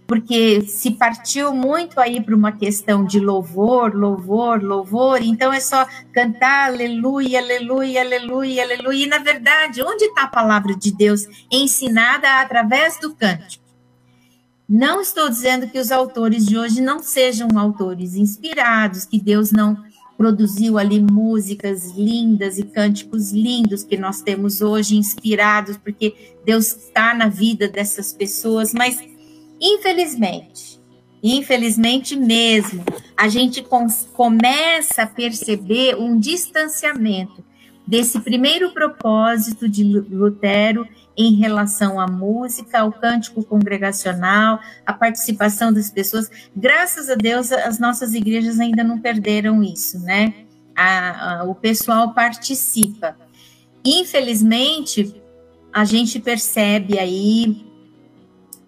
porque 0.09 0.61
se 0.61 0.89
partiu 0.89 1.53
muito 1.53 1.99
aí 1.99 2.19
para 2.19 2.35
uma 2.35 2.51
questão 2.51 3.05
de 3.05 3.19
louvor, 3.19 3.93
louvor, 3.93 4.59
louvor, 4.59 5.21
então 5.21 5.53
é 5.53 5.59
só 5.59 5.87
cantar 6.11 6.71
aleluia, 6.71 7.37
aleluia, 7.37 8.01
aleluia, 8.01 8.63
aleluia. 8.63 9.05
E 9.05 9.07
na 9.07 9.19
verdade, 9.19 9.83
onde 9.83 10.05
está 10.05 10.23
a 10.23 10.27
palavra 10.27 10.75
de 10.75 10.91
Deus 10.91 11.27
ensinada 11.51 12.41
através 12.41 12.99
do 12.99 13.13
cântico? 13.13 13.63
Não 14.67 14.99
estou 14.99 15.29
dizendo 15.29 15.67
que 15.67 15.77
os 15.77 15.91
autores 15.91 16.43
de 16.43 16.57
hoje 16.57 16.81
não 16.81 17.03
sejam 17.03 17.47
autores 17.55 18.15
inspirados, 18.15 19.05
que 19.05 19.21
Deus 19.21 19.51
não 19.51 19.77
produziu 20.17 20.79
ali 20.79 20.99
músicas 20.99 21.91
lindas 21.95 22.57
e 22.57 22.63
cânticos 22.63 23.31
lindos 23.31 23.83
que 23.83 23.95
nós 23.95 24.23
temos 24.23 24.59
hoje 24.59 24.97
inspirados, 24.97 25.77
porque 25.77 26.33
Deus 26.43 26.75
está 26.75 27.13
na 27.13 27.27
vida 27.27 27.67
dessas 27.67 28.11
pessoas, 28.11 28.73
mas 28.73 28.97
Infelizmente, 29.61 30.79
infelizmente 31.21 32.15
mesmo, 32.15 32.83
a 33.17 33.27
gente 33.27 33.65
começa 34.13 35.03
a 35.03 35.07
perceber 35.07 35.95
um 35.95 36.17
distanciamento 36.17 37.43
desse 37.85 38.19
primeiro 38.19 38.71
propósito 38.71 39.67
de 39.67 39.83
Lutero 39.83 40.87
em 41.17 41.33
relação 41.35 41.99
à 41.99 42.07
música, 42.07 42.79
ao 42.79 42.91
cântico 42.93 43.43
congregacional, 43.43 44.59
à 44.85 44.93
participação 44.93 45.73
das 45.73 45.89
pessoas. 45.89 46.29
Graças 46.55 47.09
a 47.09 47.15
Deus, 47.15 47.51
as 47.51 47.79
nossas 47.79 48.13
igrejas 48.13 48.59
ainda 48.59 48.83
não 48.83 48.99
perderam 48.99 49.63
isso, 49.63 49.99
né? 49.99 50.33
A, 50.75 51.39
a, 51.39 51.43
o 51.43 51.55
pessoal 51.55 52.13
participa. 52.13 53.17
Infelizmente, 53.83 55.21
a 55.73 55.83
gente 55.83 56.19
percebe 56.19 56.97
aí 56.97 57.68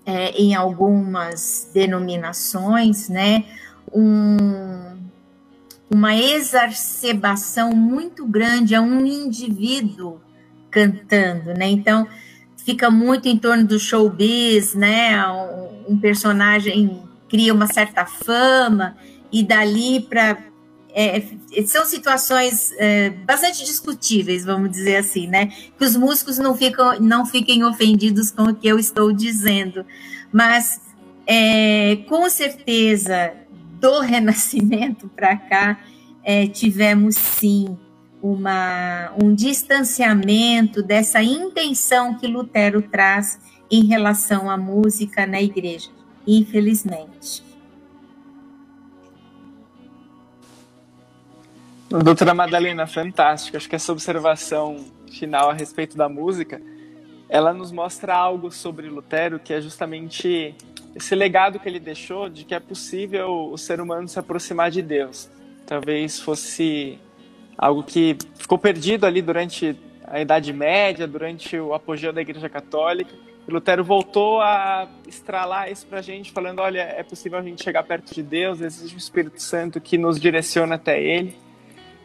é, 0.06 0.32
em 0.32 0.56
algumas 0.56 1.70
denominações, 1.74 3.08
né, 3.10 3.46
um, 3.94 4.98
uma 5.90 6.16
exacerbação 6.16 7.72
muito 7.72 8.26
grande 8.26 8.74
a 8.76 8.82
um 8.82 9.06
indivíduo 9.06 10.22
cantando, 10.70 11.54
né? 11.54 11.68
Então 11.68 12.08
fica 12.56 12.90
muito 12.90 13.28
em 13.28 13.38
torno 13.38 13.68
do 13.68 13.78
showbiz, 13.78 14.74
né? 14.74 15.28
Um, 15.28 15.94
um 15.94 16.00
personagem 16.00 17.02
cria 17.28 17.54
uma 17.54 17.68
certa 17.68 18.06
fama 18.06 18.96
e 19.32 19.44
dali 19.44 20.00
para 20.00 20.38
é, 20.94 21.24
são 21.66 21.86
situações 21.86 22.72
é, 22.78 23.10
bastante 23.10 23.64
discutíveis, 23.64 24.44
vamos 24.44 24.72
dizer 24.72 24.98
assim, 24.98 25.28
né? 25.28 25.48
Que 25.78 25.86
os 25.86 25.96
músicos 25.96 26.38
não, 26.38 26.56
ficam, 26.56 27.00
não 27.00 27.26
fiquem 27.26 27.64
ofendidos 27.64 28.32
com 28.32 28.44
o 28.44 28.56
que 28.56 28.68
eu 28.68 28.78
estou 28.78 29.12
dizendo, 29.12 29.86
mas 30.32 30.82
é, 31.26 31.98
com 32.08 32.30
certeza 32.30 33.34
do 33.80 34.00
Renascimento 34.02 35.10
para 35.10 35.38
cá 35.38 35.80
é, 36.24 36.48
tivemos 36.48 37.16
sim 37.16 37.78
uma, 38.22 39.12
um 39.22 39.34
distanciamento 39.34 40.84
dessa 40.84 41.24
intenção 41.24 42.16
que 42.16 42.28
Lutero 42.28 42.82
traz 42.82 43.40
em 43.70 43.86
relação 43.86 44.50
à 44.50 44.58
música 44.58 45.26
na 45.26 45.42
igreja, 45.42 45.90
infelizmente. 46.28 47.51
Doutora 52.00 52.34
Madalena, 52.34 52.88
fantástico. 52.88 53.58
Acho 53.58 53.68
que 53.68 53.76
essa 53.76 53.92
observação 53.92 54.78
final 55.12 55.50
a 55.50 55.54
respeito 55.54 55.98
da 55.98 56.08
música, 56.08 56.62
ela 57.28 57.54
nos 57.54 57.70
mostra 57.70 58.16
algo 58.16 58.50
sobre 58.50 58.88
Lutero, 58.88 59.40
que 59.40 59.54
é 59.54 59.60
justamente 59.60 60.56
esse 60.96 61.14
legado 61.16 61.60
que 61.60 61.68
ele 61.68 61.82
deixou 61.82 62.30
de 62.30 62.46
que 62.46 62.56
é 62.56 62.62
possível 62.62 63.50
o 63.52 63.58
ser 63.58 63.82
humano 63.82 64.08
se 64.08 64.18
aproximar 64.18 64.72
de 64.72 64.82
Deus. 64.82 65.30
Talvez 65.66 66.18
fosse 66.18 66.98
algo 67.58 67.84
que 67.84 68.18
ficou 68.36 68.58
perdido 68.58 69.06
ali 69.06 69.22
durante 69.22 69.78
a 70.06 70.22
Idade 70.22 70.54
Média, 70.54 71.06
durante 71.06 71.60
o 71.60 71.74
apogeu 71.74 72.14
da 72.14 72.22
Igreja 72.22 72.48
Católica. 72.48 73.12
E 73.46 73.52
Lutero 73.52 73.84
voltou 73.84 74.40
a 74.40 74.88
estralar 75.06 75.70
isso 75.70 75.86
para 75.88 76.00
a 76.00 76.02
gente, 76.02 76.32
falando: 76.32 76.60
olha, 76.60 76.80
é 76.84 77.04
possível 77.04 77.38
a 77.38 77.44
gente 77.44 77.62
chegar 77.62 77.84
perto 77.84 78.14
de 78.14 78.24
Deus, 78.24 78.62
existe 78.62 78.96
o 78.96 78.98
Espírito 78.98 79.42
Santo 79.42 79.82
que 79.82 79.98
nos 79.98 80.18
direciona 80.18 80.76
até 80.76 80.98
Ele. 80.98 81.51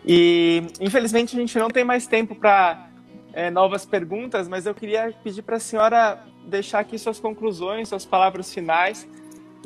E 0.06 0.62
infelizmente 0.80 1.36
a 1.36 1.40
gente 1.40 1.58
não 1.58 1.68
tem 1.68 1.82
mais 1.82 2.06
tempo 2.06 2.34
para 2.34 2.88
é, 3.32 3.50
novas 3.50 3.84
perguntas, 3.84 4.46
mas 4.46 4.64
eu 4.64 4.74
queria 4.74 5.12
pedir 5.24 5.42
para 5.42 5.56
a 5.56 5.60
senhora 5.60 6.22
deixar 6.46 6.78
aqui 6.78 6.96
suas 6.98 7.18
conclusões, 7.18 7.88
suas 7.88 8.06
palavras 8.06 8.54
finais 8.54 9.06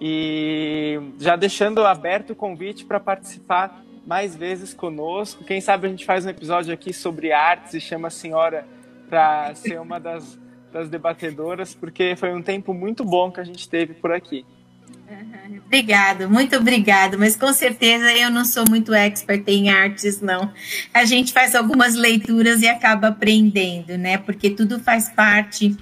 e 0.00 0.98
já 1.18 1.36
deixando 1.36 1.84
aberto 1.84 2.30
o 2.30 2.34
convite 2.34 2.86
para 2.86 2.98
participar 2.98 3.84
mais 4.06 4.34
vezes 4.34 4.72
conosco. 4.72 5.44
Quem 5.44 5.60
sabe 5.60 5.86
a 5.86 5.90
gente 5.90 6.06
faz 6.06 6.24
um 6.24 6.30
episódio 6.30 6.72
aqui 6.72 6.92
sobre 6.92 7.32
artes 7.32 7.74
e 7.74 7.80
chama 7.80 8.08
a 8.08 8.10
senhora 8.10 8.66
para 9.08 9.54
ser 9.54 9.78
uma 9.78 10.00
das, 10.00 10.38
das 10.72 10.88
debatedoras, 10.88 11.74
porque 11.74 12.16
foi 12.16 12.32
um 12.32 12.40
tempo 12.40 12.72
muito 12.72 13.04
bom 13.04 13.30
que 13.30 13.40
a 13.40 13.44
gente 13.44 13.68
teve 13.68 13.92
por 13.92 14.10
aqui. 14.10 14.46
Obrigado, 15.66 16.28
muito 16.28 16.56
obrigado. 16.56 17.18
Mas 17.18 17.36
com 17.36 17.52
certeza 17.52 18.12
eu 18.12 18.30
não 18.30 18.44
sou 18.44 18.64
muito 18.68 18.92
expert 18.92 19.44
em 19.46 19.70
artes, 19.70 20.20
não. 20.20 20.52
A 20.92 21.04
gente 21.04 21.32
faz 21.32 21.54
algumas 21.54 21.94
leituras 21.94 22.62
e 22.62 22.68
acaba 22.68 23.08
aprendendo, 23.08 23.96
né? 23.96 24.18
Porque 24.18 24.50
tudo 24.50 24.80
faz 24.80 25.08
parte 25.08 25.76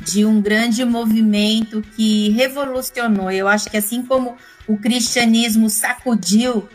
de 0.00 0.24
um 0.24 0.40
grande 0.40 0.84
movimento 0.84 1.82
que 1.94 2.30
revolucionou. 2.30 3.30
Eu 3.30 3.48
acho 3.48 3.70
que 3.70 3.76
assim 3.76 4.04
como 4.04 4.36
o 4.66 4.76
cristianismo 4.76 5.68
sacudiu 5.68 6.68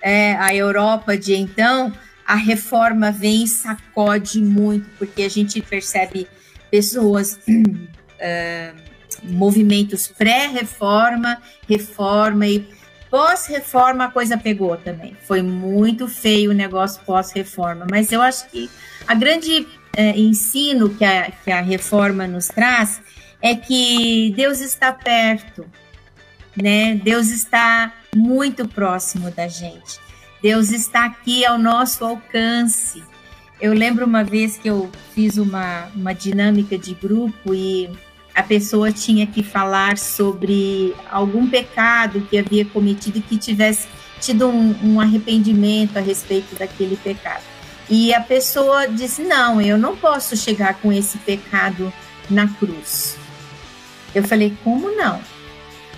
é, 0.00 0.34
a 0.36 0.54
Europa 0.54 1.16
de 1.16 1.34
então, 1.34 1.92
a 2.26 2.34
reforma 2.34 3.10
vem 3.10 3.44
e 3.44 3.48
sacode 3.48 4.40
muito, 4.40 4.88
porque 4.98 5.22
a 5.22 5.28
gente 5.28 5.60
percebe 5.60 6.26
pessoas. 6.70 7.38
Uh, 8.16 8.95
movimentos 9.26 10.08
pré-reforma, 10.08 11.38
reforma 11.68 12.46
e 12.46 12.66
pós-reforma 13.10 14.04
a 14.04 14.10
coisa 14.10 14.36
pegou 14.36 14.76
também. 14.76 15.16
Foi 15.26 15.42
muito 15.42 16.08
feio 16.08 16.50
o 16.50 16.54
negócio 16.54 17.02
pós-reforma, 17.04 17.86
mas 17.90 18.12
eu 18.12 18.20
acho 18.20 18.48
que 18.48 18.70
a 19.06 19.14
grande 19.14 19.66
é, 19.96 20.10
ensino 20.18 20.90
que 20.90 21.04
a, 21.04 21.30
que 21.30 21.50
a 21.50 21.60
reforma 21.60 22.26
nos 22.26 22.48
traz 22.48 23.00
é 23.40 23.54
que 23.54 24.32
Deus 24.36 24.60
está 24.60 24.92
perto, 24.92 25.66
né? 26.56 26.94
Deus 26.96 27.28
está 27.28 27.92
muito 28.14 28.66
próximo 28.66 29.30
da 29.30 29.48
gente. 29.48 30.00
Deus 30.42 30.70
está 30.70 31.06
aqui 31.06 31.44
ao 31.44 31.58
nosso 31.58 32.04
alcance. 32.04 33.02
Eu 33.60 33.72
lembro 33.72 34.04
uma 34.04 34.22
vez 34.22 34.58
que 34.58 34.68
eu 34.68 34.90
fiz 35.14 35.38
uma, 35.38 35.86
uma 35.94 36.12
dinâmica 36.12 36.76
de 36.76 36.94
grupo 36.94 37.54
e 37.54 37.90
a 38.36 38.42
pessoa 38.42 38.92
tinha 38.92 39.26
que 39.26 39.42
falar 39.42 39.96
sobre 39.96 40.94
algum 41.10 41.48
pecado 41.48 42.20
que 42.28 42.36
havia 42.36 42.66
cometido 42.66 43.22
que 43.22 43.38
tivesse 43.38 43.88
tido 44.20 44.46
um, 44.46 44.76
um, 44.84 45.00
arrependimento 45.00 45.96
a 45.96 46.00
respeito 46.00 46.54
daquele 46.54 46.98
pecado. 46.98 47.42
E 47.88 48.12
a 48.12 48.20
pessoa 48.20 48.86
disse: 48.86 49.22
Não, 49.22 49.58
eu 49.58 49.78
não 49.78 49.96
posso 49.96 50.36
chegar 50.36 50.74
com 50.74 50.92
esse 50.92 51.16
pecado 51.18 51.90
na 52.28 52.46
cruz. 52.46 53.16
Eu 54.14 54.22
falei: 54.22 54.54
Como 54.62 54.94
não? 54.94 55.18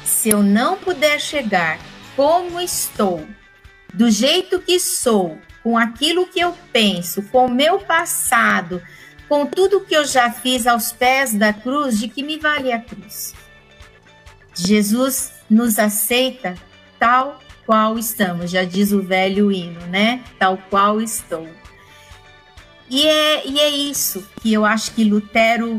Se 0.05 0.29
eu 0.29 0.41
não 0.41 0.77
puder 0.77 1.21
chegar 1.21 1.81
como 2.15 2.61
estou, 2.61 3.27
do 3.93 4.09
jeito 4.11 4.61
que 4.61 4.79
sou, 4.79 5.39
com 5.61 5.77
aquilo 5.77 6.27
que 6.27 6.39
eu 6.39 6.57
penso, 6.73 7.21
com 7.23 7.47
o 7.47 7.51
meu 7.51 7.81
passado, 7.81 8.81
com 9.29 9.47
tudo 9.47 9.81
que 9.81 9.95
eu 9.95 10.05
já 10.07 10.31
fiz 10.31 10.67
aos 10.67 10.91
pés 10.91 11.35
da 11.35 11.53
cruz, 11.53 11.99
de 11.99 12.09
que 12.09 12.23
me 12.23 12.39
vale 12.39 12.73
a 12.73 12.81
cruz? 12.81 13.35
Jesus 14.55 15.33
nos 15.49 15.79
aceita 15.79 16.55
tal 16.99 17.41
qual 17.67 17.99
estamos, 17.99 18.51
já 18.51 18.65
diz 18.65 18.93
o 18.93 19.03
velho 19.03 19.53
hino, 19.53 19.81
né? 19.89 20.23
Tal 20.39 20.59
qual 20.71 21.01
estou. 21.01 21.47
E 22.91 23.07
é, 23.07 23.47
e 23.47 23.61
é 23.61 23.69
isso 23.69 24.27
que 24.41 24.53
eu 24.53 24.65
acho 24.65 24.93
que 24.93 25.05
Lutero 25.05 25.77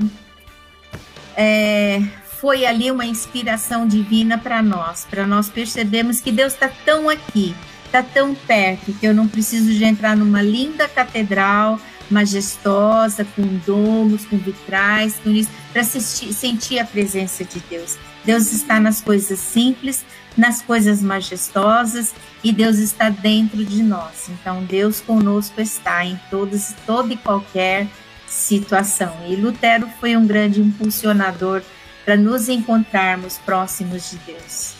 é, 1.36 2.00
foi 2.40 2.66
ali 2.66 2.92
uma 2.92 3.06
inspiração 3.06 3.88
divina 3.88 4.38
para 4.38 4.62
nós, 4.62 5.08
para 5.10 5.26
nós 5.26 5.50
percebermos 5.50 6.22
que 6.22 6.32
Deus 6.32 6.54
está 6.54 6.70
tão 6.86 7.10
aqui, 7.10 7.56
está 7.86 8.04
tão 8.04 8.36
perto, 8.36 8.94
que 8.94 9.06
eu 9.08 9.14
não 9.14 9.28
preciso 9.28 9.74
de 9.74 9.84
entrar 9.84 10.16
numa 10.16 10.42
linda 10.44 10.88
catedral, 10.88 11.80
majestosa, 12.10 13.26
com 13.36 13.44
domos, 13.66 14.26
com 14.26 14.38
vitrais, 14.38 15.16
com 15.24 15.30
isso, 15.30 15.50
para 15.72 15.84
sentir 15.84 16.80
a 16.80 16.86
presença 16.86 17.44
de 17.44 17.60
Deus. 17.70 17.98
Deus 18.26 18.52
está 18.52 18.80
nas 18.80 19.02
coisas 19.02 19.40
simples, 19.40 20.04
nas 20.38 20.62
coisas 20.62 21.02
majestosas 21.02 22.14
e 22.44 22.52
Deus 22.52 22.78
está 22.78 23.10
dentro 23.10 23.64
de 23.64 23.82
nós. 23.84 24.30
Então 24.30 24.64
Deus 24.64 25.02
conosco 25.02 25.62
está 25.62 26.04
em 26.06 26.20
todas, 26.30 26.76
toda 26.86 27.14
e 27.14 27.18
qualquer 27.18 27.88
situação. 28.28 29.16
E 29.28 29.36
Lutero 29.36 29.90
foi 30.00 30.16
um 30.16 30.26
grande 30.26 30.62
impulsionador 30.62 31.62
para 32.06 32.16
nos 32.16 32.50
encontrarmos 32.50 33.38
próximos 33.40 34.12
de 34.12 34.18
Deus. 34.18 34.74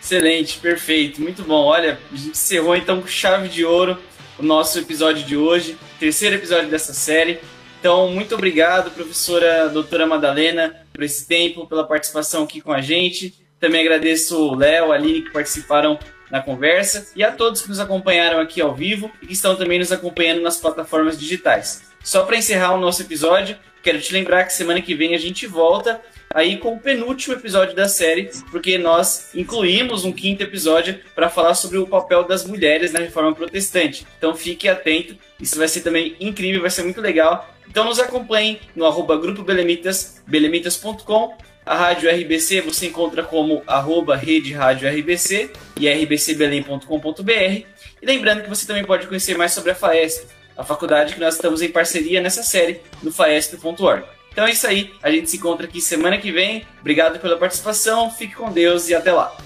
Excelente, 0.00 0.58
perfeito, 0.58 1.20
muito 1.20 1.42
bom. 1.42 1.66
Olha, 1.66 2.00
a 2.10 2.16
gente 2.16 2.30
encerrou 2.30 2.74
então 2.74 3.00
com 3.00 3.06
chave 3.06 3.48
de 3.48 3.64
ouro 3.64 3.98
o 4.38 4.42
nosso 4.42 4.78
episódio 4.78 5.24
de 5.24 5.36
hoje, 5.36 5.76
terceiro 5.98 6.36
episódio 6.36 6.70
dessa 6.70 6.94
série. 6.94 7.40
Então, 7.80 8.08
muito 8.08 8.34
obrigado, 8.34 8.90
professora 8.90 9.68
doutora 9.68 10.06
Madalena, 10.06 10.74
por 10.92 11.02
esse 11.02 11.26
tempo, 11.26 11.66
pela 11.66 11.84
participação 11.84 12.44
aqui 12.44 12.60
com 12.60 12.72
a 12.72 12.80
gente. 12.80 13.34
Também 13.60 13.80
agradeço 13.80 14.38
o 14.38 14.54
Léo, 14.54 14.92
a 14.92 14.94
Aline, 14.94 15.22
que 15.22 15.30
participaram 15.30 15.98
na 16.30 16.42
conversa, 16.42 17.10
e 17.14 17.22
a 17.22 17.32
todos 17.32 17.62
que 17.62 17.68
nos 17.68 17.80
acompanharam 17.80 18.40
aqui 18.40 18.60
ao 18.60 18.74
vivo 18.74 19.10
e 19.22 19.26
que 19.26 19.32
estão 19.32 19.56
também 19.56 19.78
nos 19.78 19.92
acompanhando 19.92 20.42
nas 20.42 20.58
plataformas 20.58 21.18
digitais. 21.18 21.82
Só 22.02 22.24
para 22.24 22.36
encerrar 22.36 22.74
o 22.74 22.80
nosso 22.80 23.02
episódio, 23.02 23.56
quero 23.82 24.00
te 24.00 24.12
lembrar 24.12 24.44
que 24.44 24.52
semana 24.52 24.80
que 24.80 24.94
vem 24.94 25.14
a 25.14 25.18
gente 25.18 25.46
volta 25.46 26.00
aí 26.34 26.58
com 26.58 26.74
o 26.74 26.78
penúltimo 26.78 27.34
episódio 27.34 27.74
da 27.74 27.88
série, 27.88 28.30
porque 28.50 28.76
nós 28.78 29.30
incluímos 29.34 30.04
um 30.04 30.12
quinto 30.12 30.42
episódio 30.42 31.00
para 31.14 31.30
falar 31.30 31.54
sobre 31.54 31.78
o 31.78 31.86
papel 31.86 32.24
das 32.24 32.44
mulheres 32.44 32.92
na 32.92 33.00
reforma 33.00 33.34
protestante. 33.34 34.06
Então 34.18 34.34
fique 34.34 34.68
atento, 34.68 35.16
isso 35.40 35.58
vai 35.58 35.68
ser 35.68 35.80
também 35.80 36.16
incrível, 36.20 36.60
vai 36.60 36.70
ser 36.70 36.82
muito 36.82 37.00
legal. 37.00 37.48
Então 37.68 37.84
nos 37.84 37.98
acompanhe 37.98 38.60
no 38.74 38.86
arroba 38.86 39.16
Grupo 39.16 39.42
Belemitas, 39.42 40.22
belemitas.com. 40.26 41.36
A 41.68 41.74
Rádio 41.74 42.10
RBC 42.10 42.62
você 42.62 42.86
encontra 42.86 43.22
como 43.22 43.62
arroba 43.66 44.16
Rede 44.16 44.54
Rádio 44.54 44.88
RBC 44.88 45.50
e 45.78 45.86
rbcbelém.com.br. 45.86 47.30
E 47.30 48.06
lembrando 48.06 48.42
que 48.42 48.48
você 48.48 48.66
também 48.66 48.84
pode 48.84 49.06
conhecer 49.06 49.36
mais 49.36 49.52
sobre 49.52 49.72
a 49.72 49.74
FAESP, 49.74 50.28
a 50.56 50.64
faculdade 50.64 51.12
que 51.12 51.20
nós 51.20 51.34
estamos 51.34 51.60
em 51.60 51.68
parceria 51.68 52.22
nessa 52.22 52.42
série 52.42 52.80
no 53.02 53.12
faesp.org. 53.12 54.02
Então 54.32 54.46
é 54.46 54.50
isso 54.50 54.66
aí. 54.66 54.94
A 55.02 55.10
gente 55.10 55.28
se 55.28 55.36
encontra 55.36 55.66
aqui 55.66 55.78
semana 55.78 56.16
que 56.16 56.32
vem. 56.32 56.66
Obrigado 56.80 57.18
pela 57.18 57.36
participação. 57.36 58.10
Fique 58.10 58.34
com 58.34 58.50
Deus 58.50 58.88
e 58.88 58.94
até 58.94 59.12
lá. 59.12 59.36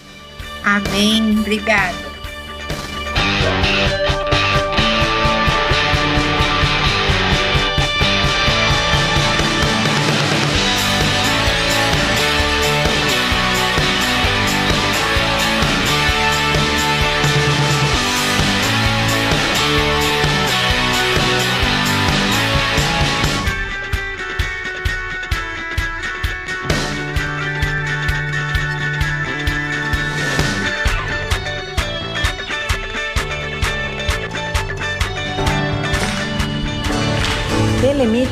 Amém. 0.63 1.41
Obrigada. 1.41 2.12